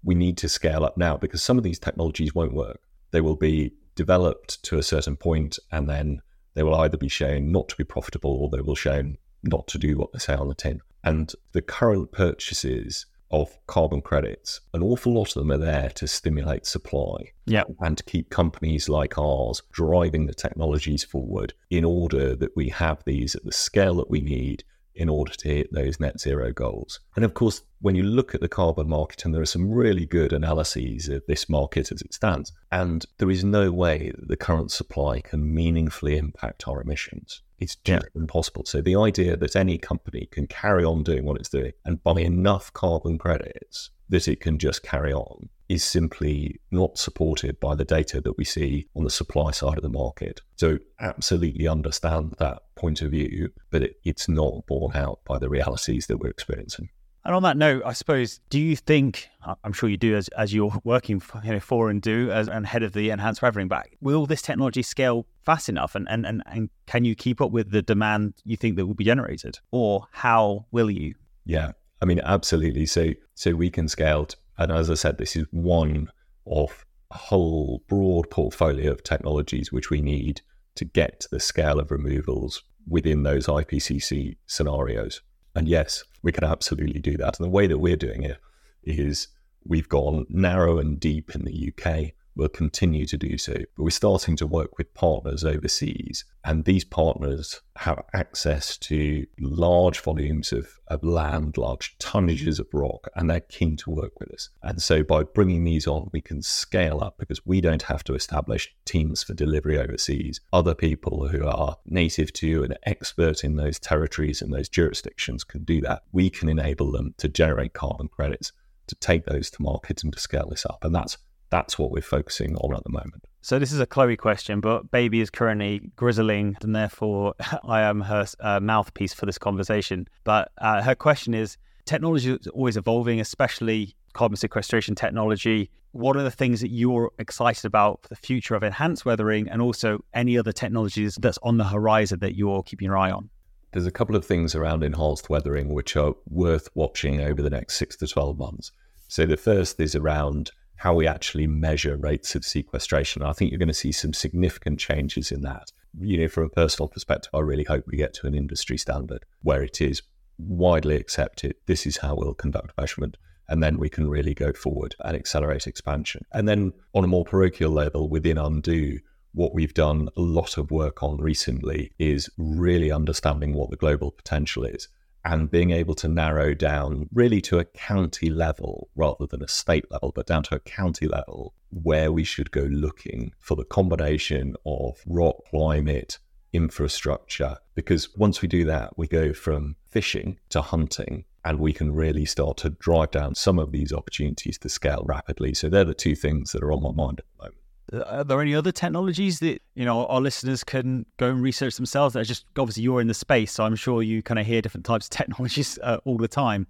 we 0.02 0.14
need 0.14 0.38
to 0.38 0.48
scale 0.48 0.82
up 0.82 0.96
now 0.96 1.18
because 1.18 1.42
some 1.42 1.58
of 1.58 1.62
these 1.62 1.78
technologies 1.78 2.34
won't 2.34 2.54
work. 2.54 2.80
They 3.10 3.20
will 3.20 3.36
be 3.36 3.74
developed 3.94 4.62
to 4.62 4.78
a 4.78 4.82
certain 4.82 5.14
point 5.14 5.58
and 5.70 5.90
then 5.90 6.22
they 6.54 6.62
will 6.62 6.76
either 6.76 6.96
be 6.96 7.08
shown 7.08 7.52
not 7.52 7.68
to 7.68 7.76
be 7.76 7.84
profitable 7.84 8.30
or 8.30 8.48
they 8.48 8.62
will 8.62 8.74
shown 8.74 9.18
not 9.42 9.66
to 9.68 9.78
do 9.78 9.98
what 9.98 10.10
they 10.14 10.18
say 10.18 10.32
on 10.32 10.48
the 10.48 10.54
tin. 10.54 10.80
And 11.04 11.30
the 11.52 11.60
current 11.60 12.12
purchases 12.12 13.04
of 13.34 13.58
carbon 13.66 14.00
credits, 14.00 14.60
an 14.72 14.82
awful 14.82 15.14
lot 15.14 15.34
of 15.34 15.42
them 15.42 15.50
are 15.50 15.58
there 15.58 15.90
to 15.90 16.06
stimulate 16.06 16.66
supply 16.66 17.32
yeah. 17.46 17.64
and 17.80 17.98
to 17.98 18.04
keep 18.04 18.30
companies 18.30 18.88
like 18.88 19.18
ours 19.18 19.62
driving 19.72 20.26
the 20.26 20.34
technologies 20.34 21.02
forward 21.02 21.52
in 21.70 21.84
order 21.84 22.36
that 22.36 22.54
we 22.56 22.68
have 22.68 23.02
these 23.04 23.34
at 23.34 23.44
the 23.44 23.52
scale 23.52 23.96
that 23.96 24.10
we 24.10 24.20
need 24.20 24.62
in 24.94 25.08
order 25.08 25.32
to 25.32 25.48
hit 25.48 25.72
those 25.72 25.98
net 25.98 26.20
zero 26.20 26.52
goals. 26.52 27.00
And 27.16 27.24
of 27.24 27.34
course, 27.34 27.62
when 27.80 27.96
you 27.96 28.04
look 28.04 28.34
at 28.34 28.40
the 28.40 28.48
carbon 28.48 28.88
market, 28.88 29.24
and 29.24 29.34
there 29.34 29.42
are 29.42 29.46
some 29.46 29.70
really 29.70 30.06
good 30.06 30.32
analyses 30.32 31.08
of 31.08 31.22
this 31.26 31.48
market 31.48 31.90
as 31.90 32.00
it 32.00 32.14
stands, 32.14 32.52
and 32.70 33.04
there 33.18 33.30
is 33.30 33.42
no 33.42 33.72
way 33.72 34.12
that 34.16 34.28
the 34.28 34.36
current 34.36 34.70
supply 34.70 35.20
can 35.20 35.52
meaningfully 35.52 36.16
impact 36.16 36.68
our 36.68 36.80
emissions. 36.80 37.42
It's 37.58 37.76
just 37.76 38.06
yeah. 38.14 38.20
impossible. 38.20 38.64
So 38.64 38.80
the 38.80 38.96
idea 38.96 39.36
that 39.36 39.56
any 39.56 39.78
company 39.78 40.28
can 40.30 40.46
carry 40.46 40.84
on 40.84 41.02
doing 41.02 41.24
what 41.24 41.36
it's 41.38 41.48
doing 41.48 41.72
and 41.84 42.02
buy 42.02 42.20
enough 42.20 42.72
carbon 42.72 43.18
credits 43.18 43.90
that 44.08 44.28
it 44.28 44.40
can 44.40 44.58
just 44.58 44.82
carry 44.82 45.12
on 45.12 45.48
is 45.68 45.82
simply 45.82 46.60
not 46.70 46.98
supported 46.98 47.58
by 47.58 47.74
the 47.74 47.84
data 47.84 48.20
that 48.20 48.36
we 48.36 48.44
see 48.44 48.86
on 48.94 49.04
the 49.04 49.10
supply 49.10 49.50
side 49.50 49.78
of 49.78 49.82
the 49.82 49.88
market. 49.88 50.40
So, 50.56 50.78
absolutely 51.00 51.66
understand 51.66 52.34
that 52.38 52.62
point 52.76 53.00
of 53.00 53.12
view, 53.12 53.50
but 53.70 53.82
it, 53.82 53.96
it's 54.04 54.28
not 54.28 54.66
borne 54.66 54.94
out 54.94 55.20
by 55.24 55.38
the 55.38 55.48
realities 55.48 56.06
that 56.08 56.18
we're 56.18 56.28
experiencing. 56.28 56.90
And 57.24 57.34
on 57.34 57.42
that 57.44 57.56
note, 57.56 57.82
I 57.86 57.94
suppose, 57.94 58.40
do 58.50 58.60
you 58.60 58.76
think, 58.76 59.28
I'm 59.62 59.72
sure 59.72 59.88
you 59.88 59.96
do 59.96 60.14
as, 60.14 60.28
as 60.28 60.52
you're 60.52 60.78
working 60.84 61.20
for, 61.20 61.40
you 61.44 61.52
know, 61.52 61.60
for 61.60 61.88
Undo 61.88 62.30
as 62.30 62.48
and 62.48 62.66
head 62.66 62.82
of 62.82 62.92
the 62.92 63.10
enhanced 63.10 63.40
weathering 63.40 63.68
back, 63.68 63.96
will 64.00 64.26
this 64.26 64.42
technology 64.42 64.82
scale 64.82 65.26
fast 65.42 65.68
enough? 65.68 65.94
And, 65.94 66.06
and, 66.10 66.26
and, 66.26 66.42
and 66.46 66.70
can 66.86 67.04
you 67.04 67.14
keep 67.14 67.40
up 67.40 67.50
with 67.50 67.70
the 67.70 67.82
demand 67.82 68.34
you 68.44 68.56
think 68.56 68.76
that 68.76 68.86
will 68.86 68.94
be 68.94 69.04
generated? 69.04 69.58
Or 69.70 70.06
how 70.12 70.66
will 70.70 70.90
you? 70.90 71.14
Yeah, 71.46 71.72
I 72.02 72.04
mean, 72.04 72.20
absolutely. 72.22 72.86
So, 72.86 73.12
so 73.34 73.54
we 73.54 73.70
can 73.70 73.88
scale 73.88 74.28
and 74.58 74.70
as 74.70 74.90
I 74.90 74.94
said, 74.94 75.18
this 75.18 75.36
is 75.36 75.46
one 75.50 76.08
of 76.46 76.84
a 77.10 77.16
whole 77.16 77.82
broad 77.88 78.30
portfolio 78.30 78.92
of 78.92 79.02
technologies 79.02 79.72
which 79.72 79.90
we 79.90 80.00
need 80.00 80.42
to 80.76 80.84
get 80.84 81.20
to 81.20 81.28
the 81.30 81.40
scale 81.40 81.78
of 81.78 81.90
removals 81.90 82.62
within 82.88 83.22
those 83.22 83.46
IPCC 83.46 84.36
scenarios. 84.46 85.22
And 85.54 85.68
yes, 85.68 86.04
we 86.24 86.32
can 86.32 86.42
absolutely 86.42 86.98
do 86.98 87.16
that. 87.18 87.38
And 87.38 87.44
the 87.44 87.50
way 87.50 87.68
that 87.68 87.78
we're 87.78 87.96
doing 87.96 88.24
it 88.24 88.38
is 88.82 89.28
we've 89.64 89.88
gone 89.88 90.26
narrow 90.28 90.78
and 90.78 90.98
deep 90.98 91.34
in 91.34 91.44
the 91.44 91.72
UK 91.72 92.14
will 92.36 92.48
continue 92.48 93.06
to 93.06 93.16
do 93.16 93.38
so. 93.38 93.52
But 93.52 93.82
we're 93.82 93.90
starting 93.90 94.36
to 94.36 94.46
work 94.46 94.78
with 94.78 94.94
partners 94.94 95.44
overseas, 95.44 96.24
and 96.44 96.64
these 96.64 96.84
partners 96.84 97.60
have 97.76 98.02
access 98.12 98.76
to 98.78 99.26
large 99.38 100.00
volumes 100.00 100.52
of, 100.52 100.68
of 100.88 101.02
land, 101.02 101.56
large 101.56 101.96
tonnages 101.98 102.58
of 102.58 102.66
rock, 102.72 103.08
and 103.16 103.30
they're 103.30 103.40
keen 103.40 103.76
to 103.78 103.90
work 103.90 104.18
with 104.20 104.32
us. 104.32 104.50
And 104.62 104.80
so 104.80 105.02
by 105.02 105.22
bringing 105.22 105.64
these 105.64 105.86
on, 105.86 106.10
we 106.12 106.20
can 106.20 106.42
scale 106.42 107.00
up 107.02 107.16
because 107.18 107.44
we 107.46 107.60
don't 107.60 107.82
have 107.82 108.04
to 108.04 108.14
establish 108.14 108.74
teams 108.84 109.22
for 109.22 109.34
delivery 109.34 109.78
overseas. 109.78 110.40
Other 110.52 110.74
people 110.74 111.28
who 111.28 111.46
are 111.46 111.78
native 111.86 112.32
to 112.34 112.64
and 112.64 112.78
expert 112.84 113.44
in 113.44 113.56
those 113.56 113.78
territories 113.78 114.42
and 114.42 114.52
those 114.52 114.68
jurisdictions 114.68 115.44
can 115.44 115.64
do 115.64 115.80
that. 115.82 116.02
We 116.12 116.30
can 116.30 116.48
enable 116.48 116.92
them 116.92 117.14
to 117.18 117.28
generate 117.28 117.72
carbon 117.72 118.08
credits 118.08 118.52
to 118.86 118.94
take 118.96 119.24
those 119.24 119.50
to 119.50 119.62
market 119.62 120.04
and 120.04 120.12
to 120.12 120.18
scale 120.18 120.48
this 120.50 120.66
up. 120.66 120.84
And 120.84 120.94
that's 120.94 121.16
that's 121.50 121.78
what 121.78 121.90
we're 121.90 122.02
focusing 122.02 122.56
on 122.56 122.74
at 122.74 122.84
the 122.84 122.90
moment. 122.90 123.24
So 123.44 123.58
this 123.58 123.72
is 123.72 123.80
a 123.80 123.84
Chloe 123.84 124.16
question, 124.16 124.60
but 124.60 124.90
baby 124.90 125.20
is 125.20 125.28
currently 125.28 125.90
grizzling, 125.96 126.56
and 126.62 126.74
therefore 126.74 127.34
I 127.64 127.82
am 127.82 128.00
her 128.00 128.26
uh, 128.40 128.58
mouthpiece 128.60 129.12
for 129.12 129.26
this 129.26 129.36
conversation. 129.36 130.08
But 130.24 130.50
uh, 130.56 130.80
her 130.82 130.94
question 130.94 131.34
is: 131.34 131.58
technology 131.84 132.32
is 132.32 132.46
always 132.46 132.78
evolving, 132.78 133.20
especially 133.20 133.94
carbon 134.14 134.36
sequestration 134.36 134.94
technology. 134.94 135.70
What 135.92 136.16
are 136.16 136.22
the 136.22 136.30
things 136.30 136.62
that 136.62 136.70
you're 136.70 137.12
excited 137.18 137.66
about 137.66 138.00
for 138.02 138.08
the 138.08 138.16
future 138.16 138.54
of 138.54 138.62
enhanced 138.62 139.04
weathering, 139.04 139.48
and 139.50 139.60
also 139.60 140.02
any 140.14 140.38
other 140.38 140.52
technologies 140.52 141.18
that's 141.20 141.38
on 141.42 141.58
the 141.58 141.64
horizon 141.64 142.20
that 142.20 142.36
you're 142.36 142.62
keeping 142.62 142.86
your 142.86 142.96
eye 142.96 143.10
on? 143.10 143.28
There's 143.72 143.86
a 143.86 143.90
couple 143.90 144.16
of 144.16 144.24
things 144.24 144.54
around 144.54 144.82
enhanced 144.82 145.28
weathering 145.28 145.68
which 145.68 145.96
are 145.96 146.14
worth 146.30 146.70
watching 146.74 147.20
over 147.20 147.42
the 147.42 147.50
next 147.50 147.76
six 147.76 147.94
to 147.98 148.06
twelve 148.06 148.38
months. 148.38 148.72
So 149.06 149.26
the 149.26 149.36
first 149.36 149.78
is 149.80 149.94
around 149.94 150.50
how 150.84 150.92
we 150.92 151.06
actually 151.06 151.46
measure 151.46 151.96
rates 151.96 152.34
of 152.34 152.44
sequestration. 152.44 153.22
I 153.22 153.32
think 153.32 153.50
you're 153.50 153.58
going 153.58 153.68
to 153.68 153.74
see 153.74 153.90
some 153.90 154.12
significant 154.12 154.78
changes 154.78 155.32
in 155.32 155.40
that. 155.40 155.72
You 155.98 156.18
know, 156.18 156.28
from 156.28 156.44
a 156.44 156.50
personal 156.50 156.88
perspective, 156.88 157.30
I 157.32 157.38
really 157.38 157.64
hope 157.64 157.84
we 157.86 157.96
get 157.96 158.12
to 158.14 158.26
an 158.26 158.34
industry 158.34 158.76
standard 158.76 159.24
where 159.40 159.62
it 159.62 159.80
is 159.80 160.02
widely 160.36 160.96
accepted. 160.96 161.54
This 161.64 161.86
is 161.86 161.96
how 161.96 162.16
we'll 162.16 162.34
conduct 162.34 162.76
measurement. 162.76 163.16
And 163.48 163.62
then 163.62 163.78
we 163.78 163.88
can 163.88 164.10
really 164.10 164.34
go 164.34 164.52
forward 164.52 164.94
and 165.00 165.16
accelerate 165.16 165.66
expansion. 165.66 166.26
And 166.32 166.46
then 166.46 166.74
on 166.92 167.02
a 167.02 167.08
more 167.08 167.24
parochial 167.24 167.72
level 167.72 168.10
within 168.10 168.36
Undo, 168.36 168.98
what 169.32 169.54
we've 169.54 169.72
done 169.72 170.10
a 170.18 170.20
lot 170.20 170.58
of 170.58 170.70
work 170.70 171.02
on 171.02 171.16
recently 171.16 171.92
is 171.98 172.28
really 172.36 172.92
understanding 172.92 173.54
what 173.54 173.70
the 173.70 173.76
global 173.76 174.10
potential 174.10 174.64
is 174.64 174.88
and 175.24 175.50
being 175.50 175.70
able 175.70 175.94
to 175.94 176.08
narrow 176.08 176.54
down 176.54 177.08
really 177.12 177.40
to 177.40 177.58
a 177.58 177.64
county 177.64 178.28
level 178.28 178.88
rather 178.94 179.26
than 179.26 179.42
a 179.42 179.48
state 179.48 179.90
level, 179.90 180.12
but 180.14 180.26
down 180.26 180.42
to 180.44 180.56
a 180.56 180.60
county 180.60 181.06
level 181.06 181.54
where 181.70 182.12
we 182.12 182.24
should 182.24 182.50
go 182.50 182.62
looking 182.62 183.32
for 183.40 183.56
the 183.56 183.64
combination 183.64 184.54
of 184.66 185.02
rock, 185.06 185.36
climate, 185.50 186.18
infrastructure. 186.52 187.56
Because 187.74 188.14
once 188.16 188.42
we 188.42 188.48
do 188.48 188.64
that, 188.66 188.96
we 188.98 189.08
go 189.08 189.32
from 189.32 189.76
fishing 189.86 190.38
to 190.50 190.60
hunting 190.60 191.24
and 191.44 191.58
we 191.58 191.72
can 191.72 191.94
really 191.94 192.24
start 192.24 192.56
to 192.58 192.70
drive 192.70 193.10
down 193.10 193.34
some 193.34 193.58
of 193.58 193.72
these 193.72 193.92
opportunities 193.92 194.58
to 194.58 194.68
scale 194.68 195.02
rapidly. 195.06 195.54
So 195.54 195.68
they're 195.68 195.84
the 195.84 195.94
two 195.94 196.14
things 196.14 196.52
that 196.52 196.62
are 196.62 196.72
on 196.72 196.82
my 196.82 196.92
mind 196.92 197.20
at 197.20 197.26
the 197.36 197.44
moment. 197.44 197.60
Are 198.06 198.24
there 198.24 198.40
any 198.40 198.54
other 198.54 198.72
technologies 198.72 199.40
that 199.40 199.60
you 199.74 199.84
know 199.84 200.06
our 200.06 200.20
listeners 200.20 200.64
can 200.64 201.06
go 201.16 201.30
and 201.30 201.42
research 201.42 201.76
themselves? 201.76 202.14
That 202.14 202.24
just 202.26 202.46
obviously 202.56 202.82
you're 202.82 203.00
in 203.00 203.08
the 203.08 203.14
space, 203.14 203.52
so 203.52 203.64
I'm 203.64 203.76
sure 203.76 204.02
you 204.02 204.22
kind 204.22 204.38
of 204.38 204.46
hear 204.46 204.60
different 204.62 204.86
types 204.86 205.06
of 205.06 205.10
technologies 205.18 205.78
uh, 205.82 205.98
all 206.04 206.18
the 206.18 206.28
time. 206.28 206.66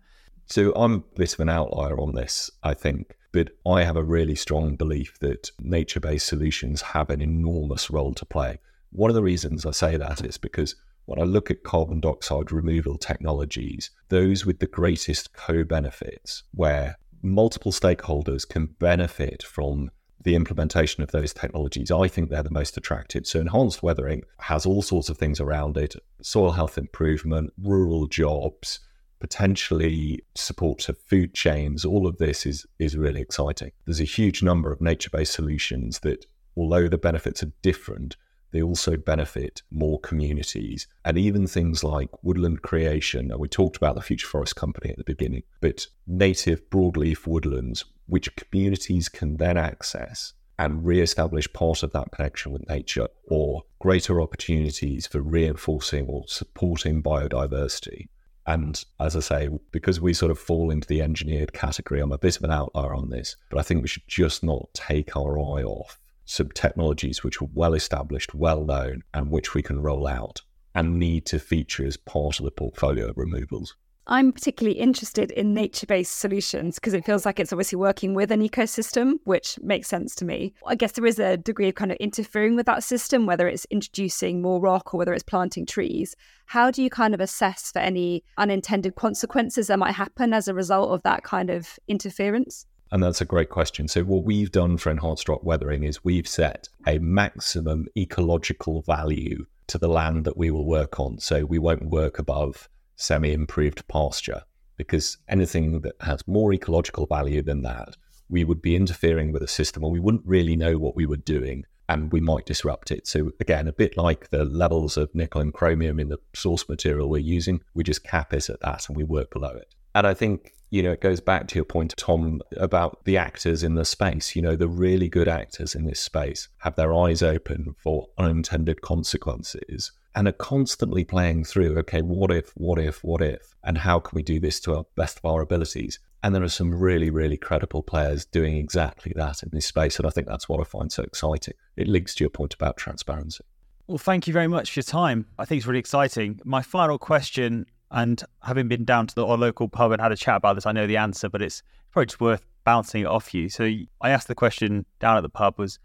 So 0.47 0.73
I'm 0.75 0.95
a 0.95 0.99
bit 1.17 1.33
of 1.33 1.41
an 1.41 1.49
outlier 1.49 1.99
on 1.99 2.15
this, 2.15 2.51
I 2.63 2.75
think, 2.75 3.17
but 3.33 3.51
I 3.67 3.85
have 3.85 3.97
a 3.97 4.05
really 4.05 4.35
strong 4.35 4.77
belief 4.77 5.19
that 5.21 5.51
nature-based 5.59 6.27
solutions 6.27 6.83
have 6.83 7.09
an 7.09 7.23
enormous 7.23 7.91
role 7.91 8.13
to 8.15 8.27
play. 8.27 8.59
One 8.91 9.11
of 9.11 9.15
the 9.15 9.23
reasons 9.23 9.65
I 9.65 9.71
say 9.71 9.97
that 9.97 10.23
is 10.23 10.37
because 10.37 10.77
when 11.07 11.19
I 11.19 11.25
look 11.25 11.51
at 11.51 11.65
carbon 11.65 12.01
dioxide 12.01 12.53
removal 12.53 12.99
technologies, 12.99 13.91
those 14.09 14.45
with 14.45 14.59
the 14.59 14.67
greatest 14.67 15.33
co-benefits, 15.33 16.45
where 16.53 16.99
multiple 17.23 17.73
stakeholders 17.73 18.49
can 18.49 18.67
benefit 18.67 19.43
from 19.43 19.91
the 20.25 20.35
implementation 20.35 21.03
of 21.03 21.13
those 21.13 21.33
technologies, 21.33 21.91
I 21.91 22.09
think 22.09 22.29
they're 22.29 22.43
the 22.43 22.51
most 22.51 22.77
attractive. 22.77 23.27
So, 23.27 23.41
enhanced 23.41 23.83
weathering 23.83 24.23
has 24.41 24.67
all 24.67 24.83
sorts 24.83 25.09
of 25.09 25.19
things 25.19 25.41
around 25.41 25.77
it 25.77 25.95
soil 26.23 26.53
health 26.53 26.77
improvement, 26.79 27.53
rural 27.63 28.07
jobs, 28.07 28.81
potentially 29.21 30.25
support 30.35 30.81
to 30.81 30.95
food 30.95 31.35
chains. 31.35 31.85
All 31.85 32.07
of 32.07 32.19
this 32.19 32.45
is, 32.47 32.67
is 32.79 32.97
really 32.97 33.21
exciting. 33.21 33.73
There's 33.85 34.01
a 34.01 34.05
huge 34.05 34.43
number 34.43 34.73
of 34.73 34.81
nature 34.81 35.11
based 35.11 35.35
solutions 35.35 36.01
that, 36.01 36.27
although 36.57 36.89
the 36.89 36.99
benefits 36.99 37.43
are 37.43 37.53
different, 37.63 38.17
they 38.53 38.63
also 38.63 38.97
benefit 38.97 39.63
more 39.71 39.99
communities 39.99 40.87
and 41.05 41.19
even 41.19 41.47
things 41.47 41.83
like 41.83 42.09
woodland 42.23 42.63
creation. 42.63 43.31
And 43.31 43.41
we 43.41 43.49
talked 43.49 43.77
about 43.77 43.97
the 43.97 44.01
Future 44.01 44.29
Forest 44.29 44.57
Company 44.57 44.91
at 44.91 44.97
the 44.97 45.05
beginning, 45.05 45.43
but 45.61 45.89
native 46.07 46.71
broadleaf 46.71 47.27
woodlands, 47.27 47.85
which 48.07 48.35
communities 48.37 49.09
can 49.09 49.37
then 49.37 49.57
access 49.57 50.35
and 50.59 50.85
re-establish 50.85 51.53
part 51.53 51.83
of 51.83 51.93
that 51.93 52.13
connection 52.13 52.53
with 52.53 52.69
nature 52.69 53.09
or 53.29 53.63
greater 53.81 54.21
opportunities 54.21 55.07
for 55.07 55.21
reinforcing 55.21 56.07
or 56.07 56.25
supporting 56.29 57.03
biodiversity. 57.03 58.09
And 58.47 58.83
as 59.01 59.17
I 59.17 59.21
say, 59.21 59.49
because 59.73 60.01
we 60.01 60.13
sort 60.13 60.31
of 60.31 60.39
fall 60.39 60.71
into 60.71 60.87
the 60.87 61.03
engineered 61.03 61.53
category, 61.53 62.01
I'm 62.01 62.13
a 62.13 62.19
bit 62.19 62.37
of 62.37 62.45
an 62.45 62.51
outlier 62.51 62.95
on 62.95 63.11
this, 63.11 63.37
but 63.51 63.59
I 63.59 63.63
think 63.63 63.83
we 63.83 63.89
should 63.89 64.07
just 64.07 64.45
not 64.45 64.69
take 64.75 65.17
our 65.17 65.39
eye 65.39 65.65
off 65.65 65.99
some 66.27 66.51
technologies 66.51 67.23
which 67.23 67.41
are 67.41 67.49
well 67.53 67.75
established, 67.75 68.35
well 68.35 68.65
known, 68.65 69.03
and 69.13 69.31
which 69.31 69.55
we 69.55 69.63
can 69.63 69.83
roll 69.83 70.07
out 70.07 70.43
and 70.75 70.99
need 70.99 71.27
to 71.27 71.39
feature 71.39 71.87
as 71.87 71.97
part 71.97 72.39
of 72.39 72.45
the 72.45 72.51
portfolio 72.51 73.09
of 73.09 73.17
removals. 73.17 73.77
I'm 74.07 74.33
particularly 74.33 74.79
interested 74.79 75.31
in 75.31 75.55
nature 75.55 75.87
based 75.87 76.19
solutions 76.19 76.75
because 76.75 76.93
it 76.93 77.07
feels 77.07 77.25
like 77.25 77.41
it's 77.41 77.55
obviously 77.55 77.77
working 77.77 78.13
with 78.13 78.31
an 78.31 78.47
ecosystem, 78.47 79.15
which 79.25 79.59
makes 79.63 79.89
sense 79.89 80.15
to 80.17 80.27
me. 80.27 80.53
I 80.67 80.75
guess 80.75 80.93
there 80.93 81.07
is 81.07 81.19
a 81.19 81.39
degree 81.39 81.71
of 81.71 81.75
kind 81.75 81.91
of 81.91 81.97
interfering 81.97 82.55
with 82.55 82.67
that 82.67 82.85
system, 82.85 83.25
whether 83.25 83.49
it's 83.49 83.67
introducing 83.71 84.43
more 84.43 84.61
rock 84.61 84.93
or 84.93 84.99
whether 84.99 85.15
it's 85.15 85.23
planting 85.23 85.65
trees. 85.65 86.15
How 86.45 86.71
do 86.71 86.83
you 86.83 86.91
kind 86.91 87.15
of 87.15 87.21
assess 87.21 87.73
for 87.73 87.79
any 87.79 88.23
unintended 88.37 88.95
consequences 88.95 89.69
that 89.69 89.79
might 89.79 89.95
happen 89.95 90.35
as 90.35 90.49
a 90.49 90.55
result 90.55 90.91
of 90.91 91.03
that 91.05 91.25
kind 91.25 91.49
of 91.49 91.79
interference? 91.89 92.67
And 92.93 93.03
that's 93.03 93.23
a 93.23 93.27
great 93.27 93.49
question. 93.49 93.89
So, 93.89 94.03
what 94.03 94.25
we've 94.25 94.53
done 94.53 94.77
for 94.77 94.91
enhanced 94.91 95.31
rock 95.31 95.43
weathering 95.43 95.83
is 95.83 96.05
we've 96.05 96.29
set 96.29 96.69
a 96.87 96.99
maximum 96.99 97.87
ecological 97.97 98.83
value 98.83 99.47
to 99.69 99.79
the 99.79 99.89
land 99.89 100.27
that 100.27 100.37
we 100.37 100.51
will 100.51 100.67
work 100.67 101.01
on. 101.01 101.19
So, 101.21 101.47
we 101.47 101.59
won't 101.59 101.89
work 101.89 102.19
above 102.19 102.69
semi 102.97 103.33
improved 103.33 103.87
pasture 103.89 104.43
because 104.77 105.19
anything 105.29 105.81
that 105.83 105.95
has 106.01 106.27
more 106.27 106.53
ecological 106.53 107.07
value 107.07 107.43
than 107.43 107.63
that, 107.63 107.97
we 108.29 108.45
would 108.45 108.63
be 108.63 108.77
interfering 108.77 109.33
with 109.33 109.43
a 109.43 109.49
system 109.49 109.85
or 109.85 109.91
we 109.91 110.01
wouldn't 110.01 110.27
really 110.27 110.57
know 110.57 110.79
what 110.79 110.97
we 110.97 111.07
were 111.07 111.17
doing 111.17 111.65
and 111.89 112.13
we 112.13 112.21
might 112.21 112.47
disrupt 112.47 112.91
it. 112.91 113.07
So, 113.07 113.31
again, 113.41 113.69
a 113.69 113.73
bit 113.73 113.97
like 113.97 114.31
the 114.31 114.45
levels 114.45 114.97
of 114.97 115.15
nickel 115.15 115.43
and 115.43 115.53
chromium 115.53 116.01
in 116.01 116.09
the 116.09 116.19
source 116.35 116.69
material 116.69 117.11
we're 117.11 117.19
using, 117.19 117.61
we 117.75 117.85
just 117.85 118.05
cap 118.05 118.33
it 118.33 118.49
at 118.49 118.61
that 118.61 118.89
and 118.89 118.97
we 118.97 119.05
work 119.05 119.31
below 119.31 119.51
it. 119.51 119.75
And 119.95 120.07
I 120.07 120.15
think, 120.15 120.55
you 120.71 120.83
know, 120.83 120.93
it 120.93 121.03
goes 121.03 121.21
back 121.21 121.47
to 121.49 121.55
your 121.57 121.65
point, 121.65 121.95
Tom, 121.97 122.41
about 122.57 123.05
the 123.05 123.19
actors 123.19 123.63
in 123.63 123.75
the 123.75 123.85
space. 123.85 124.35
You 124.35 124.43
know, 124.43 124.57
the 124.57 124.67
really 124.67 125.09
good 125.09 125.29
actors 125.29 125.75
in 125.75 125.85
this 125.85 126.01
space 126.01 126.49
have 126.59 126.75
their 126.75 126.95
eyes 126.95 127.23
open 127.23 127.75
for 127.79 128.09
unintended 128.19 128.81
consequences 128.81 129.93
and 130.15 130.29
are 130.29 130.33
constantly 130.33 131.05
playing 131.05 131.45
through, 131.45 131.77
okay, 131.79 132.03
what 132.03 132.31
if, 132.31 132.51
what 132.57 132.79
if, 132.79 133.03
what 133.03 133.21
if, 133.21 133.55
and 133.65 133.79
how 133.79 133.99
can 133.99 134.15
we 134.15 134.23
do 134.23 134.39
this 134.39 134.61
to 134.61 134.75
our 134.77 134.87
best 134.97 135.19
of 135.19 135.25
our 135.25 135.41
abilities? 135.41 135.99
And 136.23 136.35
there 136.35 136.43
are 136.43 136.49
some 136.49 136.75
really, 136.75 137.11
really 137.11 137.37
credible 137.37 137.83
players 137.83 138.25
doing 138.25 138.57
exactly 138.57 139.13
that 139.17 139.43
in 139.43 139.51
this 139.53 139.67
space. 139.67 139.99
And 139.99 140.07
I 140.07 140.11
think 140.11 140.27
that's 140.27 140.49
what 140.49 140.61
I 140.61 140.65
find 140.65 140.91
so 140.91 141.03
exciting. 141.03 141.55
It 141.77 141.89
links 141.89 142.15
to 142.15 142.25
your 142.25 142.31
point 142.31 142.55
about 142.55 142.77
transparency. 142.77 143.45
Well, 143.87 143.99
thank 143.99 144.27
you 144.27 144.33
very 144.33 144.49
much 144.49 144.71
for 144.71 144.79
your 144.79 144.85
time. 144.85 145.27
I 145.39 145.45
think 145.45 145.59
it's 145.59 145.67
really 145.67 145.81
exciting. 145.81 146.41
My 146.45 146.63
final 146.63 146.99
question, 146.99 147.67
and 147.91 148.23
having 148.43 148.69
been 148.69 148.85
down 148.85 149.07
to 149.09 149.15
the, 149.15 149.27
our 149.27 149.37
local 149.37 149.69
pub 149.69 149.93
and 149.93 150.01
had 150.01 150.13
a 150.13 150.17
chat 150.17 150.37
about 150.37 150.55
this, 150.55 150.65
I 150.65 150.73
know 150.73 150.87
the 150.87 150.97
answer, 150.97 151.29
but 151.29 151.43
it's 151.43 151.63
probably 151.91 152.07
just 152.07 152.21
worth 152.21 152.47
bouncing 152.65 153.03
it 153.03 153.07
off 153.07 153.35
you. 153.35 153.51
So 153.51 153.65
I 154.01 154.11
asked 154.11 154.29
the 154.29 154.35
question 154.35 154.87
down 155.01 155.19
at 155.19 155.23
the 155.23 155.29
pub 155.29 155.59
was, 155.59 155.79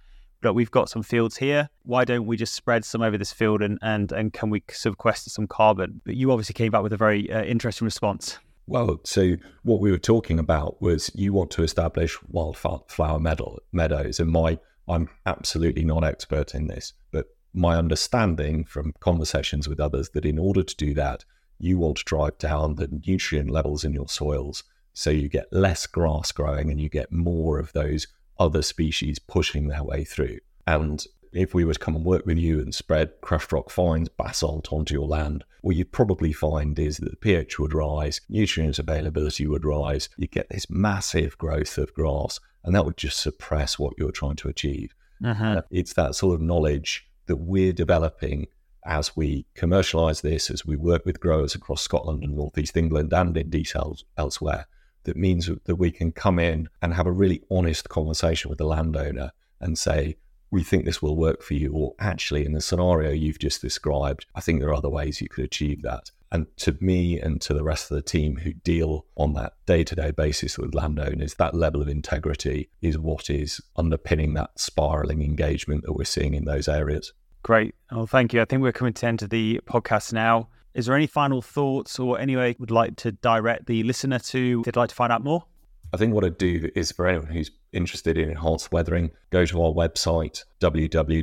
look, 0.43 0.55
we've 0.55 0.71
got 0.71 0.89
some 0.89 1.03
fields 1.03 1.37
here. 1.37 1.69
Why 1.83 2.05
don't 2.05 2.25
we 2.25 2.37
just 2.37 2.53
spread 2.53 2.85
some 2.85 3.01
over 3.01 3.17
this 3.17 3.33
field 3.33 3.61
and 3.61 3.77
and 3.81 4.11
and 4.11 4.33
can 4.33 4.49
we 4.49 4.63
sequester 4.69 5.29
some 5.29 5.47
carbon? 5.47 6.01
But 6.05 6.15
you 6.15 6.31
obviously 6.31 6.53
came 6.53 6.71
back 6.71 6.83
with 6.83 6.93
a 6.93 6.97
very 6.97 7.31
uh, 7.31 7.43
interesting 7.43 7.85
response. 7.85 8.39
Well, 8.67 8.99
so 9.03 9.35
what 9.63 9.79
we 9.79 9.89
were 9.89 9.97
talking 9.97 10.37
about 10.37 10.79
was 10.81 11.09
you 11.15 11.33
want 11.33 11.49
to 11.51 11.63
establish 11.63 12.17
wildflower 12.29 13.19
meadows, 13.19 14.19
and 14.19 14.31
my 14.31 14.59
I'm 14.87 15.09
absolutely 15.25 15.85
not 15.85 16.03
expert 16.03 16.55
in 16.55 16.67
this, 16.67 16.93
but 17.11 17.27
my 17.53 17.75
understanding 17.75 18.63
from 18.65 18.93
conversations 18.99 19.67
with 19.67 19.79
others 19.79 20.09
that 20.13 20.25
in 20.25 20.39
order 20.39 20.63
to 20.63 20.75
do 20.75 20.93
that, 20.95 21.25
you 21.59 21.77
want 21.77 21.97
to 21.97 22.03
drive 22.05 22.37
down 22.37 22.75
the 22.75 22.87
nutrient 23.05 23.49
levels 23.49 23.83
in 23.83 23.93
your 23.93 24.07
soils 24.07 24.63
so 24.93 25.09
you 25.09 25.29
get 25.29 25.51
less 25.51 25.85
grass 25.85 26.31
growing 26.31 26.71
and 26.71 26.79
you 26.79 26.89
get 26.89 27.11
more 27.11 27.59
of 27.59 27.71
those 27.73 28.07
other 28.39 28.61
species 28.61 29.19
pushing 29.19 29.67
their 29.67 29.83
way 29.83 30.03
through. 30.03 30.39
And 30.65 31.05
if 31.31 31.53
we 31.53 31.63
were 31.63 31.73
to 31.73 31.79
come 31.79 31.95
and 31.95 32.05
work 32.05 32.25
with 32.25 32.37
you 32.37 32.59
and 32.59 32.73
spread 32.73 33.11
crushed 33.21 33.51
rock 33.51 33.69
fines, 33.69 34.09
basalt 34.09 34.71
onto 34.73 34.93
your 34.93 35.07
land, 35.07 35.43
what 35.61 35.75
you'd 35.75 35.91
probably 35.91 36.33
find 36.33 36.79
is 36.79 36.97
that 36.97 37.11
the 37.11 37.17
pH 37.17 37.59
would 37.59 37.73
rise, 37.73 38.21
nutrient 38.29 38.79
availability 38.79 39.45
would 39.45 39.65
rise, 39.65 40.09
you 40.17 40.27
get 40.27 40.49
this 40.49 40.69
massive 40.69 41.37
growth 41.37 41.77
of 41.77 41.93
grass, 41.93 42.39
and 42.63 42.73
that 42.73 42.85
would 42.85 42.97
just 42.97 43.19
suppress 43.19 43.77
what 43.77 43.93
you're 43.97 44.11
trying 44.11 44.37
to 44.37 44.47
achieve. 44.47 44.95
Uh-huh. 45.23 45.61
It's 45.69 45.93
that 45.93 46.15
sort 46.15 46.35
of 46.35 46.41
knowledge 46.41 47.07
that 47.27 47.37
we're 47.37 47.73
developing 47.73 48.47
as 48.85 49.15
we 49.15 49.45
commercialize 49.53 50.21
this, 50.21 50.49
as 50.49 50.65
we 50.65 50.75
work 50.75 51.05
with 51.05 51.19
growers 51.19 51.53
across 51.53 51.81
Scotland 51.81 52.23
and 52.23 52.35
Northeast 52.35 52.77
England 52.77 53.13
and 53.13 53.35
in 53.37 53.49
details 53.49 54.05
elsewhere, 54.17 54.67
that 55.03 55.17
means 55.17 55.49
that 55.65 55.75
we 55.75 55.91
can 55.91 56.11
come 56.11 56.39
in 56.39 56.69
and 56.81 56.93
have 56.93 57.07
a 57.07 57.11
really 57.11 57.41
honest 57.49 57.89
conversation 57.89 58.49
with 58.49 58.57
the 58.57 58.65
landowner 58.65 59.31
and 59.59 59.77
say, 59.77 60.17
we 60.51 60.63
think 60.63 60.85
this 60.85 61.01
will 61.01 61.15
work 61.15 61.43
for 61.43 61.53
you, 61.53 61.71
or 61.73 61.93
actually, 61.99 62.45
in 62.45 62.53
the 62.53 62.61
scenario 62.61 63.11
you've 63.11 63.39
just 63.39 63.61
described, 63.61 64.25
I 64.33 64.41
think 64.41 64.59
there 64.59 64.69
are 64.69 64.75
other 64.75 64.89
ways 64.89 65.21
you 65.21 65.29
could 65.29 65.45
achieve 65.45 65.83
that. 65.83 66.11
And 66.31 66.45
to 66.57 66.77
me 66.79 67.19
and 67.19 67.41
to 67.41 67.53
the 67.53 67.63
rest 67.63 67.89
of 67.89 67.95
the 67.95 68.01
team 68.03 68.37
who 68.37 68.53
deal 68.53 69.05
on 69.15 69.33
that 69.33 69.53
day 69.65 69.83
to 69.83 69.95
day 69.95 70.11
basis 70.11 70.57
with 70.57 70.75
landowners, 70.75 71.35
that 71.35 71.55
level 71.55 71.81
of 71.81 71.87
integrity 71.87 72.69
is 72.81 72.97
what 72.97 73.29
is 73.29 73.61
underpinning 73.75 74.35
that 74.35 74.51
spiraling 74.59 75.23
engagement 75.23 75.83
that 75.83 75.93
we're 75.93 76.03
seeing 76.03 76.33
in 76.33 76.45
those 76.45 76.67
areas. 76.67 77.13
Great. 77.41 77.73
Well, 77.91 78.05
thank 78.05 78.33
you. 78.33 78.41
I 78.41 78.45
think 78.45 78.61
we're 78.61 78.71
coming 78.71 78.93
to 78.93 79.01
the 79.01 79.07
end 79.07 79.21
of 79.21 79.29
the 79.29 79.59
podcast 79.65 80.13
now. 80.13 80.49
Is 80.73 80.85
there 80.85 80.95
any 80.95 81.07
final 81.07 81.41
thoughts 81.41 81.99
or 81.99 82.19
any 82.19 82.35
way 82.35 82.49
you 82.49 82.55
would 82.59 82.71
like 82.71 82.95
to 82.97 83.11
direct 83.11 83.65
the 83.65 83.83
listener 83.83 84.19
to 84.19 84.59
if 84.59 84.65
they'd 84.65 84.79
like 84.79 84.89
to 84.89 84.95
find 84.95 85.11
out 85.11 85.23
more? 85.23 85.45
I 85.91 85.97
think 85.97 86.13
what 86.13 86.23
I'd 86.23 86.37
do 86.37 86.69
is 86.75 86.91
for 86.91 87.07
anyone 87.07 87.27
who's 87.27 87.49
interested 87.73 88.17
in 88.17 88.29
enhanced 88.29 88.71
weathering, 88.71 89.09
go 89.31 89.45
to 89.45 89.61
our 89.63 89.71
website, 89.71 90.43
www.un-do.com. 90.59 91.15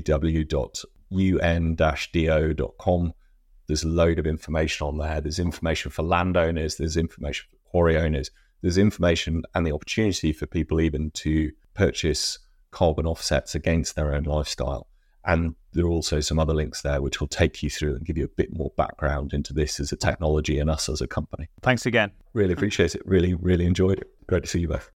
There's 3.69 3.83
a 3.83 3.89
load 3.89 4.19
of 4.19 4.27
information 4.27 4.87
on 4.87 4.99
there. 4.99 5.21
There's 5.21 5.39
information 5.39 5.91
for 5.93 6.03
landowners, 6.03 6.77
there's 6.77 6.97
information 6.97 7.47
for 7.51 7.57
quarry 7.71 7.97
owners, 7.97 8.31
there's 8.63 8.79
information 8.79 9.45
and 9.55 9.65
the 9.67 9.73
opportunity 9.73 10.33
for 10.33 10.47
people 10.47 10.81
even 10.81 11.11
to 11.13 11.53
purchase 11.75 12.41
carbon 12.73 13.07
offsets 13.07 13.55
against 13.55 13.95
their 13.95 14.13
own 14.15 14.25
lifestyle. 14.25 14.89
And 15.27 15.57
there 15.73 15.85
are 15.85 15.91
also 15.91 16.21
some 16.21 16.39
other 16.39 16.55
links 16.55 16.83
there 16.83 17.03
which 17.03 17.21
will 17.21 17.27
take 17.27 17.61
you 17.63 17.69
through 17.69 17.97
and 17.97 18.07
give 18.07 18.17
you 18.17 18.25
a 18.25 18.29
bit 18.29 18.57
more 18.57 18.71
background 18.77 19.35
into 19.35 19.53
this 19.53 19.81
as 19.81 19.91
a 19.91 19.97
technology 19.97 20.61
and 20.61 20.71
us 20.71 20.89
as 20.89 21.01
a 21.01 21.09
company. 21.09 21.49
Thanks 21.63 21.85
again. 21.85 22.13
Really 22.33 22.53
appreciate 22.53 22.95
it. 22.95 23.03
Really, 23.05 23.35
really 23.35 23.67
enjoyed 23.67 23.99
it. 23.99 24.09
Great 24.29 24.45
to 24.45 24.49
see 24.49 24.61
you 24.61 24.69
both. 24.69 24.91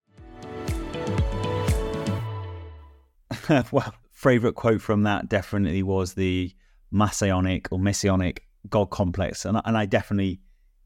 well, 3.73 3.93
favorite 4.13 4.55
quote 4.55 4.81
from 4.81 5.03
that 5.03 5.29
definitely 5.29 5.83
was 5.83 6.15
the 6.15 6.55
messianic 6.93 7.69
or 7.73 7.81
messianic 7.81 8.45
God 8.69 8.91
complex. 8.91 9.45
And, 9.45 9.61
and 9.65 9.77
I 9.77 9.87
definitely 9.87 10.41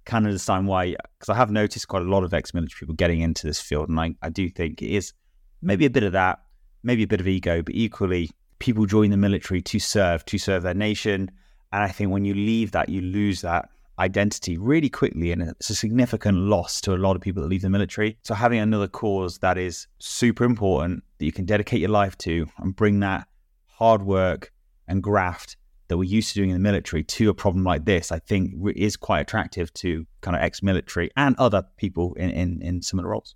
can 0.06 0.24
understand 0.24 0.68
why, 0.68 0.96
because 1.18 1.28
I 1.28 1.34
have 1.34 1.50
noticed 1.50 1.88
quite 1.88 2.02
a 2.02 2.06
lot 2.06 2.24
of 2.24 2.32
ex 2.32 2.54
military 2.54 2.78
people 2.80 2.94
getting 2.94 3.20
into 3.20 3.46
this 3.46 3.60
field. 3.60 3.90
And 3.90 4.00
I, 4.00 4.14
I 4.22 4.30
do 4.30 4.48
think 4.48 4.80
it 4.80 4.88
is 4.88 5.12
maybe 5.60 5.84
a 5.84 5.90
bit 5.90 6.02
of 6.02 6.12
that, 6.12 6.40
maybe 6.82 7.02
a 7.02 7.06
bit 7.06 7.20
of 7.20 7.28
ego, 7.28 7.60
but 7.60 7.74
equally 7.74 8.30
people 8.64 8.86
join 8.86 9.10
the 9.10 9.16
military 9.18 9.60
to 9.60 9.78
serve, 9.78 10.24
to 10.24 10.38
serve 10.38 10.62
their 10.62 10.72
nation. 10.72 11.30
And 11.70 11.82
I 11.84 11.88
think 11.88 12.10
when 12.10 12.24
you 12.24 12.32
leave 12.32 12.72
that, 12.72 12.88
you 12.88 13.02
lose 13.02 13.42
that 13.42 13.68
identity 13.98 14.56
really 14.56 14.88
quickly. 14.88 15.32
And 15.32 15.42
it's 15.42 15.68
a 15.68 15.74
significant 15.74 16.38
loss 16.38 16.80
to 16.80 16.94
a 16.94 16.96
lot 16.96 17.14
of 17.14 17.20
people 17.20 17.42
that 17.42 17.50
leave 17.50 17.60
the 17.60 17.68
military. 17.68 18.16
So 18.22 18.32
having 18.32 18.58
another 18.58 18.88
cause 18.88 19.36
that 19.40 19.58
is 19.58 19.86
super 19.98 20.44
important 20.44 21.04
that 21.18 21.26
you 21.26 21.32
can 21.32 21.44
dedicate 21.44 21.80
your 21.80 21.90
life 21.90 22.16
to 22.18 22.46
and 22.56 22.74
bring 22.74 23.00
that 23.00 23.28
hard 23.66 24.02
work 24.02 24.50
and 24.88 25.02
graft 25.02 25.58
that 25.88 25.98
we're 25.98 26.04
used 26.04 26.30
to 26.30 26.34
doing 26.36 26.48
in 26.48 26.56
the 26.56 26.60
military 26.60 27.04
to 27.04 27.28
a 27.28 27.34
problem 27.34 27.64
like 27.64 27.84
this, 27.84 28.10
I 28.10 28.18
think 28.18 28.54
is 28.74 28.96
quite 28.96 29.20
attractive 29.20 29.74
to 29.74 30.06
kind 30.22 30.34
of 30.34 30.42
ex-military 30.42 31.10
and 31.18 31.36
other 31.36 31.64
people 31.76 32.14
in, 32.14 32.30
in, 32.30 32.62
in 32.62 32.80
similar 32.80 33.10
roles. 33.10 33.34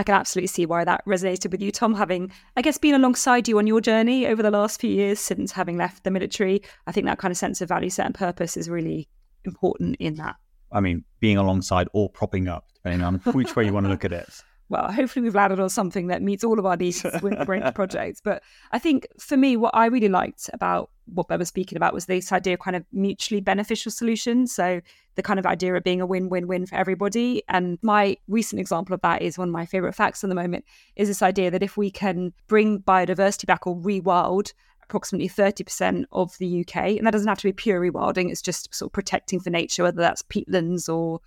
I 0.00 0.02
can 0.02 0.14
absolutely 0.14 0.46
see 0.46 0.64
why 0.64 0.82
that 0.84 1.04
resonated 1.04 1.50
with 1.50 1.60
you, 1.60 1.70
Tom, 1.70 1.94
having, 1.94 2.32
I 2.56 2.62
guess, 2.62 2.78
been 2.78 2.94
alongside 2.94 3.46
you 3.46 3.58
on 3.58 3.66
your 3.66 3.82
journey 3.82 4.26
over 4.26 4.42
the 4.42 4.50
last 4.50 4.80
few 4.80 4.90
years 4.90 5.20
since 5.20 5.52
having 5.52 5.76
left 5.76 6.04
the 6.04 6.10
military. 6.10 6.62
I 6.86 6.92
think 6.92 7.04
that 7.04 7.18
kind 7.18 7.30
of 7.30 7.36
sense 7.36 7.60
of 7.60 7.68
value 7.68 7.90
set 7.90 8.06
and 8.06 8.14
purpose 8.14 8.56
is 8.56 8.70
really 8.70 9.10
important 9.44 9.96
in 10.00 10.14
that. 10.14 10.36
I 10.72 10.80
mean, 10.80 11.04
being 11.20 11.36
alongside 11.36 11.86
or 11.92 12.08
propping 12.08 12.48
up, 12.48 12.64
depending 12.72 13.02
on 13.02 13.16
which 13.34 13.54
way 13.56 13.66
you 13.66 13.74
want 13.74 13.84
to 13.84 13.90
look 13.90 14.06
at 14.06 14.12
it. 14.14 14.42
Well, 14.70 14.90
hopefully 14.90 15.24
we've 15.24 15.34
landed 15.34 15.58
on 15.58 15.68
something 15.68 16.06
that 16.06 16.22
meets 16.22 16.44
all 16.44 16.58
of 16.58 16.64
our 16.64 16.76
needs 16.76 17.04
with 17.22 17.44
Grange 17.44 17.74
projects. 17.74 18.20
But 18.22 18.42
I 18.70 18.78
think 18.78 19.08
for 19.18 19.36
me, 19.36 19.56
what 19.56 19.74
I 19.74 19.86
really 19.86 20.08
liked 20.08 20.48
about 20.52 20.90
what 21.06 21.26
Ben 21.26 21.40
was 21.40 21.48
speaking 21.48 21.76
about 21.76 21.92
was 21.92 22.06
this 22.06 22.30
idea 22.30 22.54
of 22.54 22.60
kind 22.60 22.76
of 22.76 22.84
mutually 22.92 23.40
beneficial 23.40 23.90
solutions. 23.90 24.54
So 24.54 24.80
the 25.16 25.24
kind 25.24 25.40
of 25.40 25.46
idea 25.46 25.74
of 25.74 25.82
being 25.82 26.00
a 26.00 26.06
win-win-win 26.06 26.66
for 26.66 26.76
everybody. 26.76 27.42
And 27.48 27.78
my 27.82 28.16
recent 28.28 28.60
example 28.60 28.94
of 28.94 29.00
that 29.00 29.22
is 29.22 29.36
one 29.36 29.48
of 29.48 29.52
my 29.52 29.66
favorite 29.66 29.94
facts 29.94 30.22
at 30.22 30.30
the 30.30 30.36
moment 30.36 30.64
is 30.94 31.08
this 31.08 31.20
idea 31.20 31.50
that 31.50 31.64
if 31.64 31.76
we 31.76 31.90
can 31.90 32.32
bring 32.46 32.78
biodiversity 32.80 33.46
back 33.46 33.66
or 33.66 33.76
rewild 33.76 34.52
approximately 34.84 35.28
30% 35.28 36.04
of 36.12 36.38
the 36.38 36.60
UK, 36.60 36.76
and 36.76 37.06
that 37.06 37.12
doesn't 37.12 37.28
have 37.28 37.38
to 37.38 37.48
be 37.48 37.52
pure 37.52 37.80
rewilding, 37.80 38.30
it's 38.30 38.42
just 38.42 38.72
sort 38.72 38.88
of 38.88 38.92
protecting 38.92 39.40
for 39.40 39.50
nature, 39.50 39.82
whether 39.82 40.00
that's 40.00 40.22
peatlands 40.22 40.88
or 40.92 41.20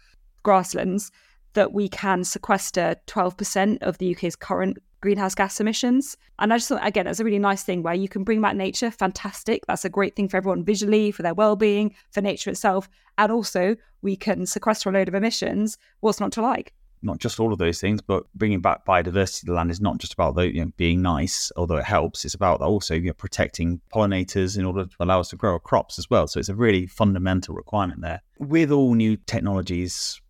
grasslands, 0.43 1.11
that 1.53 1.73
we 1.73 1.89
can 1.89 2.23
sequester 2.23 2.95
12% 3.07 3.81
of 3.81 3.97
the 3.97 4.15
UK's 4.15 4.35
current 4.35 4.77
greenhouse 5.01 5.35
gas 5.35 5.59
emissions. 5.59 6.15
And 6.39 6.53
I 6.53 6.57
just 6.57 6.69
thought, 6.69 6.87
again, 6.87 7.05
that's 7.05 7.19
a 7.19 7.25
really 7.25 7.37
nice 7.37 7.61
thing 7.61 7.83
where 7.83 7.93
you 7.93 8.07
can 8.07 8.23
bring 8.23 8.41
back 8.41 8.55
nature. 8.55 8.89
Fantastic. 8.89 9.65
That's 9.67 9.83
a 9.83 9.89
great 9.89 10.15
thing 10.15 10.29
for 10.29 10.37
everyone 10.37 10.63
visually, 10.63 11.11
for 11.11 11.23
their 11.23 11.33
well-being, 11.33 11.93
for 12.11 12.21
nature 12.21 12.49
itself. 12.49 12.87
And 13.17 13.31
also, 13.31 13.75
we 14.01 14.15
can 14.15 14.45
sequester 14.45 14.89
a 14.89 14.93
load 14.93 15.09
of 15.09 15.13
emissions. 15.13 15.77
What's 15.99 16.21
not 16.21 16.31
to 16.33 16.41
like? 16.41 16.73
Not 17.01 17.19
just 17.19 17.37
all 17.37 17.51
of 17.51 17.59
those 17.59 17.81
things, 17.81 18.01
but 18.01 18.23
bringing 18.33 18.61
back 18.61 18.85
biodiversity 18.85 19.41
to 19.41 19.47
the 19.47 19.53
land 19.53 19.71
is 19.71 19.81
not 19.81 19.97
just 19.97 20.13
about 20.13 20.35
the, 20.35 20.53
you 20.53 20.63
know, 20.63 20.71
being 20.77 21.01
nice, 21.01 21.51
although 21.57 21.75
it 21.75 21.83
helps. 21.83 22.23
It's 22.23 22.33
about 22.33 22.61
also 22.61 22.95
you 22.95 23.07
know, 23.07 23.13
protecting 23.13 23.81
pollinators 23.93 24.57
in 24.57 24.63
order 24.63 24.85
to 24.85 24.95
allow 25.01 25.19
us 25.19 25.27
to 25.31 25.35
grow 25.35 25.51
our 25.51 25.59
crops 25.59 25.99
as 25.99 26.09
well. 26.09 26.27
So 26.27 26.39
it's 26.39 26.47
a 26.47 26.55
really 26.55 26.87
fundamental 26.87 27.55
requirement 27.55 27.99
there. 27.99 28.21
With 28.39 28.71
all 28.71 28.93
new 28.93 29.17
technologies, 29.17 30.21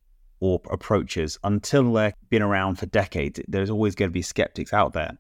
or 0.44 0.60
approaches 0.72 1.40
until 1.46 1.94
they've 1.94 2.14
been 2.30 2.42
around 2.42 2.76
for 2.76 2.86
decades. 2.88 3.40
There's 3.48 3.70
always 3.70 3.96
going 3.96 4.10
to 4.10 4.14
be 4.14 4.22
skeptics 4.22 4.74
out 4.74 4.92
there. 4.92 5.18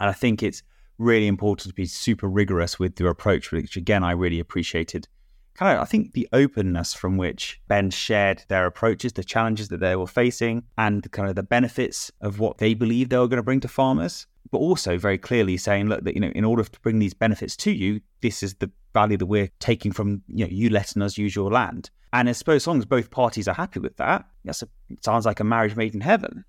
And 0.00 0.10
I 0.10 0.12
think 0.12 0.42
it's 0.42 0.64
really 0.98 1.28
important 1.28 1.68
to 1.68 1.74
be 1.74 1.86
super 1.86 2.26
rigorous 2.26 2.76
with 2.76 2.98
your 2.98 3.10
approach, 3.10 3.52
which 3.52 3.76
again, 3.76 4.02
I 4.02 4.10
really 4.10 4.40
appreciated. 4.40 5.06
Kind 5.54 5.76
of, 5.76 5.82
I 5.82 5.84
think 5.84 6.12
the 6.12 6.28
openness 6.32 6.92
from 6.92 7.16
which 7.16 7.60
Ben 7.68 7.90
shared 7.90 8.42
their 8.48 8.66
approaches, 8.66 9.12
the 9.12 9.22
challenges 9.22 9.68
that 9.68 9.78
they 9.78 9.94
were 9.94 10.08
facing, 10.08 10.64
and 10.76 11.08
kind 11.12 11.28
of 11.28 11.36
the 11.36 11.44
benefits 11.44 12.10
of 12.20 12.40
what 12.40 12.58
they 12.58 12.74
believe 12.74 13.10
they 13.10 13.18
were 13.18 13.28
going 13.28 13.36
to 13.36 13.44
bring 13.44 13.60
to 13.60 13.68
farmers, 13.68 14.26
but 14.50 14.58
also 14.58 14.98
very 14.98 15.18
clearly 15.18 15.56
saying, 15.56 15.86
look, 15.86 16.02
that 16.02 16.14
you 16.14 16.20
know, 16.20 16.32
in 16.34 16.44
order 16.44 16.64
to 16.64 16.80
bring 16.80 16.98
these 16.98 17.14
benefits 17.14 17.56
to 17.58 17.70
you, 17.70 18.00
this 18.22 18.42
is 18.42 18.54
the 18.54 18.72
value 18.92 19.16
that 19.18 19.26
we're 19.26 19.50
taking 19.60 19.92
from 19.92 20.22
you 20.28 20.44
know 20.44 20.50
you 20.50 20.68
letting 20.68 21.00
us 21.00 21.16
use 21.16 21.36
your 21.36 21.52
land. 21.52 21.90
And 22.14 22.28
I 22.28 22.32
suppose 22.32 22.62
as 22.62 22.66
long 22.68 22.78
as 22.78 22.84
both 22.84 23.10
parties 23.10 23.48
are 23.48 23.54
happy 23.54 23.80
with 23.80 23.96
that, 23.96 24.24
it 24.44 24.62
sounds 25.02 25.26
like 25.26 25.40
a 25.40 25.44
marriage 25.44 25.74
made 25.74 25.94
in 25.94 26.00
heaven. 26.00 26.44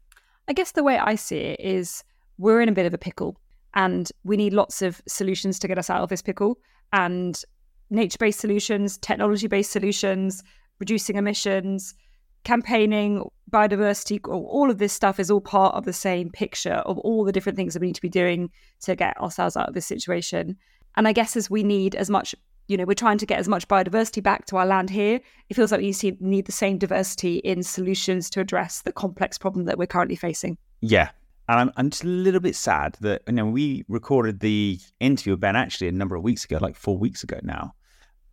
I 0.47 0.53
guess 0.53 0.74
the 0.74 0.84
way 0.84 0.99
I 0.99 1.16
see 1.16 1.38
it 1.38 1.59
is 1.59 2.03
we're 2.38 2.61
in 2.61 2.70
a 2.70 2.72
bit 2.72 2.86
of 2.86 2.93
a 2.93 2.99
pickle 2.99 3.36
and 3.74 4.11
we 4.24 4.38
need 4.38 4.53
lots 4.53 4.84
of 4.84 5.01
solutions 5.07 5.57
to 5.57 5.68
get 5.68 5.80
us 5.80 5.89
out 5.89 6.01
of 6.01 6.09
this 6.09 6.22
pickle. 6.22 6.59
And 6.93 7.41
nature 7.89 8.20
based 8.20 8.39
solutions, 8.39 8.97
technology 8.97 9.47
based 9.47 9.72
solutions, 9.72 10.43
reducing 10.78 11.16
emissions, 11.16 11.95
campaigning, 12.43 13.28
biodiversity, 13.51 14.20
all 14.30 14.70
of 14.70 14.78
this 14.78 14.93
stuff 14.93 15.20
is 15.20 15.32
all 15.32 15.41
part 15.41 15.74
of 15.74 15.86
the 15.86 15.93
same 15.93 16.30
picture 16.30 16.84
of 16.86 16.99
all 16.99 17.24
the 17.24 17.32
different 17.32 17.55
things 17.55 17.74
that 17.74 17.80
we 17.80 17.88
need 17.88 17.95
to 17.95 18.01
be 18.01 18.09
doing 18.09 18.51
to 18.82 18.95
get 18.95 19.20
ourselves 19.20 19.57
out 19.57 19.68
of 19.68 19.74
this 19.74 19.88
situation. 19.88 20.57
And 20.95 21.07
I 21.07 21.11
guess 21.11 21.36
as 21.36 21.49
we 21.49 21.63
need 21.63 21.95
as 21.95 22.11
much 22.11 22.36
you 22.68 22.78
know, 22.78 22.86
we're 22.86 22.93
trying 22.93 23.18
to 23.20 23.26
get 23.26 23.39
as 23.39 23.47
much 23.47 23.68
biodiversity 23.68 24.22
back 24.24 24.45
to 24.47 24.57
our 24.57 24.66
land 24.66 24.89
here. 24.89 25.20
It 25.49 25.53
feels 25.53 25.72
like 25.72 25.82
we 25.82 25.95
need 26.20 26.45
the 26.45 26.51
same 26.51 26.78
diversity 26.78 27.38
in 27.38 27.63
solutions 27.63 28.30
to 28.32 28.39
address 28.39 28.82
the 28.82 28.91
complex 28.91 29.38
problem 29.38 29.66
that 29.66 29.78
we're 29.78 29.88
currently 29.88 30.16
facing. 30.16 30.57
Yeah. 30.82 31.09
And 31.47 31.59
I'm, 31.59 31.72
I'm 31.78 31.89
just 31.91 32.03
a 32.03 32.07
little 32.07 32.39
bit 32.39 32.55
sad 32.55 32.97
that, 33.01 33.22
you 33.28 33.34
know, 33.34 33.45
we 33.45 33.86
recorded 33.88 34.39
the 34.39 34.80
interview 34.99 35.34
with 35.34 35.41
Ben 35.41 35.55
actually 35.55 35.88
a 35.88 35.91
number 35.91 36.16
of 36.16 36.24
weeks 36.24 36.43
ago, 36.43 36.57
like 36.59 36.76
four 36.76 36.97
weeks 36.97 37.24
ago 37.24 37.39
now. 37.43 37.74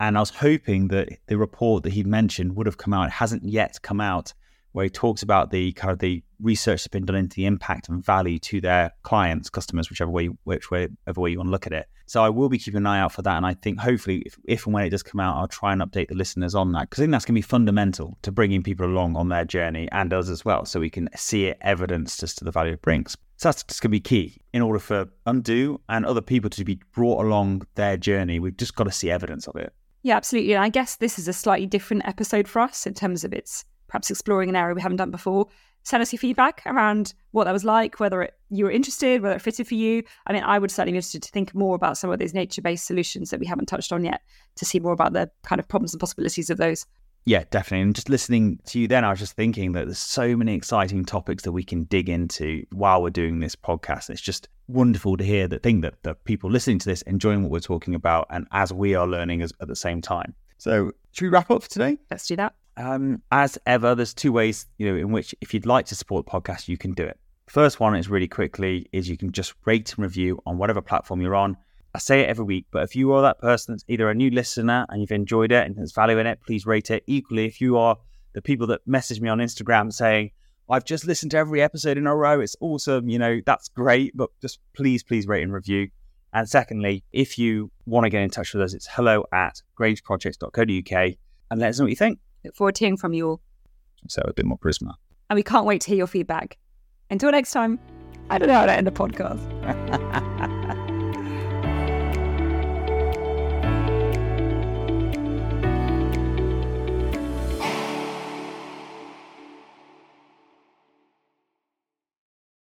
And 0.00 0.16
I 0.16 0.20
was 0.20 0.30
hoping 0.30 0.88
that 0.88 1.10
the 1.26 1.36
report 1.36 1.82
that 1.82 1.92
he'd 1.92 2.06
mentioned 2.06 2.56
would 2.56 2.66
have 2.66 2.78
come 2.78 2.94
out. 2.94 3.08
It 3.08 3.12
hasn't 3.12 3.44
yet 3.44 3.80
come 3.82 4.00
out 4.00 4.32
where 4.72 4.84
he 4.84 4.90
talks 4.90 5.22
about 5.22 5.50
the 5.50 5.72
kind 5.72 5.92
of 5.92 5.98
the 5.98 6.22
research 6.40 6.80
that's 6.82 6.88
been 6.88 7.04
done 7.04 7.16
into 7.16 7.36
the 7.36 7.46
impact 7.46 7.88
and 7.88 8.04
value 8.04 8.38
to 8.38 8.60
their 8.60 8.92
clients, 9.02 9.48
customers, 9.48 9.88
whichever 9.88 10.10
way, 10.10 10.26
which 10.44 10.70
way, 10.70 10.88
whichever 11.04 11.20
way 11.20 11.30
you 11.30 11.38
want 11.38 11.48
to 11.48 11.52
look 11.52 11.66
at 11.66 11.72
it. 11.72 11.86
So 12.06 12.22
I 12.22 12.28
will 12.28 12.48
be 12.48 12.58
keeping 12.58 12.78
an 12.78 12.86
eye 12.86 13.00
out 13.00 13.12
for 13.12 13.22
that, 13.22 13.36
and 13.36 13.46
I 13.46 13.54
think 13.54 13.78
hopefully, 13.78 14.22
if, 14.26 14.36
if 14.44 14.66
and 14.66 14.74
when 14.74 14.84
it 14.84 14.90
does 14.90 15.02
come 15.02 15.20
out, 15.20 15.36
I'll 15.36 15.48
try 15.48 15.72
and 15.72 15.80
update 15.80 16.08
the 16.08 16.14
listeners 16.14 16.54
on 16.54 16.72
that 16.72 16.90
because 16.90 17.00
I 17.00 17.04
think 17.04 17.12
that's 17.12 17.24
going 17.24 17.34
to 17.34 17.38
be 17.38 17.42
fundamental 17.42 18.18
to 18.22 18.32
bringing 18.32 18.62
people 18.62 18.86
along 18.86 19.16
on 19.16 19.28
their 19.28 19.44
journey 19.44 19.88
and 19.92 20.12
us 20.12 20.28
as 20.28 20.44
well, 20.44 20.64
so 20.64 20.80
we 20.80 20.90
can 20.90 21.08
see 21.16 21.46
it 21.46 21.58
evidenced 21.62 22.22
as 22.22 22.34
to 22.34 22.44
the 22.44 22.50
value 22.50 22.72
it 22.72 22.82
brings. 22.82 23.16
So 23.36 23.48
that's 23.48 23.62
just 23.62 23.80
going 23.80 23.88
to 23.88 23.96
be 23.96 24.00
key 24.00 24.40
in 24.52 24.62
order 24.62 24.78
for 24.78 25.08
Undo 25.26 25.80
and 25.88 26.04
other 26.04 26.20
people 26.20 26.50
to 26.50 26.64
be 26.64 26.80
brought 26.92 27.24
along 27.24 27.66
their 27.74 27.96
journey. 27.96 28.38
We've 28.38 28.56
just 28.56 28.76
got 28.76 28.84
to 28.84 28.92
see 28.92 29.10
evidence 29.10 29.48
of 29.48 29.56
it. 29.56 29.72
Yeah, 30.02 30.16
absolutely. 30.16 30.54
And 30.54 30.62
I 30.62 30.68
guess 30.68 30.96
this 30.96 31.18
is 31.18 31.28
a 31.28 31.32
slightly 31.32 31.66
different 31.66 32.06
episode 32.06 32.46
for 32.46 32.60
us 32.60 32.86
in 32.86 32.94
terms 32.94 33.24
of 33.24 33.32
its 33.32 33.64
perhaps 33.92 34.10
exploring 34.10 34.48
an 34.48 34.56
area 34.56 34.74
we 34.74 34.80
haven't 34.80 34.96
done 34.96 35.10
before. 35.10 35.46
Send 35.82 36.00
us 36.00 36.12
your 36.12 36.18
feedback 36.18 36.62
around 36.64 37.12
what 37.32 37.44
that 37.44 37.52
was 37.52 37.64
like, 37.64 38.00
whether 38.00 38.22
it, 38.22 38.34
you 38.48 38.64
were 38.64 38.70
interested, 38.70 39.20
whether 39.20 39.36
it 39.36 39.42
fitted 39.42 39.68
for 39.68 39.74
you. 39.74 40.02
I 40.26 40.32
mean, 40.32 40.42
I 40.44 40.58
would 40.58 40.70
certainly 40.70 40.92
be 40.92 40.98
interested 40.98 41.22
to 41.24 41.30
think 41.30 41.54
more 41.54 41.74
about 41.74 41.98
some 41.98 42.10
of 42.10 42.18
these 42.18 42.32
nature 42.32 42.62
based 42.62 42.86
solutions 42.86 43.28
that 43.30 43.38
we 43.38 43.44
haven't 43.44 43.66
touched 43.66 43.92
on 43.92 44.02
yet 44.02 44.22
to 44.56 44.64
see 44.64 44.80
more 44.80 44.92
about 44.92 45.12
the 45.12 45.30
kind 45.42 45.58
of 45.58 45.68
problems 45.68 45.92
and 45.92 46.00
possibilities 46.00 46.48
of 46.48 46.56
those. 46.56 46.86
Yeah, 47.26 47.44
definitely. 47.50 47.82
And 47.82 47.94
just 47.94 48.08
listening 48.08 48.60
to 48.66 48.80
you 48.80 48.88
then, 48.88 49.04
I 49.04 49.10
was 49.10 49.18
just 49.18 49.36
thinking 49.36 49.72
that 49.72 49.84
there's 49.84 49.98
so 49.98 50.36
many 50.36 50.54
exciting 50.54 51.04
topics 51.04 51.42
that 51.42 51.52
we 51.52 51.62
can 51.62 51.84
dig 51.84 52.08
into 52.08 52.64
while 52.72 53.02
we're 53.02 53.10
doing 53.10 53.40
this 53.40 53.54
podcast. 53.54 54.08
It's 54.08 54.22
just 54.22 54.48
wonderful 54.68 55.18
to 55.18 55.24
hear 55.24 55.46
the 55.48 55.58
thing 55.58 55.82
that 55.82 56.02
the 56.02 56.14
people 56.14 56.50
listening 56.50 56.78
to 56.78 56.88
this 56.88 57.02
enjoying 57.02 57.42
what 57.42 57.52
we're 57.52 57.60
talking 57.60 57.94
about 57.94 58.26
and 58.30 58.46
as 58.52 58.72
we 58.72 58.94
are 58.94 59.06
learning 59.06 59.42
as, 59.42 59.52
at 59.60 59.68
the 59.68 59.76
same 59.76 60.00
time. 60.00 60.34
So, 60.56 60.92
should 61.12 61.24
we 61.24 61.28
wrap 61.28 61.50
up 61.50 61.62
for 61.62 61.68
today? 61.68 61.98
Let's 62.10 62.26
do 62.26 62.36
that. 62.36 62.54
Um, 62.76 63.22
as 63.30 63.58
ever, 63.66 63.94
there's 63.94 64.14
two 64.14 64.32
ways, 64.32 64.66
you 64.78 64.90
know, 64.90 64.96
in 64.96 65.12
which 65.12 65.34
if 65.40 65.52
you'd 65.52 65.66
like 65.66 65.86
to 65.86 65.94
support 65.94 66.24
the 66.24 66.30
podcast, 66.30 66.68
you 66.68 66.78
can 66.78 66.92
do 66.92 67.04
it. 67.04 67.18
First 67.48 67.80
one 67.80 67.94
is 67.96 68.08
really 68.08 68.28
quickly 68.28 68.88
is 68.92 69.08
you 69.08 69.16
can 69.18 69.30
just 69.30 69.54
rate 69.66 69.92
and 69.94 70.02
review 70.04 70.40
on 70.46 70.58
whatever 70.58 70.80
platform 70.80 71.20
you're 71.20 71.34
on. 71.34 71.56
I 71.94 71.98
say 71.98 72.20
it 72.20 72.30
every 72.30 72.44
week, 72.44 72.66
but 72.70 72.82
if 72.84 72.96
you 72.96 73.12
are 73.12 73.20
that 73.22 73.40
person 73.40 73.74
that's 73.74 73.84
either 73.88 74.08
a 74.08 74.14
new 74.14 74.30
listener 74.30 74.86
and 74.88 75.02
you've 75.02 75.10
enjoyed 75.10 75.52
it 75.52 75.66
and 75.66 75.76
there's 75.76 75.92
value 75.92 76.18
in 76.18 76.26
it, 76.26 76.40
please 76.46 76.64
rate 76.64 76.90
it. 76.90 77.04
Equally, 77.06 77.44
if 77.44 77.60
you 77.60 77.76
are 77.76 77.98
the 78.32 78.40
people 78.40 78.66
that 78.68 78.80
message 78.86 79.20
me 79.20 79.28
on 79.28 79.38
Instagram 79.38 79.92
saying, 79.92 80.30
I've 80.70 80.86
just 80.86 81.06
listened 81.06 81.32
to 81.32 81.36
every 81.36 81.60
episode 81.60 81.98
in 81.98 82.06
a 82.06 82.16
row, 82.16 82.40
it's 82.40 82.56
awesome, 82.60 83.10
you 83.10 83.18
know, 83.18 83.40
that's 83.44 83.68
great, 83.68 84.16
but 84.16 84.30
just 84.40 84.58
please, 84.74 85.02
please 85.02 85.26
rate 85.26 85.42
and 85.42 85.52
review. 85.52 85.88
And 86.32 86.48
secondly, 86.48 87.04
if 87.12 87.38
you 87.38 87.70
want 87.84 88.04
to 88.04 88.10
get 88.10 88.22
in 88.22 88.30
touch 88.30 88.54
with 88.54 88.62
us, 88.62 88.72
it's 88.72 88.86
hello 88.86 89.26
at 89.32 89.60
grangeprojects.co.uk 89.78 91.14
and 91.50 91.60
let 91.60 91.68
us 91.68 91.78
know 91.78 91.84
what 91.84 91.90
you 91.90 91.96
think. 91.96 92.18
Look 92.44 92.54
forward 92.54 92.74
to 92.76 92.84
hearing 92.84 92.96
from 92.96 93.14
you 93.14 93.28
all. 93.28 93.40
So 94.08 94.22
a 94.24 94.32
bit 94.32 94.44
more 94.44 94.58
charisma. 94.58 94.94
And 95.30 95.36
we 95.36 95.42
can't 95.42 95.66
wait 95.66 95.80
to 95.82 95.88
hear 95.88 95.98
your 95.98 96.06
feedback. 96.06 96.58
Until 97.10 97.30
next 97.30 97.52
time, 97.52 97.78
I 98.30 98.38
don't 98.38 98.48
know 98.48 98.54
how 98.54 98.66
to 98.66 98.72
end 98.72 98.88
a 98.88 98.90
podcast. 98.90 100.28